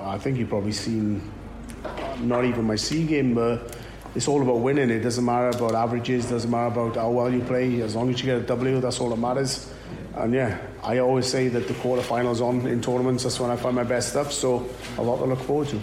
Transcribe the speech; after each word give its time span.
I 0.00 0.18
think 0.18 0.38
you've 0.38 0.48
probably 0.48 0.72
seen 0.72 1.30
not 2.20 2.44
even 2.44 2.64
my 2.64 2.76
C 2.76 3.06
game, 3.06 3.34
but 3.34 3.76
it's 4.14 4.28
all 4.28 4.42
about 4.42 4.56
winning. 4.56 4.90
It 4.90 5.00
doesn't 5.00 5.24
matter 5.24 5.48
about 5.50 5.74
averages, 5.74 6.28
doesn't 6.28 6.50
matter 6.50 6.66
about 6.66 6.96
how 6.96 7.10
well 7.10 7.32
you 7.32 7.42
play. 7.42 7.80
As 7.82 7.94
long 7.94 8.10
as 8.10 8.20
you 8.20 8.26
get 8.26 8.38
a 8.38 8.46
W, 8.46 8.80
that's 8.80 9.00
all 9.00 9.10
that 9.10 9.18
matters. 9.18 9.72
And 10.14 10.34
yeah, 10.34 10.58
I 10.82 10.98
always 10.98 11.26
say 11.26 11.48
that 11.48 11.68
the 11.68 11.74
quarterfinals 11.74 12.40
on 12.40 12.66
in 12.66 12.80
tournaments, 12.80 13.22
that's 13.22 13.38
when 13.38 13.50
I 13.50 13.56
find 13.56 13.76
my 13.76 13.84
best 13.84 14.10
stuff. 14.10 14.32
So 14.32 14.68
a 14.98 15.02
lot 15.02 15.18
to 15.18 15.24
look 15.26 15.40
forward 15.40 15.68
to. 15.68 15.82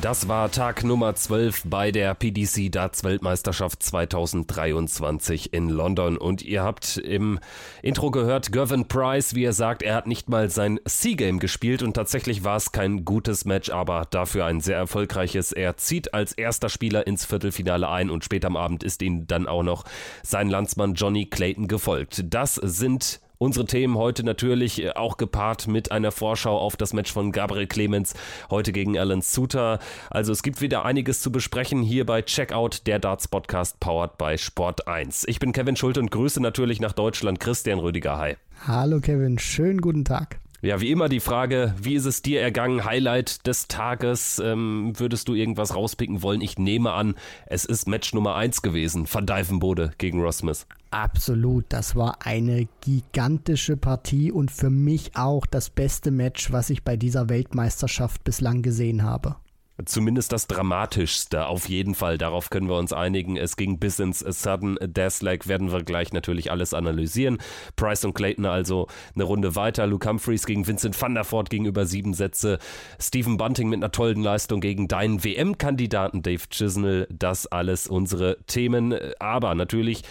Das 0.00 0.28
war 0.28 0.50
Tag 0.50 0.82
Nummer 0.82 1.14
12 1.14 1.64
bei 1.66 1.92
der 1.92 2.14
PDC 2.14 2.72
Darts 2.72 3.04
Weltmeisterschaft 3.04 3.82
2023 3.82 5.52
in 5.52 5.68
London. 5.68 6.16
Und 6.16 6.40
ihr 6.40 6.62
habt 6.62 6.96
im 6.96 7.38
Intro 7.82 8.10
gehört, 8.10 8.50
Gervin 8.50 8.88
Price, 8.88 9.34
wie 9.34 9.44
er 9.44 9.52
sagt, 9.52 9.82
er 9.82 9.94
hat 9.94 10.06
nicht 10.06 10.30
mal 10.30 10.48
sein 10.48 10.80
C-Game 10.86 11.38
gespielt 11.38 11.82
und 11.82 11.92
tatsächlich 11.92 12.44
war 12.44 12.56
es 12.56 12.72
kein 12.72 13.04
gutes 13.04 13.44
Match, 13.44 13.68
aber 13.68 14.06
dafür 14.10 14.46
ein 14.46 14.60
sehr 14.60 14.78
erfolgreiches. 14.78 15.52
Er 15.52 15.76
zieht 15.76 16.14
als 16.14 16.32
erster 16.32 16.70
Spieler 16.70 17.06
ins 17.06 17.26
Viertelfinale 17.26 17.86
ein 17.86 18.08
und 18.08 18.24
später 18.24 18.46
am 18.46 18.56
Abend 18.56 18.82
ist 18.82 19.02
ihm 19.02 19.26
dann 19.26 19.46
auch 19.46 19.62
noch 19.62 19.84
sein 20.22 20.48
Landsmann 20.48 20.94
Johnny 20.94 21.26
Clayton 21.26 21.68
gefolgt. 21.68 22.24
Das 22.24 22.54
sind 22.54 23.20
Unsere 23.42 23.64
Themen 23.64 23.96
heute 23.96 24.22
natürlich 24.22 24.82
äh, 24.82 24.90
auch 24.90 25.16
gepaart 25.16 25.66
mit 25.66 25.90
einer 25.90 26.12
Vorschau 26.12 26.58
auf 26.58 26.76
das 26.76 26.92
Match 26.92 27.10
von 27.10 27.32
Gabriel 27.32 27.66
Clemens 27.66 28.12
heute 28.50 28.70
gegen 28.70 28.98
Alan 28.98 29.22
Suter. 29.22 29.78
Also 30.10 30.30
es 30.30 30.42
gibt 30.42 30.60
wieder 30.60 30.84
einiges 30.84 31.22
zu 31.22 31.32
besprechen 31.32 31.80
hier 31.80 32.04
bei 32.04 32.20
Checkout, 32.20 32.86
der 32.86 32.98
Darts 32.98 33.28
Podcast 33.28 33.80
powered 33.80 34.18
by 34.18 34.36
Sport 34.36 34.86
1. 34.86 35.24
Ich 35.26 35.38
bin 35.38 35.52
Kevin 35.52 35.74
Schulte 35.74 36.00
und 36.00 36.10
grüße 36.10 36.42
natürlich 36.42 36.80
nach 36.80 36.92
Deutschland 36.92 37.40
Christian 37.40 37.78
Rüdiger. 37.78 38.18
Hi. 38.18 38.36
Hallo 38.66 39.00
Kevin, 39.00 39.38
schönen 39.38 39.80
guten 39.80 40.04
Tag. 40.04 40.38
Ja, 40.62 40.78
wie 40.82 40.90
immer 40.90 41.08
die 41.08 41.20
Frage, 41.20 41.74
wie 41.80 41.94
ist 41.94 42.04
es 42.04 42.20
dir 42.20 42.42
ergangen? 42.42 42.84
Highlight 42.84 43.46
des 43.46 43.66
Tages, 43.66 44.38
ähm, 44.44 44.92
würdest 44.94 45.26
du 45.28 45.34
irgendwas 45.34 45.74
rauspicken 45.74 46.22
wollen? 46.22 46.42
Ich 46.42 46.58
nehme 46.58 46.92
an, 46.92 47.14
es 47.46 47.64
ist 47.64 47.88
Match 47.88 48.12
Nummer 48.12 48.34
1 48.34 48.60
gewesen, 48.60 49.06
Van 49.10 49.24
Dijvenbode 49.24 49.92
gegen 49.96 50.20
Ross. 50.20 50.66
Absolut, 50.90 51.64
das 51.70 51.96
war 51.96 52.18
eine 52.26 52.68
gigantische 52.82 53.78
Partie 53.78 54.30
und 54.30 54.50
für 54.50 54.68
mich 54.68 55.16
auch 55.16 55.46
das 55.46 55.70
beste 55.70 56.10
Match, 56.10 56.52
was 56.52 56.68
ich 56.68 56.82
bei 56.84 56.96
dieser 56.96 57.30
Weltmeisterschaft 57.30 58.22
bislang 58.24 58.60
gesehen 58.60 59.02
habe. 59.02 59.36
Zumindest 59.84 60.32
das 60.32 60.46
Dramatischste, 60.46 61.46
auf 61.46 61.68
jeden 61.68 61.94
Fall. 61.94 62.18
Darauf 62.18 62.50
können 62.50 62.68
wir 62.68 62.76
uns 62.76 62.92
einigen. 62.92 63.36
Es 63.36 63.56
ging 63.56 63.78
bis 63.78 63.98
ins 63.98 64.20
Sudden 64.20 64.76
Death 64.80 65.20
Leg, 65.22 65.48
werden 65.48 65.72
wir 65.72 65.82
gleich 65.82 66.12
natürlich 66.12 66.50
alles 66.50 66.74
analysieren. 66.74 67.38
Price 67.76 68.04
und 68.04 68.14
Clayton 68.14 68.46
also 68.46 68.88
eine 69.14 69.24
Runde 69.24 69.56
weiter. 69.56 69.86
Luke 69.86 70.08
Humphreys 70.08 70.46
gegen 70.46 70.66
Vincent 70.66 71.00
van 71.00 71.14
der 71.14 71.24
Voort 71.24 71.50
gegenüber 71.50 71.86
sieben 71.86 72.14
Sätze. 72.14 72.58
Stephen 73.00 73.36
Bunting 73.36 73.68
mit 73.68 73.78
einer 73.78 73.92
tollen 73.92 74.22
Leistung 74.22 74.60
gegen 74.60 74.88
deinen 74.88 75.22
WM-Kandidaten 75.24 76.22
Dave 76.22 76.48
Chisnell. 76.50 77.06
Das 77.10 77.46
alles 77.46 77.86
unsere 77.86 78.38
Themen. 78.46 78.94
Aber 79.18 79.54
natürlich 79.54 80.02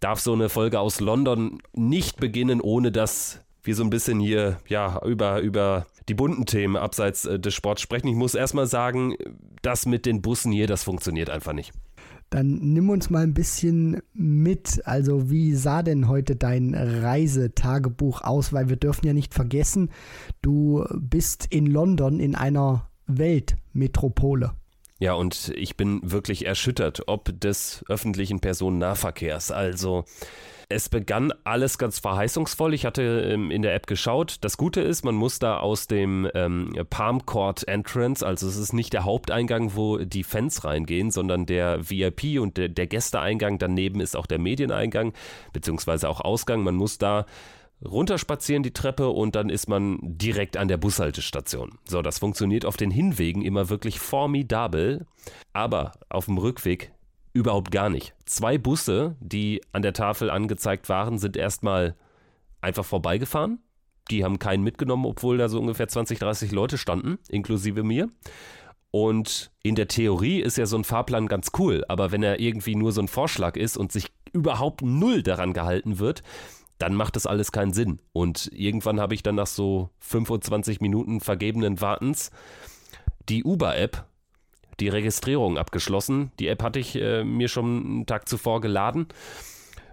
darf 0.00 0.20
so 0.20 0.32
eine 0.32 0.48
Folge 0.48 0.80
aus 0.80 1.00
London 1.00 1.62
nicht 1.72 2.18
beginnen, 2.18 2.60
ohne 2.60 2.92
dass 2.92 3.40
wir 3.64 3.74
so 3.74 3.84
ein 3.84 3.90
bisschen 3.90 4.20
hier 4.20 4.58
ja 4.68 5.00
über 5.04 5.40
über 5.40 5.86
die 6.08 6.14
bunten 6.14 6.46
Themen 6.46 6.76
abseits 6.76 7.24
äh, 7.24 7.38
des 7.38 7.54
Sports 7.54 7.82
sprechen. 7.82 8.08
Ich 8.08 8.16
muss 8.16 8.34
erstmal 8.34 8.66
sagen, 8.66 9.14
das 9.62 9.86
mit 9.86 10.06
den 10.06 10.22
Bussen 10.22 10.52
hier, 10.52 10.66
das 10.66 10.82
funktioniert 10.82 11.30
einfach 11.30 11.52
nicht. 11.52 11.72
Dann 12.30 12.54
nimm 12.72 12.88
uns 12.88 13.10
mal 13.10 13.22
ein 13.22 13.34
bisschen 13.34 14.00
mit. 14.14 14.80
Also, 14.86 15.30
wie 15.30 15.54
sah 15.54 15.82
denn 15.82 16.08
heute 16.08 16.34
dein 16.34 16.74
Reisetagebuch 16.74 18.22
aus? 18.22 18.54
Weil 18.54 18.70
wir 18.70 18.76
dürfen 18.76 19.06
ja 19.06 19.12
nicht 19.12 19.34
vergessen, 19.34 19.90
du 20.40 20.82
bist 20.94 21.46
in 21.50 21.66
London 21.66 22.20
in 22.20 22.34
einer 22.34 22.88
Weltmetropole. 23.06 24.52
Ja, 24.98 25.12
und 25.12 25.52
ich 25.56 25.76
bin 25.76 26.00
wirklich 26.02 26.46
erschüttert, 26.46 27.02
ob 27.06 27.38
des 27.38 27.84
öffentlichen 27.88 28.40
Personennahverkehrs. 28.40 29.50
Also, 29.50 30.04
es 30.72 30.88
begann 30.88 31.32
alles 31.44 31.78
ganz 31.78 31.98
verheißungsvoll. 31.98 32.74
Ich 32.74 32.84
hatte 32.84 33.02
ähm, 33.02 33.50
in 33.50 33.62
der 33.62 33.74
App 33.74 33.86
geschaut. 33.86 34.36
Das 34.40 34.56
Gute 34.56 34.80
ist, 34.80 35.04
man 35.04 35.14
muss 35.14 35.38
da 35.38 35.58
aus 35.58 35.86
dem 35.86 36.28
ähm, 36.34 36.72
Palm 36.90 37.24
Court 37.26 37.66
Entrance, 37.68 38.26
also 38.26 38.48
es 38.48 38.56
ist 38.56 38.72
nicht 38.72 38.92
der 38.92 39.04
Haupteingang, 39.04 39.74
wo 39.74 39.98
die 39.98 40.24
Fans 40.24 40.64
reingehen, 40.64 41.10
sondern 41.10 41.46
der 41.46 41.90
VIP 41.90 42.40
und 42.40 42.56
der, 42.56 42.68
der 42.68 42.86
Gästeeingang. 42.86 43.58
Daneben 43.58 44.00
ist 44.00 44.16
auch 44.16 44.26
der 44.26 44.38
Medieneingang, 44.38 45.12
beziehungsweise 45.52 46.08
auch 46.08 46.20
Ausgang. 46.20 46.62
Man 46.62 46.74
muss 46.74 46.98
da 46.98 47.26
runterspazieren 47.84 48.62
die 48.62 48.72
Treppe 48.72 49.08
und 49.08 49.34
dann 49.34 49.48
ist 49.48 49.68
man 49.68 49.98
direkt 50.02 50.56
an 50.56 50.68
der 50.68 50.76
Bushaltestation. 50.76 51.78
So, 51.84 52.02
das 52.02 52.18
funktioniert 52.18 52.64
auf 52.64 52.76
den 52.76 52.90
Hinwegen 52.90 53.42
immer 53.42 53.68
wirklich 53.68 53.98
formidabel, 53.98 55.06
aber 55.52 55.92
auf 56.08 56.26
dem 56.26 56.38
Rückweg 56.38 56.92
überhaupt 57.32 57.70
gar 57.70 57.88
nicht. 57.88 58.14
Zwei 58.26 58.58
Busse, 58.58 59.16
die 59.20 59.62
an 59.72 59.82
der 59.82 59.92
Tafel 59.92 60.30
angezeigt 60.30 60.88
waren, 60.88 61.18
sind 61.18 61.36
erstmal 61.36 61.96
einfach 62.60 62.84
vorbeigefahren. 62.84 63.60
Die 64.10 64.24
haben 64.24 64.38
keinen 64.38 64.62
mitgenommen, 64.62 65.06
obwohl 65.06 65.38
da 65.38 65.48
so 65.48 65.60
ungefähr 65.60 65.88
20, 65.88 66.18
30 66.18 66.52
Leute 66.52 66.76
standen, 66.78 67.18
inklusive 67.28 67.82
mir. 67.82 68.08
Und 68.90 69.50
in 69.62 69.74
der 69.74 69.88
Theorie 69.88 70.40
ist 70.40 70.58
ja 70.58 70.66
so 70.66 70.76
ein 70.76 70.84
Fahrplan 70.84 71.26
ganz 71.26 71.52
cool, 71.58 71.84
aber 71.88 72.12
wenn 72.12 72.22
er 72.22 72.40
irgendwie 72.40 72.74
nur 72.74 72.92
so 72.92 73.00
ein 73.00 73.08
Vorschlag 73.08 73.56
ist 73.56 73.78
und 73.78 73.90
sich 73.90 74.12
überhaupt 74.32 74.82
null 74.82 75.22
daran 75.22 75.54
gehalten 75.54 75.98
wird, 75.98 76.22
dann 76.78 76.94
macht 76.94 77.16
das 77.16 77.26
alles 77.26 77.52
keinen 77.52 77.72
Sinn. 77.72 78.00
Und 78.12 78.50
irgendwann 78.52 79.00
habe 79.00 79.14
ich 79.14 79.22
dann 79.22 79.36
nach 79.36 79.46
so 79.46 79.90
25 80.00 80.80
Minuten 80.80 81.20
vergebenen 81.20 81.80
Wartens 81.80 82.30
die 83.28 83.44
Uber-App 83.44 84.04
die 84.80 84.88
Registrierung 84.88 85.58
abgeschlossen. 85.58 86.32
Die 86.38 86.48
App 86.48 86.62
hatte 86.62 86.78
ich 86.78 86.96
äh, 86.96 87.24
mir 87.24 87.48
schon 87.48 87.84
einen 87.84 88.06
Tag 88.06 88.28
zuvor 88.28 88.60
geladen. 88.60 89.06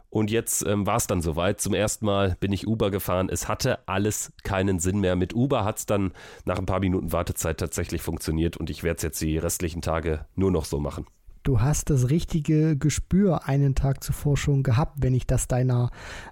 Und 0.10 0.32
jetzt 0.32 0.66
ähm, 0.66 0.88
war 0.88 0.96
es 0.96 1.06
dann 1.06 1.22
soweit. 1.22 1.62
Zum 1.62 1.76
ersten 1.76 2.06
Mal 2.06 2.36
bin 2.40 2.52
ich 2.52 2.68
Uber 2.68 2.90
gefahren. 2.90 3.30
Es 3.30 3.48
hatte 3.48 3.88
alles 3.88 4.34
keinen 4.44 4.80
Sinn 4.80 5.00
mehr. 5.00 5.16
Mit 5.16 5.36
Uber 5.36 5.64
hat 5.64 5.78
es 5.78 5.86
dann 5.86 6.14
nach 6.46 6.58
ein 6.58 6.66
paar 6.66 6.80
Minuten 6.80 7.12
Wartezeit 7.12 7.60
tatsächlich 7.60 8.02
funktioniert 8.02 8.58
und 8.58 8.72
ich 8.72 8.82
werde 8.84 8.98
es 8.98 9.04
jetzt 9.04 9.22
die 9.22 9.38
restlichen 9.38 9.82
Tage 9.82 10.26
nur 10.36 10.52
noch 10.52 10.66
so 10.66 10.80
machen 10.80 11.06
du 11.44 11.62
hast 11.62 11.90
das 11.90 12.10
richtige 12.10 12.78
Gespür 12.78 13.48
einen 13.48 13.76
Tag 13.76 14.04
zuvor 14.04 14.38
schon 14.38 14.64
gehabt, 14.64 14.98
wenn 15.02 15.14
ich 15.14 15.26
das 15.26 15.48
deiner 15.48 15.90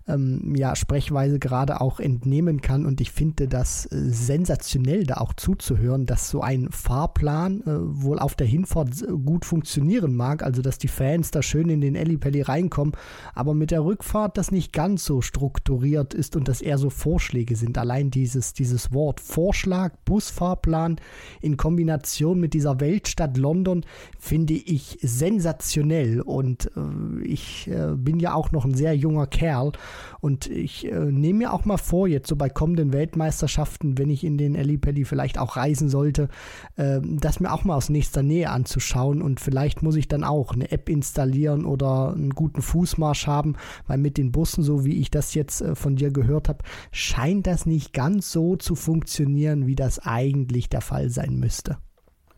ähm, 0.08 0.56
ja, 0.56 0.76
Sprechweise 0.76 1.40
gerade 1.40 1.82
auch 1.82 2.00
entnehmen 2.00 2.62
kann. 2.62 2.86
Und 2.86 3.02
ich 3.02 3.12
finde 3.12 3.48
das 3.48 3.86
äh, 3.86 3.98
sensationell, 4.10 5.06
da 5.06 5.16
auch 5.16 5.34
zuzuhören, 5.34 6.06
dass 6.06 6.30
so 6.30 6.42
ein 6.42 6.70
Fahrplan 6.72 7.62
äh, 7.62 7.66
wohl 7.68 8.20
auf 8.20 8.36
der 8.36 8.48
Hinfahrt 8.48 9.06
gut 9.26 9.46
funktionieren 9.46 10.16
mag, 10.16 10.44
also 10.44 10.62
dass 10.62 10.78
die 10.78 10.88
Fans 10.88 11.32
da 11.32 11.42
schön 11.42 11.70
in 11.70 11.82
den 11.82 11.96
Ellipelli 11.96 12.42
reinkommen, 12.42 12.94
aber 13.34 13.54
mit 13.54 13.72
der 13.72 13.84
Rückfahrt 13.84 14.38
das 14.38 14.52
nicht 14.52 14.74
ganz 14.74 15.06
so 15.06 15.22
strukturiert 15.22 16.14
ist 16.14 16.36
und 16.36 16.48
dass 16.48 16.62
eher 16.62 16.78
so 16.78 16.90
Vorschläge 16.90 17.56
sind. 17.56 17.78
Allein 17.78 18.12
dieses, 18.12 18.54
dieses 18.54 18.92
Wort 18.94 19.20
Vorschlag, 19.20 19.94
Busfahrplan 20.06 20.98
in 21.42 21.58
Kombination 21.58 22.40
mit 22.40 22.54
dieser 22.54 22.80
Weltstadt 22.80 23.38
London 23.38 23.86
finde 24.20 24.54
ich 24.54 24.97
sensationell 25.02 26.22
und 26.22 26.72
äh, 26.76 27.26
ich 27.26 27.68
äh, 27.68 27.96
bin 27.96 28.20
ja 28.20 28.34
auch 28.34 28.52
noch 28.52 28.66
ein 28.66 28.74
sehr 28.74 28.96
junger 28.96 29.28
Kerl 29.28 29.72
und 30.20 30.48
ich 30.48 30.86
äh, 30.86 31.12
nehme 31.12 31.40
mir 31.40 31.54
auch 31.54 31.66
mal 31.66 31.78
vor, 31.78 32.08
jetzt 32.08 32.28
so 32.28 32.36
bei 32.36 32.50
kommenden 32.50 32.94
Weltmeisterschaften, 32.94 33.98
wenn 33.98 34.10
ich 34.10 34.24
in 34.24 34.38
den 34.38 34.56
Ellipelli 34.56 35.06
vielleicht 35.06 35.38
auch 35.38 35.58
reisen 35.58 35.90
sollte, 35.90 36.30
äh, 36.76 37.00
das 37.02 37.40
mir 37.40 37.52
auch 37.52 37.64
mal 37.64 37.76
aus 37.76 37.90
nächster 37.90 38.24
Nähe 38.24 38.50
anzuschauen 38.50 39.22
und 39.22 39.40
vielleicht 39.40 39.84
muss 39.84 39.96
ich 39.96 40.08
dann 40.08 40.24
auch 40.24 40.54
eine 40.54 40.72
App 40.72 40.90
installieren 40.90 41.66
oder 41.66 42.14
einen 42.14 42.32
guten 42.32 42.62
Fußmarsch 42.62 43.28
haben, 43.28 43.56
weil 43.88 43.98
mit 43.98 44.18
den 44.18 44.32
Bussen, 44.32 44.64
so 44.64 44.86
wie 44.86 45.00
ich 45.00 45.12
das 45.12 45.34
jetzt 45.34 45.62
äh, 45.62 45.76
von 45.76 45.96
dir 45.96 46.12
gehört 46.12 46.50
habe, 46.50 46.64
scheint 46.92 47.48
das 47.48 47.66
nicht 47.66 47.94
ganz 47.94 48.32
so 48.32 48.56
zu 48.56 48.76
funktionieren, 48.76 49.68
wie 49.68 49.76
das 49.76 50.00
eigentlich 50.00 50.70
der 50.70 50.82
Fall 50.82 51.10
sein 51.10 51.38
müsste. 51.38 51.78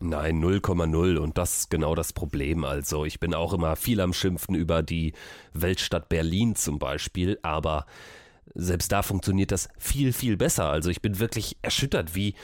Nein, 0.02 0.42
0,0 0.42 1.18
und 1.18 1.36
das 1.36 1.58
ist 1.58 1.70
genau 1.70 1.94
das 1.94 2.14
Problem. 2.14 2.64
Also 2.64 3.04
ich 3.04 3.20
bin 3.20 3.34
auch 3.34 3.52
immer 3.52 3.76
viel 3.76 4.00
am 4.00 4.14
Schimpfen 4.14 4.54
über 4.54 4.82
die 4.82 5.12
Weltstadt 5.52 6.08
Berlin 6.08 6.56
zum 6.56 6.78
Beispiel, 6.78 7.38
aber 7.42 7.84
selbst 8.54 8.90
da 8.92 9.02
funktioniert 9.02 9.52
das 9.52 9.68
viel, 9.78 10.14
viel 10.14 10.38
besser. 10.38 10.70
Also 10.70 10.88
ich 10.88 11.02
bin 11.02 11.18
wirklich 11.18 11.58
erschüttert, 11.60 12.14
wie, 12.14 12.34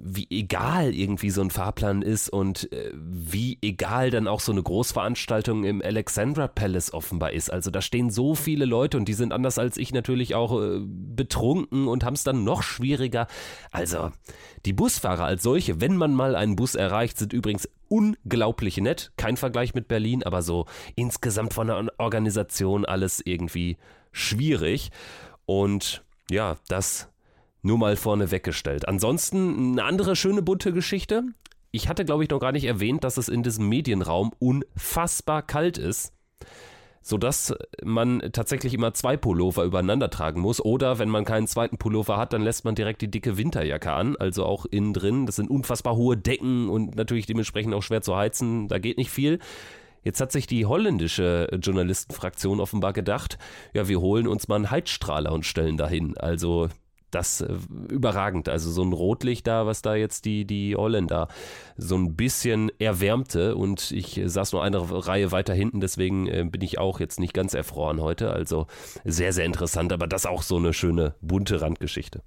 wie 0.00 0.26
egal 0.30 0.94
irgendwie 0.94 1.30
so 1.30 1.40
ein 1.40 1.50
Fahrplan 1.50 2.02
ist 2.02 2.28
und 2.28 2.72
äh, 2.72 2.92
wie 2.94 3.58
egal 3.62 4.10
dann 4.10 4.28
auch 4.28 4.40
so 4.40 4.52
eine 4.52 4.62
Großveranstaltung 4.62 5.64
im 5.64 5.82
Alexandra 5.82 6.46
Palace 6.46 6.92
offenbar 6.92 7.32
ist. 7.32 7.52
Also 7.52 7.70
da 7.70 7.82
stehen 7.82 8.10
so 8.10 8.34
viele 8.34 8.64
Leute 8.64 8.96
und 8.96 9.06
die 9.06 9.14
sind 9.14 9.32
anders 9.32 9.58
als 9.58 9.76
ich 9.76 9.92
natürlich 9.92 10.34
auch 10.34 10.60
äh, 10.60 10.80
betrunken 10.80 11.88
und 11.88 12.04
haben 12.04 12.14
es 12.14 12.24
dann 12.24 12.44
noch 12.44 12.62
schwieriger. 12.62 13.26
Also 13.70 14.12
die 14.64 14.72
Busfahrer 14.72 15.24
als 15.24 15.42
solche, 15.42 15.80
wenn 15.80 15.96
man 15.96 16.14
mal 16.14 16.36
einen 16.36 16.56
Bus 16.56 16.74
erreicht, 16.74 17.18
sind 17.18 17.32
übrigens 17.32 17.68
unglaublich 17.88 18.76
nett. 18.78 19.12
Kein 19.16 19.36
Vergleich 19.36 19.74
mit 19.74 19.88
Berlin, 19.88 20.22
aber 20.22 20.42
so 20.42 20.66
insgesamt 20.94 21.54
von 21.54 21.66
der 21.66 21.86
Organisation 21.98 22.84
alles 22.84 23.20
irgendwie 23.24 23.76
schwierig. 24.12 24.90
Und 25.46 26.04
ja, 26.30 26.56
das 26.68 27.08
nur 27.62 27.78
mal 27.78 27.96
vorne 27.96 28.30
weggestellt. 28.30 28.88
Ansonsten 28.88 29.72
eine 29.72 29.84
andere 29.84 30.16
schöne 30.16 30.42
bunte 30.42 30.72
Geschichte. 30.72 31.24
Ich 31.70 31.88
hatte, 31.88 32.04
glaube 32.04 32.24
ich, 32.24 32.30
noch 32.30 32.40
gar 32.40 32.52
nicht 32.52 32.64
erwähnt, 32.64 33.04
dass 33.04 33.16
es 33.16 33.28
in 33.28 33.42
diesem 33.42 33.68
Medienraum 33.68 34.32
unfassbar 34.38 35.42
kalt 35.42 35.76
ist, 35.76 36.12
sodass 37.02 37.54
man 37.84 38.20
tatsächlich 38.32 38.72
immer 38.72 38.94
zwei 38.94 39.16
Pullover 39.16 39.64
übereinander 39.64 40.08
tragen 40.08 40.40
muss. 40.40 40.64
Oder 40.64 40.98
wenn 40.98 41.10
man 41.10 41.24
keinen 41.24 41.46
zweiten 41.46 41.76
Pullover 41.76 42.16
hat, 42.16 42.32
dann 42.32 42.42
lässt 42.42 42.64
man 42.64 42.74
direkt 42.74 43.02
die 43.02 43.10
dicke 43.10 43.36
Winterjacke 43.36 43.92
an, 43.92 44.16
also 44.16 44.46
auch 44.46 44.64
innen 44.64 44.94
drin. 44.94 45.26
Das 45.26 45.36
sind 45.36 45.50
unfassbar 45.50 45.96
hohe 45.96 46.16
Decken 46.16 46.70
und 46.70 46.96
natürlich 46.96 47.26
dementsprechend 47.26 47.74
auch 47.74 47.82
schwer 47.82 48.02
zu 48.02 48.16
heizen. 48.16 48.68
Da 48.68 48.78
geht 48.78 48.96
nicht 48.96 49.10
viel. 49.10 49.38
Jetzt 50.04 50.20
hat 50.20 50.32
sich 50.32 50.46
die 50.46 50.64
holländische 50.64 51.48
Journalistenfraktion 51.60 52.60
offenbar 52.60 52.94
gedacht, 52.94 53.36
ja, 53.74 53.88
wir 53.88 54.00
holen 54.00 54.26
uns 54.26 54.48
mal 54.48 54.56
einen 54.56 54.70
Heizstrahler 54.70 55.32
und 55.32 55.44
stellen 55.44 55.76
dahin. 55.76 56.16
Also 56.16 56.68
das 57.10 57.40
äh, 57.40 57.56
überragend. 57.88 58.48
Also 58.48 58.70
so 58.70 58.82
ein 58.82 58.92
Rotlicht 58.92 59.46
da, 59.46 59.66
was 59.66 59.82
da 59.82 59.94
jetzt 59.94 60.24
die, 60.24 60.44
die 60.44 60.76
Holländer 60.76 61.28
so 61.76 61.96
ein 61.96 62.16
bisschen 62.16 62.70
erwärmte 62.78 63.56
und 63.56 63.90
ich 63.92 64.20
saß 64.24 64.52
nur 64.52 64.62
eine 64.62 64.78
Reihe 65.06 65.32
weiter 65.32 65.54
hinten, 65.54 65.80
deswegen 65.80 66.26
äh, 66.26 66.44
bin 66.44 66.62
ich 66.62 66.78
auch 66.78 67.00
jetzt 67.00 67.20
nicht 67.20 67.34
ganz 67.34 67.54
erfroren 67.54 68.00
heute. 68.00 68.30
Also 68.32 68.66
sehr, 69.04 69.32
sehr 69.32 69.44
interessant, 69.44 69.92
aber 69.92 70.06
das 70.06 70.26
auch 70.26 70.42
so 70.42 70.56
eine 70.56 70.72
schöne 70.72 71.14
bunte 71.20 71.60
Randgeschichte. 71.60 72.22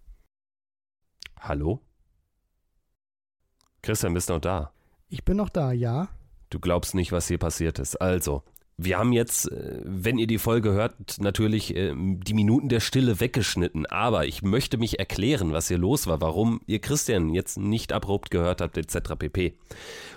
Hallo? 1.39 1.81
Christian, 3.81 4.13
bist 4.13 4.29
du 4.29 4.33
noch 4.33 4.41
da? 4.41 4.71
Ich 5.09 5.25
bin 5.25 5.37
noch 5.37 5.49
da, 5.49 5.71
ja. 5.71 6.09
Du 6.51 6.59
glaubst 6.59 6.95
nicht, 6.95 7.11
was 7.11 7.27
hier 7.27 7.37
passiert 7.37 7.79
ist. 7.79 7.95
Also, 7.95 8.43
wir 8.83 8.97
haben 8.97 9.13
jetzt, 9.13 9.51
äh, 9.51 9.81
wenn 9.83 10.17
ihr 10.17 10.27
die 10.27 10.37
Folge 10.37 10.71
hört, 10.71 11.19
natürlich 11.19 11.75
äh, 11.75 11.93
die 11.95 12.33
Minuten 12.33 12.69
der 12.69 12.79
Stille 12.79 13.19
weggeschnitten. 13.19 13.85
Aber 13.85 14.25
ich 14.25 14.41
möchte 14.41 14.77
mich 14.77 14.99
erklären, 14.99 15.53
was 15.53 15.67
hier 15.67 15.77
los 15.77 16.07
war, 16.07 16.21
warum 16.21 16.61
ihr 16.65 16.79
Christian 16.79 17.29
jetzt 17.29 17.57
nicht 17.57 17.93
abrupt 17.93 18.31
gehört 18.31 18.61
habt, 18.61 18.77
etc. 18.77 19.15
pp. 19.17 19.53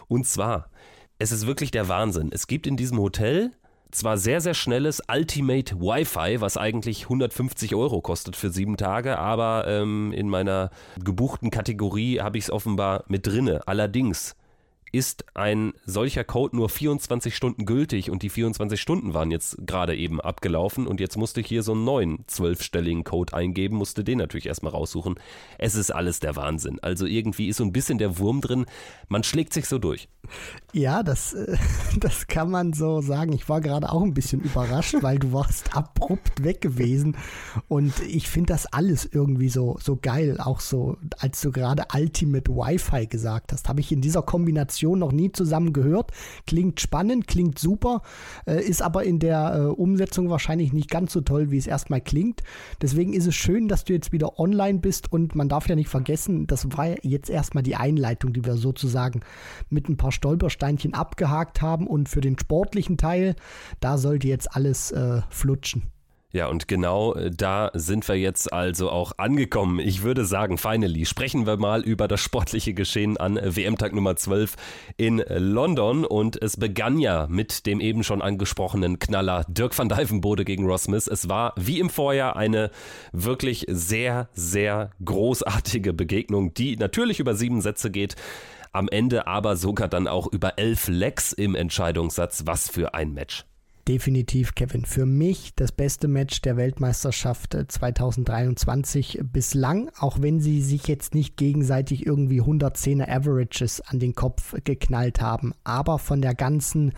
Und 0.08 0.26
zwar, 0.26 0.70
es 1.18 1.32
ist 1.32 1.46
wirklich 1.46 1.70
der 1.70 1.88
Wahnsinn. 1.88 2.30
Es 2.32 2.46
gibt 2.46 2.66
in 2.66 2.76
diesem 2.76 2.98
Hotel 2.98 3.52
zwar 3.90 4.18
sehr, 4.18 4.40
sehr 4.40 4.54
schnelles 4.54 5.02
Ultimate 5.08 5.80
Wi-Fi, 5.80 6.40
was 6.40 6.56
eigentlich 6.56 7.04
150 7.04 7.74
Euro 7.74 8.00
kostet 8.00 8.34
für 8.34 8.50
sieben 8.50 8.76
Tage, 8.76 9.18
aber 9.18 9.66
ähm, 9.68 10.12
in 10.12 10.28
meiner 10.28 10.70
gebuchten 11.02 11.50
Kategorie 11.50 12.20
habe 12.20 12.38
ich 12.38 12.44
es 12.44 12.50
offenbar 12.50 13.04
mit 13.06 13.26
drinne. 13.26 13.60
Allerdings 13.66 14.34
ist 14.94 15.24
ein 15.34 15.72
solcher 15.84 16.22
Code 16.22 16.54
nur 16.54 16.68
24 16.68 17.34
Stunden 17.34 17.66
gültig 17.66 18.12
und 18.12 18.22
die 18.22 18.28
24 18.28 18.80
Stunden 18.80 19.12
waren 19.12 19.32
jetzt 19.32 19.56
gerade 19.66 19.96
eben 19.96 20.20
abgelaufen 20.20 20.86
und 20.86 21.00
jetzt 21.00 21.16
musste 21.16 21.40
ich 21.40 21.48
hier 21.48 21.64
so 21.64 21.72
einen 21.72 21.82
neuen 21.82 22.24
zwölfstelligen 22.28 23.02
Code 23.02 23.34
eingeben, 23.34 23.76
musste 23.76 24.04
den 24.04 24.18
natürlich 24.18 24.46
erstmal 24.46 24.70
raussuchen. 24.70 25.16
Es 25.58 25.74
ist 25.74 25.90
alles 25.90 26.20
der 26.20 26.36
Wahnsinn. 26.36 26.78
Also 26.80 27.06
irgendwie 27.06 27.48
ist 27.48 27.56
so 27.56 27.64
ein 27.64 27.72
bisschen 27.72 27.98
der 27.98 28.18
Wurm 28.20 28.40
drin, 28.40 28.66
man 29.08 29.24
schlägt 29.24 29.52
sich 29.52 29.66
so 29.66 29.80
durch. 29.80 30.08
Ja, 30.72 31.02
das, 31.02 31.34
äh, 31.34 31.56
das 31.98 32.28
kann 32.28 32.52
man 32.52 32.72
so 32.72 33.00
sagen. 33.00 33.32
Ich 33.32 33.48
war 33.48 33.60
gerade 33.60 33.90
auch 33.90 34.02
ein 34.02 34.14
bisschen 34.14 34.42
überrascht, 34.42 34.94
weil 35.00 35.18
du 35.18 35.32
warst 35.32 35.76
abrupt 35.76 36.44
weg 36.44 36.60
gewesen 36.60 37.16
und 37.66 37.98
ich 38.00 38.28
finde 38.28 38.52
das 38.52 38.66
alles 38.66 39.08
irgendwie 39.10 39.48
so, 39.48 39.76
so 39.82 39.96
geil. 40.00 40.38
Auch 40.40 40.60
so, 40.60 40.98
als 41.18 41.40
du 41.40 41.50
gerade 41.50 41.86
Ultimate 41.92 42.48
Wi-Fi 42.48 43.08
gesagt 43.08 43.52
hast, 43.52 43.68
habe 43.68 43.80
ich 43.80 43.90
in 43.90 44.00
dieser 44.00 44.22
Kombination 44.22 44.83
Version 44.84 44.98
noch 44.98 45.12
nie 45.12 45.32
zusammen 45.32 45.72
gehört. 45.72 46.10
Klingt 46.46 46.80
spannend, 46.80 47.26
klingt 47.26 47.58
super, 47.58 48.02
äh, 48.46 48.62
ist 48.62 48.82
aber 48.82 49.04
in 49.04 49.18
der 49.18 49.54
äh, 49.54 49.60
Umsetzung 49.60 50.28
wahrscheinlich 50.28 50.72
nicht 50.72 50.90
ganz 50.90 51.12
so 51.12 51.22
toll, 51.22 51.50
wie 51.50 51.56
es 51.56 51.66
erstmal 51.66 52.02
klingt. 52.02 52.42
Deswegen 52.82 53.14
ist 53.14 53.26
es 53.26 53.34
schön, 53.34 53.68
dass 53.68 53.84
du 53.84 53.94
jetzt 53.94 54.12
wieder 54.12 54.38
online 54.38 54.80
bist 54.80 55.10
und 55.10 55.34
man 55.34 55.48
darf 55.48 55.68
ja 55.68 55.74
nicht 55.74 55.88
vergessen, 55.88 56.46
das 56.46 56.66
war 56.76 57.02
jetzt 57.02 57.30
erstmal 57.30 57.62
die 57.62 57.76
Einleitung, 57.76 58.34
die 58.34 58.44
wir 58.44 58.56
sozusagen 58.56 59.20
mit 59.70 59.88
ein 59.88 59.96
paar 59.96 60.12
Stolpersteinchen 60.12 60.92
abgehakt 60.92 61.62
haben 61.62 61.86
und 61.86 62.08
für 62.08 62.20
den 62.20 62.38
sportlichen 62.38 62.98
Teil, 62.98 63.36
da 63.80 63.96
sollte 63.96 64.28
jetzt 64.28 64.54
alles 64.54 64.90
äh, 64.90 65.22
flutschen. 65.30 65.93
Ja, 66.34 66.48
und 66.48 66.66
genau 66.66 67.14
äh, 67.14 67.30
da 67.30 67.70
sind 67.74 68.08
wir 68.08 68.16
jetzt 68.16 68.52
also 68.52 68.90
auch 68.90 69.12
angekommen. 69.18 69.78
Ich 69.78 70.02
würde 70.02 70.24
sagen, 70.24 70.58
finally, 70.58 71.06
sprechen 71.06 71.46
wir 71.46 71.56
mal 71.58 71.80
über 71.82 72.08
das 72.08 72.20
sportliche 72.20 72.74
Geschehen 72.74 73.16
an 73.16 73.36
WM-Tag 73.36 73.92
Nummer 73.92 74.16
12 74.16 74.56
in 74.96 75.22
London. 75.28 76.04
Und 76.04 76.42
es 76.42 76.56
begann 76.56 76.98
ja 76.98 77.28
mit 77.30 77.66
dem 77.66 77.78
eben 77.78 78.02
schon 78.02 78.20
angesprochenen 78.20 78.98
Knaller 78.98 79.44
Dirk 79.46 79.78
van 79.78 79.88
Dijvenbode 79.88 80.44
gegen 80.44 80.66
Ross 80.66 80.82
Smith. 80.82 81.06
Es 81.06 81.28
war 81.28 81.52
wie 81.54 81.78
im 81.78 81.88
Vorjahr 81.88 82.34
eine 82.34 82.72
wirklich 83.12 83.66
sehr, 83.68 84.28
sehr 84.32 84.90
großartige 85.04 85.92
Begegnung, 85.92 86.52
die 86.52 86.76
natürlich 86.76 87.20
über 87.20 87.36
sieben 87.36 87.60
Sätze 87.60 87.92
geht 87.92 88.16
am 88.72 88.88
Ende 88.88 89.28
aber 89.28 89.54
sogar 89.54 89.86
dann 89.86 90.08
auch 90.08 90.26
über 90.26 90.58
elf 90.58 90.88
Lecks 90.88 91.32
im 91.32 91.54
Entscheidungssatz. 91.54 92.42
Was 92.44 92.68
für 92.68 92.92
ein 92.92 93.12
Match. 93.14 93.44
Definitiv, 93.86 94.54
Kevin. 94.54 94.86
Für 94.86 95.04
mich 95.04 95.54
das 95.56 95.70
beste 95.70 96.08
Match 96.08 96.40
der 96.40 96.56
Weltmeisterschaft 96.56 97.54
2023 97.68 99.18
äh, 99.18 99.22
bislang, 99.22 99.90
auch 99.98 100.22
wenn 100.22 100.40
sie 100.40 100.62
sich 100.62 100.86
jetzt 100.86 101.14
nicht 101.14 101.36
gegenseitig 101.36 102.06
irgendwie 102.06 102.40
110er 102.40 103.10
Averages 103.10 103.82
an 103.82 103.98
den 103.98 104.14
Kopf 104.14 104.54
geknallt 104.64 105.20
haben. 105.20 105.52
Aber 105.64 105.98
von 105.98 106.22
der 106.22 106.34
ganzen 106.34 106.94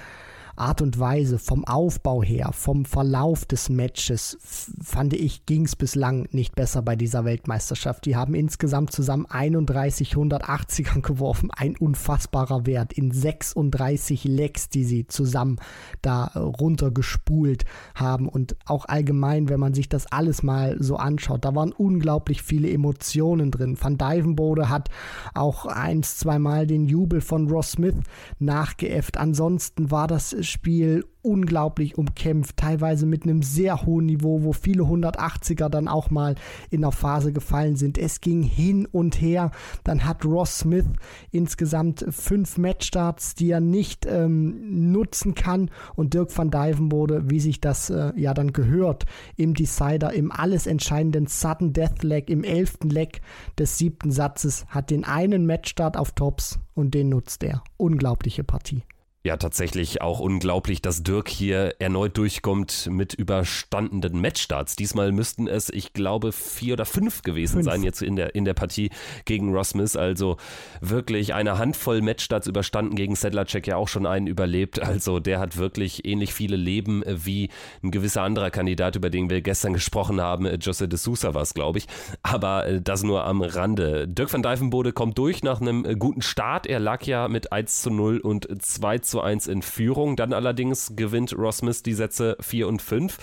Art 0.56 0.82
und 0.82 0.98
Weise, 0.98 1.38
vom 1.38 1.64
Aufbau 1.64 2.22
her, 2.22 2.50
vom 2.52 2.84
Verlauf 2.84 3.44
des 3.44 3.68
Matches, 3.68 4.38
fand 4.82 5.12
ich, 5.12 5.46
ging 5.46 5.64
es 5.64 5.76
bislang 5.76 6.28
nicht 6.32 6.54
besser 6.54 6.82
bei 6.82 6.96
dieser 6.96 7.24
Weltmeisterschaft. 7.24 8.06
Die 8.06 8.16
haben 8.16 8.34
insgesamt 8.34 8.92
zusammen 8.92 9.26
31 9.26 10.14
180er 10.14 11.00
geworfen, 11.02 11.50
ein 11.50 11.76
unfassbarer 11.76 12.66
Wert 12.66 12.92
in 12.92 13.10
36 13.10 14.24
Lecks, 14.24 14.68
die 14.68 14.84
sie 14.84 15.06
zusammen 15.06 15.58
da 16.02 16.24
runtergespult 16.34 17.64
haben 17.94 18.28
und 18.28 18.56
auch 18.64 18.86
allgemein, 18.86 19.48
wenn 19.48 19.60
man 19.60 19.74
sich 19.74 19.88
das 19.88 20.10
alles 20.10 20.42
mal 20.42 20.76
so 20.80 20.96
anschaut, 20.96 21.44
da 21.44 21.54
waren 21.54 21.72
unglaublich 21.72 22.42
viele 22.42 22.70
Emotionen 22.70 23.50
drin. 23.50 23.76
Van 23.80 23.98
Dijvenbode 23.98 24.68
hat 24.68 24.88
auch 25.34 25.66
eins, 25.66 26.16
zweimal 26.18 26.66
den 26.66 26.86
Jubel 26.86 27.20
von 27.20 27.50
Ross 27.50 27.72
Smith 27.72 27.96
nachgeäfft. 28.38 29.18
Ansonsten 29.18 29.90
war 29.90 30.06
das 30.06 30.36
Spiel 30.46 31.04
unglaublich 31.26 31.98
umkämpft, 31.98 32.56
teilweise 32.56 33.04
mit 33.04 33.24
einem 33.24 33.42
sehr 33.42 33.84
hohen 33.84 34.06
Niveau, 34.06 34.44
wo 34.44 34.52
viele 34.52 34.84
180er 34.84 35.68
dann 35.68 35.88
auch 35.88 36.10
mal 36.10 36.36
in 36.70 36.82
der 36.82 36.92
Phase 36.92 37.32
gefallen 37.32 37.74
sind. 37.74 37.98
Es 37.98 38.20
ging 38.20 38.42
hin 38.42 38.86
und 38.86 39.20
her. 39.20 39.50
Dann 39.82 40.04
hat 40.04 40.24
Ross 40.24 40.60
Smith 40.60 40.86
insgesamt 41.32 42.06
fünf 42.10 42.58
Matchstarts, 42.58 43.34
die 43.34 43.50
er 43.50 43.60
nicht 43.60 44.06
ähm, 44.06 44.92
nutzen 44.92 45.34
kann. 45.34 45.70
Und 45.96 46.14
Dirk 46.14 46.36
van 46.36 46.52
Dijvenbode, 46.52 47.28
wie 47.28 47.40
sich 47.40 47.60
das 47.60 47.90
äh, 47.90 48.12
ja 48.16 48.32
dann 48.32 48.52
gehört, 48.52 49.04
im 49.36 49.54
Decider, 49.54 50.12
im 50.12 50.30
alles 50.30 50.68
entscheidenden 50.68 51.26
Sudden 51.26 51.72
Death 51.72 52.04
Leg, 52.04 52.30
im 52.30 52.44
elften 52.44 52.88
Leg 52.88 53.20
des 53.58 53.78
siebten 53.78 54.12
Satzes, 54.12 54.64
hat 54.68 54.90
den 54.90 55.04
einen 55.04 55.44
Matchstart 55.44 55.96
auf 55.96 56.12
Tops 56.12 56.60
und 56.74 56.94
den 56.94 57.08
nutzt 57.08 57.42
er. 57.42 57.64
Unglaubliche 57.76 58.44
Partie. 58.44 58.84
Ja, 59.26 59.36
tatsächlich 59.36 60.02
auch 60.02 60.20
unglaublich, 60.20 60.82
dass 60.82 61.02
Dirk 61.02 61.28
hier 61.28 61.74
erneut 61.80 62.16
durchkommt 62.16 62.86
mit 62.88 63.12
überstandenen 63.12 64.20
Matchstarts. 64.20 64.76
Diesmal 64.76 65.10
müssten 65.10 65.48
es, 65.48 65.68
ich 65.68 65.92
glaube, 65.92 66.30
vier 66.30 66.74
oder 66.74 66.84
fünf 66.84 67.22
gewesen 67.22 67.54
fünf. 67.54 67.64
sein 67.64 67.82
jetzt 67.82 68.02
in 68.02 68.14
der, 68.14 68.36
in 68.36 68.44
der 68.44 68.54
Partie 68.54 68.90
gegen 69.24 69.52
Ross 69.52 69.70
Smith. 69.70 69.96
Also 69.96 70.36
wirklich 70.80 71.34
eine 71.34 71.58
Handvoll 71.58 72.02
Matchstarts 72.02 72.46
überstanden, 72.46 72.94
gegen 72.94 73.16
Sedlacek 73.16 73.66
ja 73.66 73.74
auch 73.74 73.88
schon 73.88 74.06
einen 74.06 74.28
überlebt. 74.28 74.80
Also 74.80 75.18
der 75.18 75.40
hat 75.40 75.56
wirklich 75.56 76.06
ähnlich 76.06 76.32
viele 76.32 76.54
Leben 76.54 77.02
wie 77.04 77.50
ein 77.82 77.90
gewisser 77.90 78.22
anderer 78.22 78.50
Kandidat, 78.50 78.94
über 78.94 79.10
den 79.10 79.28
wir 79.28 79.42
gestern 79.42 79.72
gesprochen 79.72 80.20
haben. 80.20 80.46
Jose 80.60 80.86
de 80.86 81.00
Sousa 81.00 81.34
war 81.34 81.42
es, 81.42 81.52
glaube 81.52 81.78
ich. 81.78 81.88
Aber 82.22 82.68
äh, 82.68 82.80
das 82.80 83.02
nur 83.02 83.24
am 83.24 83.42
Rande. 83.42 84.06
Dirk 84.06 84.32
van 84.32 84.44
Dijvenbode 84.44 84.92
kommt 84.92 85.18
durch 85.18 85.42
nach 85.42 85.60
einem 85.60 85.84
äh, 85.84 85.96
guten 85.96 86.22
Start. 86.22 86.68
Er 86.68 86.78
lag 86.78 87.02
ja 87.06 87.26
mit 87.26 87.50
1 87.50 87.82
zu 87.82 87.90
0 87.90 88.18
und 88.18 88.46
2 88.62 88.98
zu 88.98 89.15
zu 89.16 89.22
1 89.22 89.46
in 89.46 89.62
Führung. 89.62 90.16
Dann 90.16 90.34
allerdings 90.34 90.92
gewinnt 90.94 91.32
Ross 91.38 91.58
Smith 91.58 91.82
die 91.82 91.94
Sätze 91.94 92.36
4 92.40 92.68
und 92.68 92.82
5. 92.82 93.16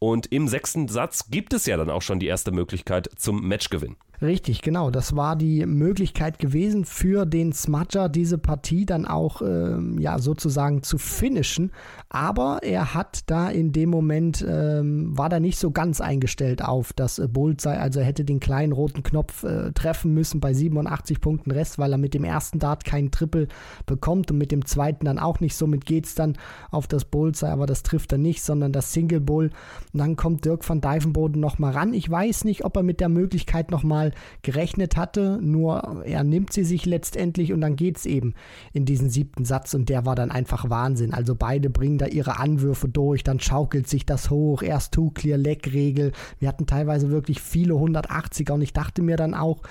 Und 0.00 0.32
im 0.32 0.48
sechsten 0.48 0.88
Satz 0.88 1.30
gibt 1.30 1.52
es 1.52 1.66
ja 1.66 1.76
dann 1.76 1.88
auch 1.88 2.02
schon 2.02 2.18
die 2.18 2.26
erste 2.26 2.50
Möglichkeit 2.50 3.08
zum 3.16 3.46
Matchgewinn. 3.46 3.94
Richtig, 4.22 4.62
genau. 4.62 4.90
Das 4.90 5.14
war 5.14 5.36
die 5.36 5.66
Möglichkeit 5.66 6.38
gewesen 6.38 6.84
für 6.84 7.26
den 7.26 7.52
Smudger, 7.52 8.08
diese 8.08 8.38
Partie 8.38 8.86
dann 8.86 9.04
auch 9.04 9.42
ähm, 9.42 9.98
ja 9.98 10.18
sozusagen 10.18 10.82
zu 10.82 10.96
finishen. 10.96 11.72
Aber 12.08 12.60
er 12.62 12.94
hat 12.94 13.30
da 13.30 13.50
in 13.50 13.72
dem 13.72 13.90
Moment 13.90 14.44
ähm, 14.48 15.16
war 15.16 15.28
da 15.28 15.38
nicht 15.38 15.58
so 15.58 15.70
ganz 15.70 16.00
eingestellt 16.00 16.64
auf 16.64 16.92
das 16.94 17.18
äh, 17.18 17.28
Bullseye. 17.28 17.78
Also 17.78 18.00
er 18.00 18.06
hätte 18.06 18.24
den 18.24 18.40
kleinen 18.40 18.72
roten 18.72 19.02
Knopf 19.02 19.44
äh, 19.44 19.72
treffen 19.72 20.14
müssen 20.14 20.40
bei 20.40 20.54
87 20.54 21.20
Punkten 21.20 21.50
Rest, 21.50 21.78
weil 21.78 21.92
er 21.92 21.98
mit 21.98 22.14
dem 22.14 22.24
ersten 22.24 22.58
Dart 22.58 22.84
keinen 22.84 23.10
Triple 23.10 23.48
bekommt 23.84 24.30
und 24.30 24.38
mit 24.38 24.50
dem 24.50 24.64
zweiten 24.64 25.04
dann 25.04 25.18
auch 25.18 25.40
nicht. 25.40 25.56
Somit 25.56 25.84
geht 25.84 26.06
es 26.06 26.14
dann 26.14 26.38
auf 26.70 26.86
das 26.86 27.04
Bullseye, 27.04 27.50
aber 27.50 27.66
das 27.66 27.82
trifft 27.82 28.12
er 28.12 28.18
nicht, 28.18 28.42
sondern 28.42 28.72
das 28.72 28.94
Single 28.94 29.20
Bull. 29.20 29.50
Und 29.92 29.98
dann 29.98 30.16
kommt 30.16 30.46
Dirk 30.46 30.66
van 30.66 30.80
Dijvenboden 30.80 31.40
nochmal 31.40 31.72
ran. 31.72 31.92
Ich 31.92 32.10
weiß 32.10 32.44
nicht, 32.44 32.64
ob 32.64 32.76
er 32.76 32.82
mit 32.82 33.00
der 33.00 33.10
Möglichkeit 33.10 33.70
nochmal 34.06 34.12
gerechnet 34.42 34.96
hatte, 34.96 35.38
nur 35.42 36.02
er 36.04 36.24
nimmt 36.24 36.52
sie 36.52 36.64
sich 36.64 36.86
letztendlich 36.86 37.52
und 37.52 37.60
dann 37.60 37.76
geht 37.76 37.98
es 37.98 38.06
eben 38.06 38.34
in 38.72 38.84
diesen 38.84 39.10
siebten 39.10 39.44
Satz 39.44 39.74
und 39.74 39.88
der 39.88 40.06
war 40.06 40.14
dann 40.14 40.30
einfach 40.30 40.70
Wahnsinn. 40.70 41.12
Also 41.12 41.34
beide 41.34 41.70
bringen 41.70 41.98
da 41.98 42.06
ihre 42.06 42.38
Anwürfe 42.38 42.88
durch, 42.88 43.24
dann 43.24 43.40
schaukelt 43.40 43.88
sich 43.88 44.06
das 44.06 44.30
hoch, 44.30 44.62
erst 44.62 44.94
Two-Clear-Leg-Regel. 44.94 46.12
Wir 46.38 46.48
hatten 46.48 46.66
teilweise 46.66 47.10
wirklich 47.10 47.40
viele 47.40 47.74
180er 47.74 48.52
und 48.52 48.62
ich 48.62 48.72
dachte 48.72 49.02
mir 49.02 49.16
dann 49.16 49.34
auch, 49.34 49.62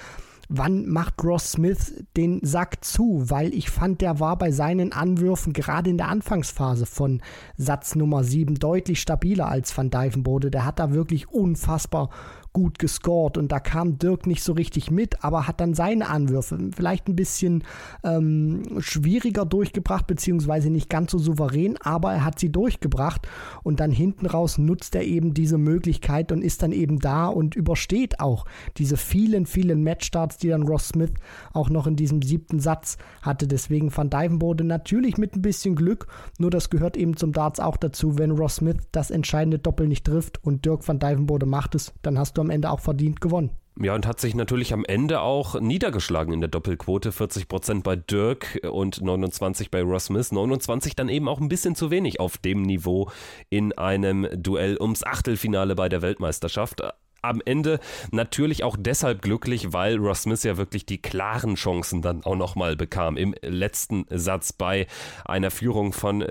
wann 0.49 0.87
macht 0.87 1.23
Ross 1.23 1.53
Smith 1.53 2.03
den 2.15 2.39
Sack 2.43 2.83
zu? 2.83 3.23
Weil 3.29 3.53
ich 3.53 3.69
fand, 3.69 4.01
der 4.01 4.19
war 4.19 4.37
bei 4.37 4.51
seinen 4.51 4.93
Anwürfen 4.93 5.53
gerade 5.53 5.89
in 5.89 5.97
der 5.97 6.09
Anfangsphase 6.09 6.85
von 6.85 7.21
Satz 7.57 7.95
Nummer 7.95 8.23
7 8.23 8.55
deutlich 8.55 9.01
stabiler 9.01 9.47
als 9.47 9.75
Van 9.75 9.89
Dijvenbode. 9.89 10.51
Der 10.51 10.65
hat 10.65 10.79
da 10.79 10.91
wirklich 10.91 11.29
unfassbar 11.29 12.09
gut 12.55 12.79
gescored 12.79 13.37
und 13.37 13.51
da 13.51 13.59
kam 13.59 13.99
Dirk 13.99 14.27
nicht 14.27 14.41
so 14.41 14.53
richtig 14.53 14.89
mit, 14.89 15.25
aber 15.25 15.45
hat 15.45 15.59
dann 15.59 15.73
seine 15.73 16.07
Anwürfe 16.07 16.57
vielleicht 16.73 17.09
ein 17.09 17.15
bisschen 17.17 17.65
ähm, 18.01 18.63
schwieriger 18.79 19.45
durchgebracht, 19.45 20.07
beziehungsweise 20.07 20.69
nicht 20.69 20.89
ganz 20.89 21.11
so 21.11 21.17
souverän, 21.17 21.75
aber 21.81 22.13
er 22.13 22.23
hat 22.23 22.39
sie 22.39 22.53
durchgebracht 22.53 23.27
und 23.63 23.81
dann 23.81 23.91
hinten 23.91 24.25
raus 24.25 24.57
nutzt 24.57 24.95
er 24.95 25.03
eben 25.03 25.33
diese 25.33 25.57
Möglichkeit 25.57 26.31
und 26.31 26.41
ist 26.41 26.63
dann 26.63 26.71
eben 26.71 26.99
da 26.99 27.27
und 27.27 27.55
übersteht 27.55 28.21
auch 28.21 28.45
diese 28.77 28.95
vielen, 28.95 29.45
vielen 29.45 29.83
Matchstarts, 29.83 30.37
die 30.37 30.47
dann 30.47 30.63
Ross 30.63 30.87
Smith 30.87 31.11
auch 31.51 31.69
noch 31.69 31.87
in 31.87 31.97
diesem 31.97 32.21
siebten 32.21 32.61
Satz 32.61 32.97
hatte. 33.21 33.49
Deswegen 33.49 33.95
Van 33.95 34.09
Dijvenbode 34.09 34.63
natürlich 34.63 35.17
mit 35.17 35.35
ein 35.35 35.41
bisschen 35.41 35.75
Glück, 35.75 36.07
nur 36.39 36.51
das 36.51 36.69
gehört 36.69 36.95
eben 36.95 37.17
zum 37.17 37.33
Darts 37.33 37.59
auch 37.59 37.75
dazu, 37.75 38.17
wenn 38.17 38.31
Ross 38.31 38.55
Smith 38.55 38.77
das 38.93 39.11
entscheidende 39.11 39.59
Doppel 39.59 39.89
nicht 39.89 40.05
trifft 40.05 40.41
und 40.41 40.63
Dirk 40.63 40.87
van 40.87 40.99
Dijvenbode 40.99 41.45
macht 41.45 41.75
es, 41.75 41.91
dann 42.01 42.17
hast 42.17 42.37
du 42.37 42.44
am 42.45 42.49
Ende 42.51 42.69
auch 42.69 42.79
verdient 42.79 43.21
gewonnen. 43.21 43.51
Ja, 43.77 43.93
und 43.93 44.07
hat 44.07 44.21
sich 44.21 44.35
natürlich 44.35 44.71
am 44.71 44.85
Ende 44.85 45.19
auch 45.19 45.59
niedergeschlagen 45.59 46.33
in 46.33 46.39
der 46.39 46.49
Doppelquote. 46.49 47.11
40 47.11 47.49
Prozent 47.49 47.83
bei 47.83 47.97
Dirk 47.97 48.61
und 48.71 49.01
29 49.01 49.69
bei 49.69 49.81
Ross 49.81 50.05
Smith. 50.05 50.31
29 50.31 50.95
dann 50.95 51.09
eben 51.09 51.27
auch 51.27 51.41
ein 51.41 51.49
bisschen 51.49 51.75
zu 51.75 51.91
wenig 51.91 52.21
auf 52.21 52.37
dem 52.37 52.61
Niveau 52.61 53.11
in 53.49 53.73
einem 53.73 54.29
Duell 54.31 54.77
ums 54.79 55.03
Achtelfinale 55.03 55.75
bei 55.75 55.89
der 55.89 56.01
Weltmeisterschaft 56.01 56.83
am 57.21 57.41
Ende 57.43 57.79
natürlich 58.11 58.63
auch 58.63 58.77
deshalb 58.79 59.23
glücklich, 59.23 59.73
weil 59.73 59.97
Ross 59.97 60.21
Smith 60.21 60.43
ja 60.43 60.57
wirklich 60.57 60.85
die 60.85 61.01
klaren 61.01 61.55
Chancen 61.55 62.03
dann 62.03 62.23
auch 62.23 62.35
nochmal 62.35 62.75
bekam. 62.75 63.17
Im 63.17 63.33
letzten 63.41 64.05
Satz 64.09 64.53
bei 64.53 64.87
einer 65.25 65.49
Führung 65.49 65.91
von 65.91 66.23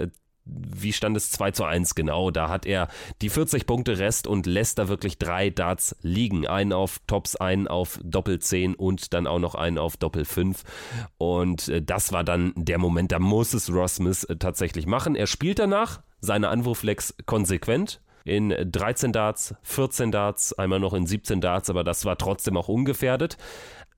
wie 0.45 0.93
stand 0.93 1.17
es 1.17 1.31
2 1.31 1.53
zu 1.53 1.65
1 1.65 1.95
genau? 1.95 2.31
Da 2.31 2.49
hat 2.49 2.67
er 2.67 2.89
die 3.23 3.31
40 3.31 3.67
Punkte 3.67 3.99
Rest 3.99 4.27
und 4.27 4.47
lässt 4.47 4.79
da 4.79 4.89
wirklich 4.89 5.19
drei 5.19 5.51
Darts 5.51 5.97
liegen. 6.03 6.47
Einen 6.47 6.73
auf 6.73 7.01
Tops, 7.07 7.37
einen 7.37 7.67
auf 7.67 7.99
Doppel 8.03 8.39
10 8.39 8.75
und 8.75 9.15
dann 9.15 9.27
auch 9.27 9.39
noch 9.39 9.55
einen 9.55 9.79
auf 9.79 9.97
Doppel 9.97 10.25
5. 10.25 10.63
Und 11.19 11.69
äh, 11.69 11.83
das 11.83 12.13
war 12.13 12.25
dann 12.25 12.53
der 12.57 12.79
Moment, 12.79 13.13
da 13.13 13.19
muss 13.19 13.55
es 13.55 13.73
Ross 13.73 13.97
Smith 13.97 14.25
äh, 14.25 14.37
tatsächlich 14.37 14.87
machen. 14.87 15.17
Er 15.17 15.27
spielt 15.27 15.59
danach 15.59 16.03
seine 16.21 16.49
Anwurflex 16.49 17.15
konsequent. 17.27 18.01
In 18.27 18.49
13 18.51 19.13
Darts, 19.13 19.55
14 19.65 20.11
Darts, 20.11 20.55
einmal 20.55 20.81
noch 20.81 20.95
in 20.95 21.07
17 21.07 21.43
Darts, 21.43 21.69
aber 21.69 21.85
das 21.85 22.07
war 22.07 22.17
trotzdem 22.17 22.57
auch 22.57 22.69
ungefährdet. 22.69 23.37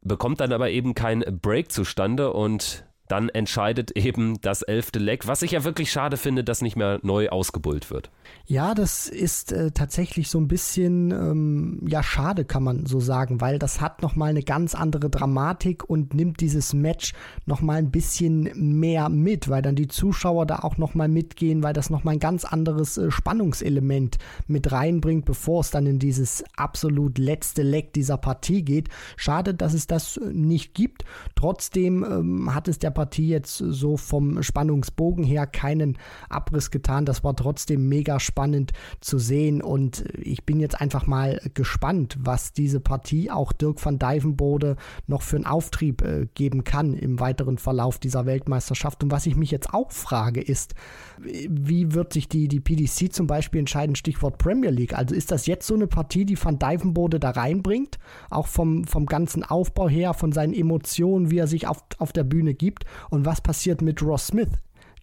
Bekommt 0.02 0.40
dann 0.40 0.52
aber 0.52 0.70
eben 0.70 0.94
kein 0.94 1.24
Break 1.40 1.70
zustande 1.70 2.32
und 2.32 2.85
dann 3.08 3.28
entscheidet 3.28 3.92
eben 3.92 4.40
das 4.40 4.62
elfte 4.62 4.98
Leck, 4.98 5.26
was 5.26 5.42
ich 5.42 5.52
ja 5.52 5.64
wirklich 5.64 5.90
schade 5.90 6.16
finde, 6.16 6.44
dass 6.44 6.62
nicht 6.62 6.76
mehr 6.76 6.98
neu 7.02 7.28
ausgebullt 7.28 7.90
wird. 7.90 8.10
Ja, 8.46 8.74
das 8.74 9.08
ist 9.08 9.52
äh, 9.52 9.70
tatsächlich 9.70 10.28
so 10.30 10.38
ein 10.38 10.48
bisschen 10.48 11.10
ähm, 11.10 11.82
ja 11.86 12.02
schade, 12.02 12.44
kann 12.44 12.62
man 12.62 12.86
so 12.86 13.00
sagen, 13.00 13.40
weil 13.40 13.58
das 13.58 13.80
hat 13.80 14.02
nochmal 14.02 14.30
eine 14.30 14.42
ganz 14.42 14.74
andere 14.74 15.10
Dramatik 15.10 15.88
und 15.88 16.14
nimmt 16.14 16.40
dieses 16.40 16.74
Match 16.74 17.12
nochmal 17.44 17.78
ein 17.78 17.90
bisschen 17.90 18.78
mehr 18.78 19.08
mit, 19.08 19.48
weil 19.48 19.62
dann 19.62 19.76
die 19.76 19.88
Zuschauer 19.88 20.46
da 20.46 20.60
auch 20.60 20.76
nochmal 20.76 21.08
mitgehen, 21.08 21.62
weil 21.62 21.72
das 21.72 21.90
nochmal 21.90 22.14
ein 22.14 22.20
ganz 22.20 22.44
anderes 22.44 22.98
äh, 22.98 23.10
Spannungselement 23.10 24.18
mit 24.46 24.70
reinbringt, 24.70 25.24
bevor 25.24 25.60
es 25.60 25.70
dann 25.70 25.86
in 25.86 25.98
dieses 25.98 26.44
absolut 26.56 27.18
letzte 27.18 27.62
Leck 27.62 27.92
dieser 27.92 28.16
Partie 28.16 28.62
geht. 28.62 28.88
Schade, 29.16 29.54
dass 29.54 29.74
es 29.74 29.86
das 29.86 30.16
äh, 30.16 30.32
nicht 30.32 30.74
gibt. 30.74 31.04
Trotzdem 31.34 32.04
ähm, 32.04 32.54
hat 32.54 32.68
es 32.68 32.78
der 32.78 32.90
Partie 32.96 33.28
jetzt 33.28 33.58
so 33.58 33.98
vom 33.98 34.42
Spannungsbogen 34.42 35.22
her 35.22 35.46
keinen 35.46 35.98
Abriss 36.30 36.70
getan. 36.70 37.04
Das 37.04 37.22
war 37.22 37.36
trotzdem 37.36 37.90
mega 37.90 38.18
spannend 38.18 38.72
zu 39.00 39.18
sehen 39.18 39.60
und 39.60 40.02
ich 40.18 40.44
bin 40.46 40.60
jetzt 40.60 40.80
einfach 40.80 41.06
mal 41.06 41.38
gespannt, 41.52 42.16
was 42.18 42.54
diese 42.54 42.80
Partie 42.80 43.30
auch 43.30 43.52
Dirk 43.52 43.84
van 43.84 43.98
Dijvenbode 43.98 44.76
noch 45.06 45.20
für 45.20 45.36
einen 45.36 45.44
Auftrieb 45.44 46.00
äh, 46.00 46.26
geben 46.32 46.64
kann 46.64 46.94
im 46.94 47.20
weiteren 47.20 47.58
Verlauf 47.58 47.98
dieser 47.98 48.24
Weltmeisterschaft. 48.24 49.04
Und 49.04 49.10
was 49.10 49.26
ich 49.26 49.36
mich 49.36 49.50
jetzt 49.50 49.74
auch 49.74 49.92
frage, 49.92 50.40
ist, 50.40 50.74
wie 51.18 51.92
wird 51.92 52.14
sich 52.14 52.28
die, 52.28 52.48
die 52.48 52.60
PDC 52.60 53.12
zum 53.12 53.26
Beispiel 53.26 53.60
entscheiden, 53.60 53.94
Stichwort 53.94 54.38
Premier 54.38 54.70
League? 54.70 54.96
Also 54.96 55.14
ist 55.14 55.30
das 55.30 55.46
jetzt 55.46 55.66
so 55.66 55.74
eine 55.74 55.86
Partie, 55.86 56.24
die 56.24 56.42
Van 56.42 56.58
Dijvenbode 56.58 57.20
da 57.20 57.30
reinbringt, 57.30 57.98
auch 58.30 58.46
vom, 58.46 58.84
vom 58.84 59.04
ganzen 59.04 59.44
Aufbau 59.44 59.86
her, 59.86 60.14
von 60.14 60.32
seinen 60.32 60.54
Emotionen, 60.54 61.30
wie 61.30 61.38
er 61.38 61.46
sich 61.46 61.68
auf, 61.68 61.84
auf 61.98 62.14
der 62.14 62.24
Bühne 62.24 62.54
gibt? 62.54 62.85
Und 63.10 63.26
was 63.26 63.40
passiert 63.40 63.82
mit 63.82 64.02
Ross 64.02 64.28
Smith? 64.28 64.50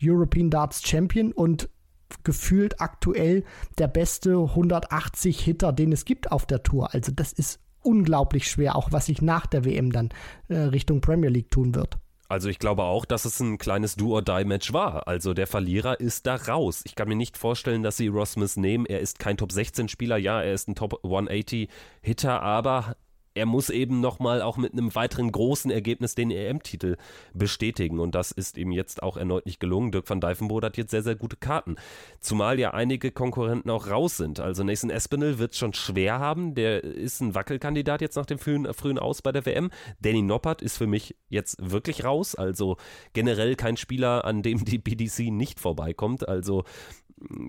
European 0.01 0.49
Darts 0.49 0.87
Champion 0.87 1.31
und 1.31 1.69
gefühlt 2.23 2.79
aktuell 2.79 3.43
der 3.77 3.87
beste 3.87 4.37
180 4.37 5.39
Hitter, 5.39 5.73
den 5.73 5.91
es 5.91 6.05
gibt 6.05 6.31
auf 6.31 6.45
der 6.45 6.63
Tour. 6.63 6.93
Also 6.93 7.11
das 7.11 7.33
ist 7.33 7.59
unglaublich 7.81 8.49
schwer, 8.49 8.75
auch 8.75 8.91
was 8.91 9.07
sich 9.07 9.21
nach 9.21 9.45
der 9.45 9.65
WM 9.65 9.91
dann 9.91 10.09
äh, 10.47 10.57
Richtung 10.57 11.01
Premier 11.01 11.29
League 11.29 11.51
tun 11.51 11.75
wird. 11.75 11.97
Also 12.29 12.49
ich 12.49 12.57
glaube 12.57 12.83
auch, 12.83 13.05
dass 13.05 13.25
es 13.25 13.39
ein 13.41 13.57
kleines 13.57 13.95
Do-or-Die-Match 13.95 14.73
war. 14.73 15.07
Also 15.07 15.33
der 15.33 15.45
Verlierer 15.45 15.99
ist 15.99 16.25
da 16.25 16.35
raus. 16.35 16.81
Ich 16.85 16.95
kann 16.95 17.07
mir 17.07 17.15
nicht 17.15 17.37
vorstellen, 17.37 17.83
dass 17.83 17.97
sie 17.97 18.07
Ross 18.07 18.31
Smith 18.31 18.57
nehmen. 18.57 18.85
Er 18.85 19.01
ist 19.01 19.19
kein 19.19 19.37
Top-16-Spieler, 19.37 20.17
ja, 20.17 20.41
er 20.41 20.53
ist 20.53 20.67
ein 20.67 20.75
Top-180-Hitter, 20.75 22.41
aber 22.41 22.95
er 23.35 23.45
muss 23.45 23.69
eben 23.69 23.99
nochmal 23.99 24.41
auch 24.41 24.57
mit 24.57 24.73
einem 24.73 24.93
weiteren 24.95 25.31
großen 25.31 25.71
Ergebnis 25.71 26.15
den 26.15 26.31
EM-Titel 26.31 26.97
bestätigen. 27.33 27.99
Und 27.99 28.15
das 28.15 28.31
ist 28.31 28.57
ihm 28.57 28.71
jetzt 28.71 29.01
auch 29.01 29.17
erneut 29.17 29.45
nicht 29.45 29.59
gelungen. 29.59 29.91
Dirk 29.91 30.09
van 30.09 30.21
Dijvenbode 30.21 30.67
hat 30.67 30.77
jetzt 30.77 30.91
sehr, 30.91 31.03
sehr 31.03 31.15
gute 31.15 31.37
Karten. 31.37 31.75
Zumal 32.19 32.59
ja 32.59 32.71
einige 32.71 33.11
Konkurrenten 33.11 33.69
auch 33.69 33.89
raus 33.89 34.17
sind. 34.17 34.39
Also 34.39 34.63
Nathan 34.63 34.89
Espinel 34.89 35.39
wird 35.39 35.53
es 35.53 35.57
schon 35.57 35.73
schwer 35.73 36.19
haben. 36.19 36.55
Der 36.55 36.83
ist 36.83 37.21
ein 37.21 37.35
Wackelkandidat 37.35 38.01
jetzt 38.01 38.15
nach 38.15 38.25
dem 38.25 38.37
frühen, 38.37 38.71
frühen 38.73 38.99
Aus 38.99 39.21
bei 39.21 39.31
der 39.31 39.45
WM. 39.45 39.71
Danny 39.99 40.21
Noppert 40.21 40.61
ist 40.61 40.77
für 40.77 40.87
mich 40.87 41.15
jetzt 41.29 41.57
wirklich 41.71 42.03
raus. 42.03 42.35
Also 42.35 42.77
generell 43.13 43.55
kein 43.55 43.77
Spieler, 43.77 44.25
an 44.25 44.41
dem 44.43 44.63
die 44.63 44.77
BDC 44.77 45.31
nicht 45.31 45.59
vorbeikommt. 45.59 46.27
Also 46.27 46.63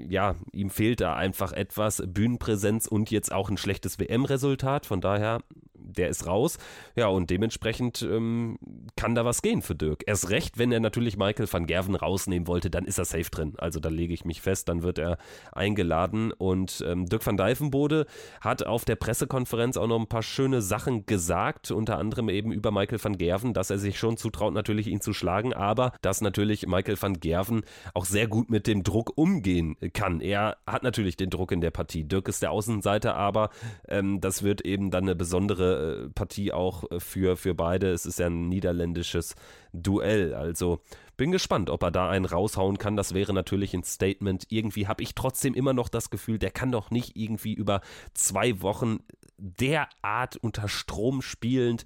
ja, 0.08 0.36
ihm 0.52 0.70
fehlt 0.70 1.00
da 1.00 1.14
einfach 1.14 1.52
etwas 1.52 2.02
Bühnenpräsenz 2.06 2.86
und 2.86 3.10
jetzt 3.10 3.32
auch 3.32 3.50
ein 3.50 3.56
schlechtes 3.56 3.98
WM-Resultat. 3.98 4.86
Von 4.86 5.00
daher 5.00 5.40
der 5.84 6.08
ist 6.08 6.26
raus. 6.26 6.58
Ja, 6.96 7.08
und 7.08 7.30
dementsprechend 7.30 8.02
ähm, 8.02 8.58
kann 8.96 9.14
da 9.14 9.24
was 9.24 9.42
gehen 9.42 9.62
für 9.62 9.74
Dirk. 9.74 10.02
Erst 10.06 10.30
recht, 10.30 10.58
wenn 10.58 10.72
er 10.72 10.80
natürlich 10.80 11.16
Michael 11.16 11.52
van 11.52 11.66
Gerven 11.66 11.94
rausnehmen 11.94 12.48
wollte, 12.48 12.70
dann 12.70 12.84
ist 12.84 12.98
er 12.98 13.04
safe 13.04 13.30
drin. 13.30 13.54
Also 13.58 13.80
da 13.80 13.88
lege 13.88 14.14
ich 14.14 14.24
mich 14.24 14.40
fest, 14.40 14.68
dann 14.68 14.82
wird 14.82 14.98
er 14.98 15.18
eingeladen. 15.52 16.32
Und 16.32 16.82
ähm, 16.86 17.06
Dirk 17.06 17.26
van 17.26 17.36
Dijvenbode 17.36 18.06
hat 18.40 18.66
auf 18.66 18.84
der 18.84 18.96
Pressekonferenz 18.96 19.76
auch 19.76 19.86
noch 19.86 20.00
ein 20.00 20.08
paar 20.08 20.22
schöne 20.22 20.62
Sachen 20.62 21.06
gesagt, 21.06 21.70
unter 21.70 21.98
anderem 21.98 22.28
eben 22.28 22.52
über 22.52 22.70
Michael 22.70 23.02
van 23.02 23.18
Gerven, 23.18 23.52
dass 23.52 23.70
er 23.70 23.78
sich 23.78 23.98
schon 23.98 24.16
zutraut, 24.16 24.54
natürlich 24.54 24.86
ihn 24.86 25.00
zu 25.00 25.12
schlagen, 25.12 25.52
aber 25.52 25.92
dass 26.00 26.20
natürlich 26.20 26.66
Michael 26.66 27.00
van 27.00 27.20
Gerven 27.20 27.62
auch 27.92 28.04
sehr 28.04 28.26
gut 28.26 28.50
mit 28.50 28.66
dem 28.66 28.82
Druck 28.82 29.12
umgehen 29.16 29.76
kann. 29.92 30.20
Er 30.20 30.56
hat 30.66 30.82
natürlich 30.82 31.16
den 31.16 31.30
Druck 31.30 31.52
in 31.52 31.60
der 31.60 31.70
Partie. 31.70 32.04
Dirk 32.04 32.28
ist 32.28 32.42
der 32.42 32.50
Außenseiter, 32.50 33.14
aber 33.14 33.50
ähm, 33.88 34.20
das 34.20 34.42
wird 34.42 34.62
eben 34.62 34.90
dann 34.90 35.04
eine 35.04 35.14
besondere 35.14 35.73
Partie 36.14 36.52
auch 36.52 36.90
äh, 36.90 37.00
für, 37.00 37.36
für 37.36 37.54
beide. 37.54 37.90
Es 37.90 38.06
ist 38.06 38.18
ja 38.18 38.26
ein 38.26 38.48
niederländisches 38.48 39.34
Duell. 39.72 40.34
Also 40.34 40.80
bin 41.16 41.32
gespannt, 41.32 41.70
ob 41.70 41.82
er 41.82 41.90
da 41.90 42.10
einen 42.10 42.24
raushauen 42.24 42.78
kann. 42.78 42.96
Das 42.96 43.14
wäre 43.14 43.32
natürlich 43.32 43.74
ein 43.74 43.84
Statement. 43.84 44.46
Irgendwie 44.50 44.86
habe 44.86 45.02
ich 45.02 45.14
trotzdem 45.14 45.54
immer 45.54 45.72
noch 45.72 45.88
das 45.88 46.10
Gefühl, 46.10 46.38
der 46.38 46.50
kann 46.50 46.72
doch 46.72 46.90
nicht 46.90 47.16
irgendwie 47.16 47.54
über 47.54 47.80
zwei 48.14 48.60
Wochen 48.62 48.98
derart 49.38 50.36
unter 50.36 50.68
Strom 50.68 51.22
spielend 51.22 51.84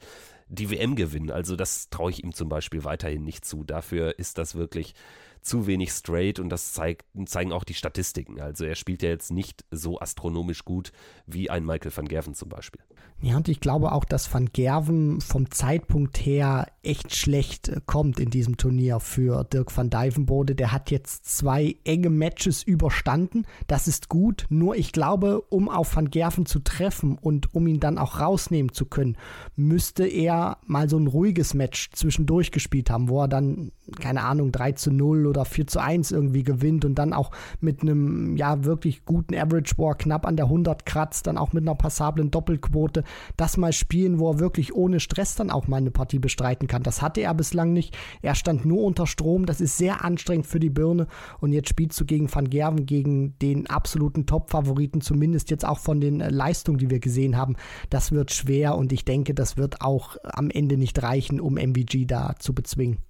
die 0.49 0.71
WM 0.71 0.97
gewinnen. 0.97 1.31
Also 1.31 1.57
das 1.57 1.91
traue 1.91 2.11
ich 2.11 2.25
ihm 2.25 2.33
zum 2.33 2.49
Beispiel 2.49 2.85
weiterhin 2.85 3.25
nicht 3.25 3.45
zu. 3.45 3.65
Dafür 3.65 4.19
ist 4.19 4.39
das 4.39 4.55
wirklich 4.55 4.95
zu 5.43 5.67
wenig 5.67 5.91
straight 5.93 6.39
und 6.39 6.49
das 6.49 6.73
zeigt, 6.73 7.05
zeigen 7.27 7.53
auch 7.53 7.65
die 7.65 7.75
Statistiken. 7.75 8.41
Also 8.41 8.65
er 8.65 8.75
spielt 8.75 9.03
ja 9.03 9.09
jetzt 9.09 9.31
nicht 9.31 9.65
so 9.71 10.01
astronomisch 10.01 10.65
gut 10.65 10.93
wie 11.27 11.51
ein 11.51 11.65
Michael 11.65 11.97
van 11.97 12.09
Gerven 12.09 12.35
zum 12.35 12.49
Beispiel. 12.49 12.81
Ja, 13.21 13.37
und 13.37 13.49
ich 13.49 13.59
glaube 13.59 13.91
auch, 13.91 14.05
dass 14.05 14.33
Van 14.33 14.47
Gerven 14.53 15.21
vom 15.21 15.51
Zeitpunkt 15.51 16.25
her 16.25 16.69
echt 16.85 17.17
schlecht 17.17 17.69
äh, 17.69 17.81
kommt 17.85 18.21
in 18.21 18.31
diesem 18.31 18.57
Turnier 18.57 19.01
für 19.01 19.43
Dirk 19.43 19.77
van 19.77 19.91
Dijvenbode. 19.91 20.55
Der 20.55 20.71
hat 20.71 20.93
jetzt 20.93 21.27
zwei 21.27 21.75
enge 21.85 22.11
Matches 22.11 22.63
überstanden. 22.63 23.45
Das 23.67 23.89
ist 23.89 24.09
gut. 24.09 24.47
Nur 24.51 24.77
ich 24.77 24.93
glaube, 24.93 25.41
um 25.41 25.69
auf 25.69 25.97
Van 25.97 26.11
Gerven 26.11 26.47
zu 26.47 26.61
treffen 26.61 27.19
und 27.19 27.53
um 27.57 27.67
ihn 27.67 27.81
dann 27.81 27.99
auch 27.99 28.21
rausnehmen 28.21 28.73
zu 28.73 28.87
können, 28.87 29.17
müsste 29.57 30.07
er 30.07 30.59
mal 30.67 30.89
so 30.89 30.97
ein 30.97 31.09
ruhiges 31.09 31.55
Match 31.55 31.91
zwischendurch 31.91 32.53
gespielt 32.53 32.89
haben, 32.89 33.09
wo 33.09 33.23
er 33.23 33.29
dann, 33.29 33.73
keine 34.01 34.23
Ahnung, 34.23 34.53
3 34.53 34.73
zu 34.73 34.93
0 34.93 35.27
oder 35.29 35.45
4 35.45 35.67
zu 35.67 35.81
1 35.81 36.11
irgendwie 36.11 36.43
gewinnt 36.43 36.85
und 36.85 36.97
dann 36.97 37.13
auch 37.13 37.31
mit 37.61 37.83
einem, 37.83 38.37
ja, 38.37 38.65
wirklich 38.65 39.05
guten 39.05 39.35
Average 39.35 39.77
War 39.79 39.97
knapp 39.97 40.27
an 40.27 40.37
der 40.37 40.47
100 40.47 40.87
kratzt, 40.87 41.27
dann 41.27 41.39
auch 41.39 41.53
mit 41.53 41.63
einer 41.63 41.75
passablen 41.75 42.31
Doppelquote 42.31 43.05
das 43.37 43.57
mal 43.57 43.73
spielen, 43.73 44.19
wo 44.19 44.31
er 44.31 44.41
wirklich 44.41 44.75
ohne 44.75 45.01
Stress 45.01 45.35
dann 45.35 45.51
auch 45.51 45.69
mal 45.69 45.77
eine 45.77 45.91
Partie 45.91 46.19
bestreiten 46.19 46.69
kann. 46.69 46.83
Das 46.83 47.03
hatte 47.03 47.21
er 47.21 47.35
bislang 47.35 47.73
nicht. 47.73 47.97
Er 48.23 48.35
stand 48.35 48.65
nur 48.65 48.83
unter 48.83 49.07
Strom. 49.07 49.47
Das 49.47 49.61
ist 49.61 49.77
sehr 49.77 50.05
anstrengend 50.05 50.47
für 50.47 50.61
die 50.61 50.71
Birne. 50.71 51.07
Und 51.41 51.53
jetzt 51.53 51.69
spielst 51.69 52.01
du 52.01 52.05
gegen 52.05 52.33
Van 52.33 52.51
Gerven, 52.51 52.87
gegen 52.87 53.39
den 53.39 53.69
absoluten 53.69 54.27
Top-Favoriten, 54.27 55.01
zumindest 55.01 55.51
jetzt 55.51 55.67
auch 55.67 55.79
von 55.79 56.01
den 56.01 56.21
äh, 56.21 56.31
Leistungen, 56.31 56.79
die 56.79 56.91
wir 56.91 57.01
gesehen 57.01 57.37
haben. 57.37 57.57
Das 57.91 58.13
wird 58.13 58.33
schwer 58.33 58.77
und 58.77 58.93
ich 58.93 59.05
denke, 59.05 59.35
das 59.35 59.57
wird 59.57 59.81
auch 59.81 60.17
am 60.23 60.51
Ende 60.51 60.77
nicht 60.77 61.03
reichen, 61.03 61.41
um 61.41 61.55
MVG 61.55 62.07
da 62.07 62.35
zu 62.39 62.55
bezwingen. 62.55 63.08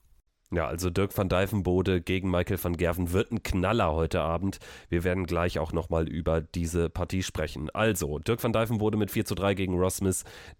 Ja, 0.50 0.66
also 0.66 0.88
Dirk 0.88 1.16
van 1.16 1.28
Dijvenbode 1.28 2.00
gegen 2.00 2.30
Michael 2.30 2.58
van 2.62 2.78
Gerven 2.78 3.12
wird 3.12 3.30
ein 3.30 3.42
Knaller 3.42 3.92
heute 3.92 4.22
Abend. 4.22 4.60
Wir 4.88 5.04
werden 5.04 5.26
gleich 5.26 5.58
auch 5.58 5.74
nochmal 5.74 6.08
über 6.08 6.40
diese 6.40 6.88
Partie 6.88 7.22
sprechen. 7.22 7.68
Also, 7.74 8.18
Dirk 8.18 8.42
van 8.42 8.54
Dijvenbode 8.54 8.96
mit 8.96 9.10
4 9.10 9.26
zu 9.26 9.34
3 9.34 9.52
gegen 9.52 9.78
Ross. 9.78 10.00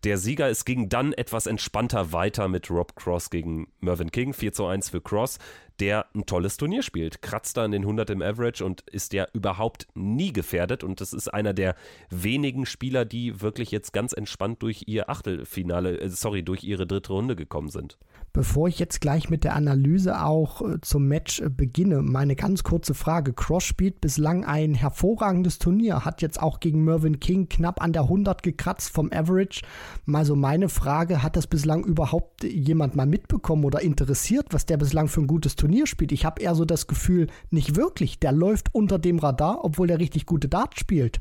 Der 0.05 0.19
Sieger, 0.19 0.51
es 0.51 0.67
ging 0.67 0.91
dann 0.91 1.15
etwas 1.15 1.47
entspannter 1.47 2.13
weiter 2.13 2.49
mit 2.49 2.71
Rob 2.71 2.97
Cross 2.97 3.31
gegen 3.31 3.69
Mervyn 3.81 4.11
King. 4.11 4.35
4 4.35 4.53
zu 4.53 4.67
1 4.67 4.91
für 4.91 5.01
Cross 5.01 5.39
der 5.81 6.07
ein 6.15 6.27
tolles 6.27 6.57
Turnier 6.57 6.83
spielt. 6.83 7.23
Kratzt 7.23 7.57
da 7.57 7.65
an 7.65 7.71
den 7.71 7.83
100 7.83 8.11
im 8.11 8.23
Average 8.23 8.65
und 8.65 8.83
ist 8.91 9.13
ja 9.13 9.27
überhaupt 9.33 9.87
nie 9.95 10.33
gefährdet. 10.33 10.83
Und 10.83 11.01
das 11.01 11.13
ist 11.13 11.29
einer 11.29 11.55
der 11.55 11.77
wenigen 12.11 12.67
Spieler, 12.67 13.05
die 13.05 13.41
wirklich 13.41 13.71
jetzt 13.71 13.93
ganz 13.93 14.13
entspannt 14.13 14.63
durch 14.63 14.85
ihr 14.87 15.09
Achtelfinale, 15.09 16.01
äh, 16.01 16.09
sorry, 16.09 16.43
durch 16.43 16.65
ihre 16.65 16.87
dritte 16.87 17.13
Runde 17.13 17.37
gekommen 17.37 17.69
sind. 17.69 17.99
Bevor 18.39 18.69
ich 18.69 18.79
jetzt 18.79 19.01
gleich 19.01 19.31
mit 19.31 19.45
der 19.45 19.55
Analyse 19.55 20.23
auch 20.23 20.63
äh, 20.63 20.81
zum 20.81 21.09
Match 21.09 21.41
äh, 21.41 21.49
beginne, 21.49 22.03
meine 22.03 22.37
ganz 22.37 22.63
kurze 22.63 22.95
Frage. 22.95 23.33
Cross 23.33 23.65
spielt 23.65 24.01
bislang 24.01 24.45
ein 24.45 24.75
hervorragendes 24.75 25.59
Turnier, 25.59 26.05
hat 26.05 26.23
jetzt 26.23 26.41
auch 26.41 26.61
gegen 26.61 26.85
Mervyn 26.85 27.19
King 27.21 27.49
knapp 27.49 27.83
an 27.83 27.93
der 27.93 28.03
100 28.03 28.43
gekratzt 28.43 28.91
vom 28.91 29.11
Average. 29.13 29.63
Mal 30.05 30.25
so 30.25 30.37
meine 30.37 30.69
Frage, 30.69 31.23
hat 31.23 31.37
das 31.37 31.47
bislang 31.47 31.85
überhaupt 31.85 32.45
jemand 32.45 32.95
mal 32.95 33.07
mitbekommen 33.07 33.65
oder 33.65 33.83
interessiert, 33.83 34.47
was 34.51 34.67
der 34.67 34.77
bislang 34.77 35.09
für 35.09 35.21
ein 35.21 35.27
gutes 35.27 35.57
Turnier 35.57 35.69
Turnier 35.69 35.87
spielt. 35.87 36.13
Ich 36.13 36.25
habe 36.25 36.41
eher 36.41 36.55
so 36.55 36.65
das 36.65 36.87
Gefühl, 36.87 37.27
nicht 37.51 37.77
wirklich. 37.77 38.19
Der 38.19 38.33
läuft 38.33 38.75
unter 38.75 38.99
dem 38.99 39.19
Radar, 39.19 39.65
obwohl 39.65 39.87
der 39.87 39.99
richtig 39.99 40.25
gute 40.25 40.49
Dart 40.49 40.79
spielt. 40.79 41.21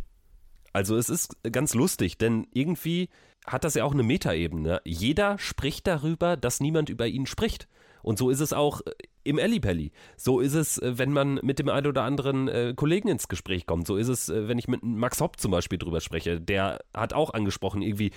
Also 0.71 0.95
es 0.95 1.09
ist 1.09 1.36
ganz 1.51 1.74
lustig, 1.74 2.17
denn 2.17 2.47
irgendwie 2.53 3.09
hat 3.47 3.63
das 3.63 3.75
ja 3.75 3.83
auch 3.83 3.93
eine 3.93 4.03
Metaebene. 4.03 4.81
Jeder 4.83 5.39
spricht 5.39 5.87
darüber, 5.87 6.37
dass 6.37 6.59
niemand 6.59 6.89
über 6.89 7.07
ihn 7.07 7.25
spricht. 7.25 7.67
Und 8.03 8.17
so 8.17 8.29
ist 8.29 8.39
es 8.39 8.53
auch 8.53 8.81
äh, 8.81 8.91
im 9.23 9.37
Ellipelli. 9.37 9.91
So 10.15 10.39
ist 10.39 10.53
es, 10.53 10.77
äh, 10.77 10.97
wenn 10.97 11.11
man 11.11 11.39
mit 11.43 11.59
dem 11.59 11.69
einen 11.69 11.87
oder 11.87 12.03
anderen 12.03 12.47
äh, 12.47 12.73
Kollegen 12.75 13.09
ins 13.09 13.27
Gespräch 13.27 13.65
kommt. 13.65 13.87
So 13.87 13.97
ist 13.97 14.07
es, 14.07 14.29
wenn 14.29 14.57
ich 14.57 14.67
mit 14.67 14.83
Max 14.83 15.19
Hopp 15.19 15.39
zum 15.39 15.51
Beispiel 15.51 15.79
drüber 15.79 16.01
spreche. 16.01 16.39
Der 16.39 16.79
hat 16.93 17.13
auch 17.13 17.33
angesprochen, 17.33 17.81
irgendwie, 17.81 18.11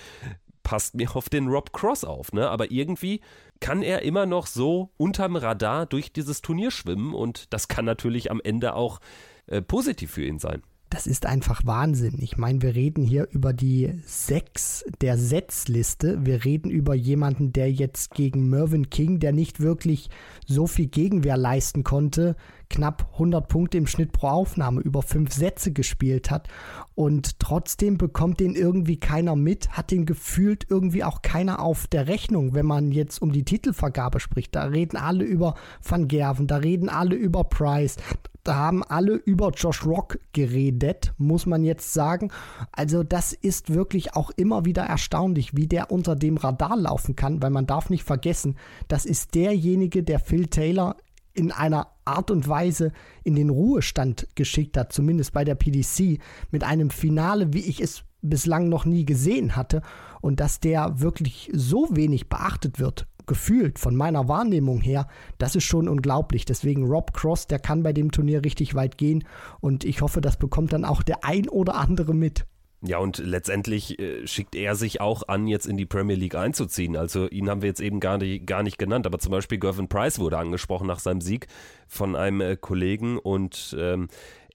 passt 0.63 0.95
mir 0.95 1.17
auf 1.17 1.29
den 1.29 1.49
Rob 1.49 1.73
Cross 1.73 2.05
auf, 2.05 2.33
ne? 2.33 2.49
Aber 2.49 2.71
irgendwie 2.71 3.21
kann 3.59 3.83
er 3.83 4.03
immer 4.03 4.27
noch 4.27 4.47
so 4.47 4.91
unterm 4.97 5.35
Radar 5.35 5.87
durch 5.87 6.13
dieses 6.13 6.43
Turnier 6.43 6.71
schwimmen 6.71 7.15
und 7.15 7.53
das 7.53 7.67
kann 7.67 7.85
natürlich 7.85 8.31
am 8.31 8.41
Ende 8.43 8.75
auch 8.75 9.01
äh, 9.47 9.63
positiv 9.63 10.13
für 10.13 10.25
ihn 10.25 10.39
sein. 10.39 10.63
Das 10.91 11.07
ist 11.07 11.25
einfach 11.25 11.65
Wahnsinn. 11.65 12.17
Ich 12.19 12.37
meine, 12.37 12.63
wir 12.63 12.75
reden 12.75 13.05
hier 13.05 13.29
über 13.31 13.53
die 13.53 13.95
sechs 14.05 14.85
der 15.01 15.17
Setzliste. 15.17 16.27
Wir 16.27 16.45
reden 16.45 16.69
über 16.69 16.97
jemanden, 16.97 17.53
der 17.53 17.71
jetzt 17.71 18.13
gegen 18.13 18.51
Mervyn 18.51 18.91
King, 18.91 19.21
der 19.21 19.31
nicht 19.31 19.61
wirklich 19.61 20.11
so 20.47 20.67
viel 20.67 20.89
Gegenwehr 20.89 21.37
leisten 21.37 21.85
konnte, 21.85 22.35
knapp 22.69 23.09
100 23.13 23.47
Punkte 23.49 23.79
im 23.79 23.87
Schnitt 23.87 24.11
pro 24.11 24.29
Aufnahme 24.29 24.81
über 24.81 25.03
fünf 25.03 25.33
Sätze 25.33 25.73
gespielt 25.73 26.29
hat 26.31 26.49
und 26.97 27.39
trotzdem 27.39 27.97
bekommt 27.97 28.41
den 28.41 28.55
irgendwie 28.55 28.99
keiner 28.99 29.37
mit, 29.37 29.71
hat 29.71 29.91
den 29.93 30.07
gefühlt 30.07 30.67
irgendwie 30.69 31.05
auch 31.05 31.23
keiner 31.23 31.61
auf 31.61 31.87
der 31.87 32.09
Rechnung, 32.09 32.53
wenn 32.55 32.67
man 32.67 32.91
jetzt 32.91 33.23
um 33.23 33.33
die 33.33 33.45
Titelvergabe 33.45 34.19
spricht. 34.19 34.55
Da 34.55 34.65
reden 34.65 34.97
alle 34.97 35.25
über 35.25 35.55
Van 35.83 36.09
Gerven, 36.09 36.47
da 36.47 36.57
reden 36.57 36.89
alle 36.89 37.15
über 37.15 37.45
Price, 37.45 37.97
da 38.45 38.55
haben 38.55 38.83
alle 38.83 39.15
über 39.15 39.51
Josh 39.51 39.85
Rock 39.85 40.19
geredet, 40.33 41.13
muss 41.19 41.47
man 41.47 41.63
jetzt 41.63 41.93
sagen. 41.93 42.31
Also 42.73 43.03
das 43.03 43.33
ist 43.33 43.73
wirklich 43.73 44.15
auch 44.15 44.31
immer 44.31 44.65
wieder 44.65 44.83
erstaunlich, 44.83 45.57
wie 45.57 45.67
der 45.67 45.91
unter 45.91 46.17
dem 46.17 46.37
Radar 46.37 46.77
laufen 46.77 47.17
kann, 47.17 47.43
weil 47.43 47.51
man 47.51 47.67
darf 47.67 47.91
nicht 47.91 48.05
vergessen, 48.05 48.57
das 48.89 49.05
ist 49.05 49.35
derjenige, 49.35 50.03
der 50.03 50.21
Phil 50.21 50.47
Taylor 50.47 50.97
in 51.33 51.53
einer 51.53 51.89
Art 52.05 52.31
und 52.31 52.49
Weise 52.49 52.93
in 53.25 53.37
den 53.37 53.51
Ruhestand 53.51 54.29
geschickt 54.35 54.77
hat, 54.77 54.93
zumindest 54.93 55.33
bei 55.33 55.45
der 55.45 55.55
PDC, 55.55 56.21
mit 56.51 56.65
einem 56.65 56.91
Finale, 56.91 57.53
wie 57.53 57.61
ich 57.61 57.81
es 57.81 58.03
bislang 58.23 58.69
noch 58.69 58.85
nie 58.85 59.05
gesehen 59.05 59.57
hatte 59.57 59.83
und 60.21 60.41
dass 60.41 60.61
der 60.61 61.01
wirklich 61.01 61.51
so 61.55 61.89
wenig 61.91 62.29
beachtet 62.29 62.79
wird 62.79 63.07
gefühlt 63.31 63.79
von 63.79 63.95
meiner 63.95 64.27
Wahrnehmung 64.27 64.81
her, 64.81 65.07
das 65.39 65.55
ist 65.55 65.63
schon 65.63 65.89
unglaublich. 65.89 66.45
Deswegen 66.45 66.85
Rob 66.85 67.15
Cross, 67.15 67.47
der 67.47 67.61
kann 67.61 67.85
bei 67.85 67.93
dem 67.93 68.11
Turnier 68.11 68.45
richtig 68.45 68.75
weit 68.75 68.99
gehen 68.99 69.23
und 69.61 69.85
ich 69.85 70.03
hoffe, 70.03 70.21
das 70.21 70.37
bekommt 70.37 70.73
dann 70.73 70.85
auch 70.85 71.05
der 71.05 71.25
ein 71.25 71.49
oder 71.49 71.77
andere 71.77 72.13
mit. 72.13 72.45
Ja, 72.83 72.99
und 72.99 73.19
letztendlich 73.19 74.01
äh, 74.01 74.27
schickt 74.27 74.57
er 74.57 74.75
sich 74.75 75.01
auch 75.01 75.29
an, 75.29 75.47
jetzt 75.47 75.67
in 75.67 75.77
die 75.77 75.87
Premier 75.87 76.17
League 76.17 76.35
einzuziehen. 76.35 76.97
Also 76.97 77.29
ihn 77.29 77.49
haben 77.49 77.63
wir 77.63 77.69
jetzt 77.69 77.81
eben 77.81 78.01
gar 78.01 78.19
nicht, 78.19 78.49
gar 78.49 78.65
nicht 78.65 78.79
genannt, 78.79 79.07
aber 79.07 79.21
zum 79.21 79.31
Beispiel 79.31 79.61
Gervin 79.61 79.87
Price 79.87 80.19
wurde 80.19 80.39
angesprochen 80.39 80.89
nach 80.89 80.99
seinem 80.99 81.21
Sieg 81.21 81.47
von 81.87 82.17
einem 82.17 82.41
äh, 82.41 82.57
Kollegen 82.57 83.17
und 83.17 83.77
ähm, 83.79 84.09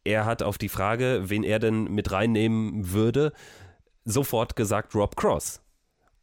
er 0.04 0.26
hat 0.26 0.44
auf 0.44 0.58
die 0.58 0.70
Frage, 0.70 1.24
wen 1.28 1.44
er 1.44 1.60
denn 1.60 1.86
mit 1.86 2.12
reinnehmen 2.12 2.92
würde, 2.92 3.32
sofort 4.04 4.58
gesagt 4.58 4.96
Rob 4.96 5.16
Cross. 5.16 5.62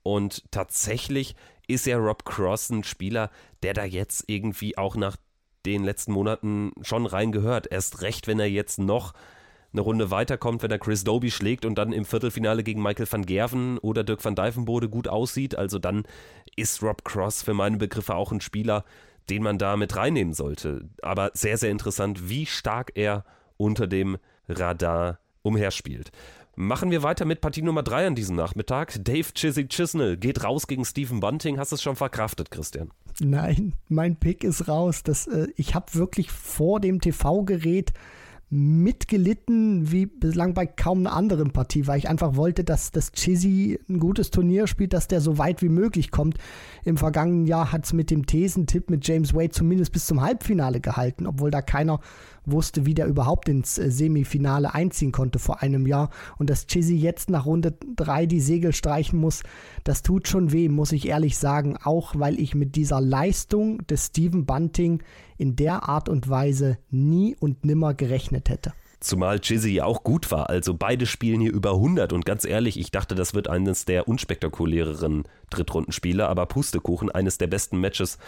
Und 0.02 0.44
tatsächlich 0.50 1.34
ist 1.72 1.86
ja 1.86 1.98
Rob 1.98 2.24
Cross 2.24 2.70
ein 2.70 2.84
Spieler, 2.84 3.30
der 3.62 3.74
da 3.74 3.84
jetzt 3.84 4.24
irgendwie 4.26 4.76
auch 4.78 4.96
nach 4.96 5.16
den 5.66 5.84
letzten 5.84 6.12
Monaten 6.12 6.72
schon 6.82 7.06
reingehört. 7.06 7.68
Erst 7.70 8.02
recht, 8.02 8.26
wenn 8.26 8.40
er 8.40 8.50
jetzt 8.50 8.78
noch 8.78 9.12
eine 9.72 9.80
Runde 9.80 10.10
weiterkommt, 10.10 10.62
wenn 10.62 10.70
er 10.70 10.78
Chris 10.78 11.04
Doby 11.04 11.30
schlägt 11.30 11.64
und 11.64 11.76
dann 11.76 11.92
im 11.92 12.04
Viertelfinale 12.04 12.62
gegen 12.62 12.82
Michael 12.82 13.10
van 13.10 13.24
Gerven 13.24 13.78
oder 13.78 14.04
Dirk 14.04 14.24
van 14.24 14.34
Dijvenbode 14.34 14.88
gut 14.88 15.08
aussieht. 15.08 15.56
Also 15.56 15.78
dann 15.78 16.04
ist 16.56 16.82
Rob 16.82 17.04
Cross 17.04 17.42
für 17.42 17.54
meine 17.54 17.78
Begriffe 17.78 18.14
auch 18.14 18.32
ein 18.32 18.40
Spieler, 18.40 18.84
den 19.30 19.42
man 19.42 19.58
da 19.58 19.76
mit 19.76 19.96
reinnehmen 19.96 20.34
sollte. 20.34 20.88
Aber 21.00 21.30
sehr, 21.32 21.56
sehr 21.56 21.70
interessant, 21.70 22.28
wie 22.28 22.44
stark 22.44 22.92
er 22.94 23.24
unter 23.56 23.86
dem 23.86 24.18
Radar 24.48 25.20
umherspielt. 25.42 26.10
Machen 26.54 26.90
wir 26.90 27.02
weiter 27.02 27.24
mit 27.24 27.40
Partie 27.40 27.62
Nummer 27.62 27.82
3 27.82 28.08
an 28.08 28.14
diesem 28.14 28.36
Nachmittag. 28.36 29.02
Dave 29.02 29.32
Chizzy 29.32 29.66
Chisnell 29.68 30.18
geht 30.18 30.44
raus 30.44 30.66
gegen 30.66 30.84
Stephen 30.84 31.18
Bunting. 31.18 31.58
Hast 31.58 31.72
du 31.72 31.76
es 31.76 31.82
schon 31.82 31.96
verkraftet, 31.96 32.50
Christian? 32.50 32.90
Nein, 33.20 33.72
mein 33.88 34.16
Pick 34.16 34.44
ist 34.44 34.68
raus. 34.68 35.02
Das, 35.02 35.26
äh, 35.26 35.48
ich 35.56 35.74
habe 35.74 35.94
wirklich 35.94 36.30
vor 36.30 36.78
dem 36.78 37.00
TV-Gerät 37.00 37.94
mitgelitten 38.54 39.90
wie 39.90 40.04
bislang 40.04 40.52
bei 40.52 40.66
kaum 40.66 40.98
einer 40.98 41.16
anderen 41.16 41.52
Partie, 41.52 41.86
weil 41.86 41.96
ich 41.96 42.10
einfach 42.10 42.36
wollte, 42.36 42.64
dass 42.64 42.90
das 42.90 43.10
Chizzy 43.12 43.80
ein 43.88 43.98
gutes 43.98 44.30
Turnier 44.30 44.66
spielt, 44.66 44.92
dass 44.92 45.08
der 45.08 45.22
so 45.22 45.38
weit 45.38 45.62
wie 45.62 45.70
möglich 45.70 46.10
kommt. 46.10 46.36
Im 46.84 46.98
vergangenen 46.98 47.46
Jahr 47.46 47.72
hat 47.72 47.86
es 47.86 47.94
mit 47.94 48.10
dem 48.10 48.26
Thesentipp 48.26 48.90
mit 48.90 49.08
James 49.08 49.32
Wade 49.32 49.48
zumindest 49.48 49.92
bis 49.92 50.04
zum 50.04 50.20
Halbfinale 50.20 50.80
gehalten, 50.80 51.26
obwohl 51.26 51.50
da 51.50 51.62
keiner 51.62 52.00
wusste, 52.44 52.84
wie 52.84 52.92
der 52.92 53.06
überhaupt 53.06 53.48
ins 53.48 53.78
äh, 53.78 53.90
Semifinale 53.90 54.74
einziehen 54.74 55.12
konnte 55.12 55.38
vor 55.38 55.62
einem 55.62 55.86
Jahr. 55.86 56.10
Und 56.36 56.50
dass 56.50 56.66
Chizzy 56.66 56.96
jetzt 56.96 57.30
nach 57.30 57.46
Runde 57.46 57.74
3 57.96 58.26
die 58.26 58.40
Segel 58.40 58.74
streichen 58.74 59.18
muss, 59.18 59.44
das 59.84 60.02
tut 60.02 60.28
schon 60.28 60.52
weh, 60.52 60.68
muss 60.68 60.92
ich 60.92 61.08
ehrlich 61.08 61.38
sagen. 61.38 61.78
Auch 61.82 62.14
weil 62.18 62.38
ich 62.38 62.54
mit 62.54 62.76
dieser 62.76 63.00
Leistung 63.00 63.86
des 63.86 64.08
Stephen 64.08 64.44
Bunting 64.44 65.02
in 65.42 65.56
der 65.56 65.88
Art 65.88 66.08
und 66.08 66.30
Weise 66.30 66.78
nie 66.88 67.34
und 67.34 67.64
nimmer 67.64 67.94
gerechnet 67.94 68.48
hätte. 68.48 68.72
Zumal 69.00 69.40
Chizzy 69.40 69.80
auch 69.80 70.04
gut 70.04 70.30
war. 70.30 70.48
Also 70.48 70.74
beide 70.74 71.04
spielen 71.04 71.40
hier 71.40 71.52
über 71.52 71.72
100 71.72 72.12
und 72.12 72.24
ganz 72.24 72.44
ehrlich, 72.44 72.78
ich 72.78 72.92
dachte, 72.92 73.16
das 73.16 73.34
wird 73.34 73.48
eines 73.48 73.84
der 73.84 74.06
unspektakuläreren 74.06 75.24
Drittrundenspiele, 75.50 76.28
aber 76.28 76.46
Pustekuchen, 76.46 77.10
eines 77.10 77.38
der 77.38 77.48
besten 77.48 77.80
Matches 77.80 78.18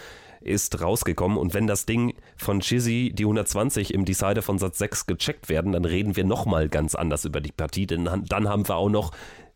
ist 0.40 0.83
rausgekommen. 0.83 1.38
Und 1.38 1.55
wenn 1.55 1.68
das 1.68 1.87
Ding 1.87 2.14
von 2.37 2.59
Chizzy, 2.59 3.12
die 3.14 3.22
120 3.22 3.94
im 3.94 4.05
Decider 4.05 4.42
von 4.42 4.59
Satz 4.59 4.79
6 4.79 5.07
gecheckt 5.07 5.48
werden, 5.48 5.70
dann 5.70 5.85
reden 5.85 6.16
wir 6.16 6.24
nochmal 6.24 6.68
ganz 6.68 6.96
anders 6.96 7.24
über 7.24 7.40
die 7.40 7.53
Partie, 7.53 7.87
denn 7.87 8.11
dann 8.27 8.48
haben 8.48 8.66
wir 8.66 8.74
auch 8.74 8.90
noch 8.90 9.12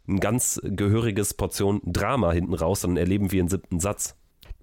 ein 0.06 0.20
ganz 0.20 0.60
gehöriges 0.62 1.34
Portion 1.34 1.80
Drama 1.84 2.30
hinten 2.30 2.54
raus, 2.54 2.82
dann 2.82 2.96
erleben 2.96 3.32
wir 3.32 3.42
einen 3.42 3.48
siebten 3.48 3.80
Satz. 3.80 4.14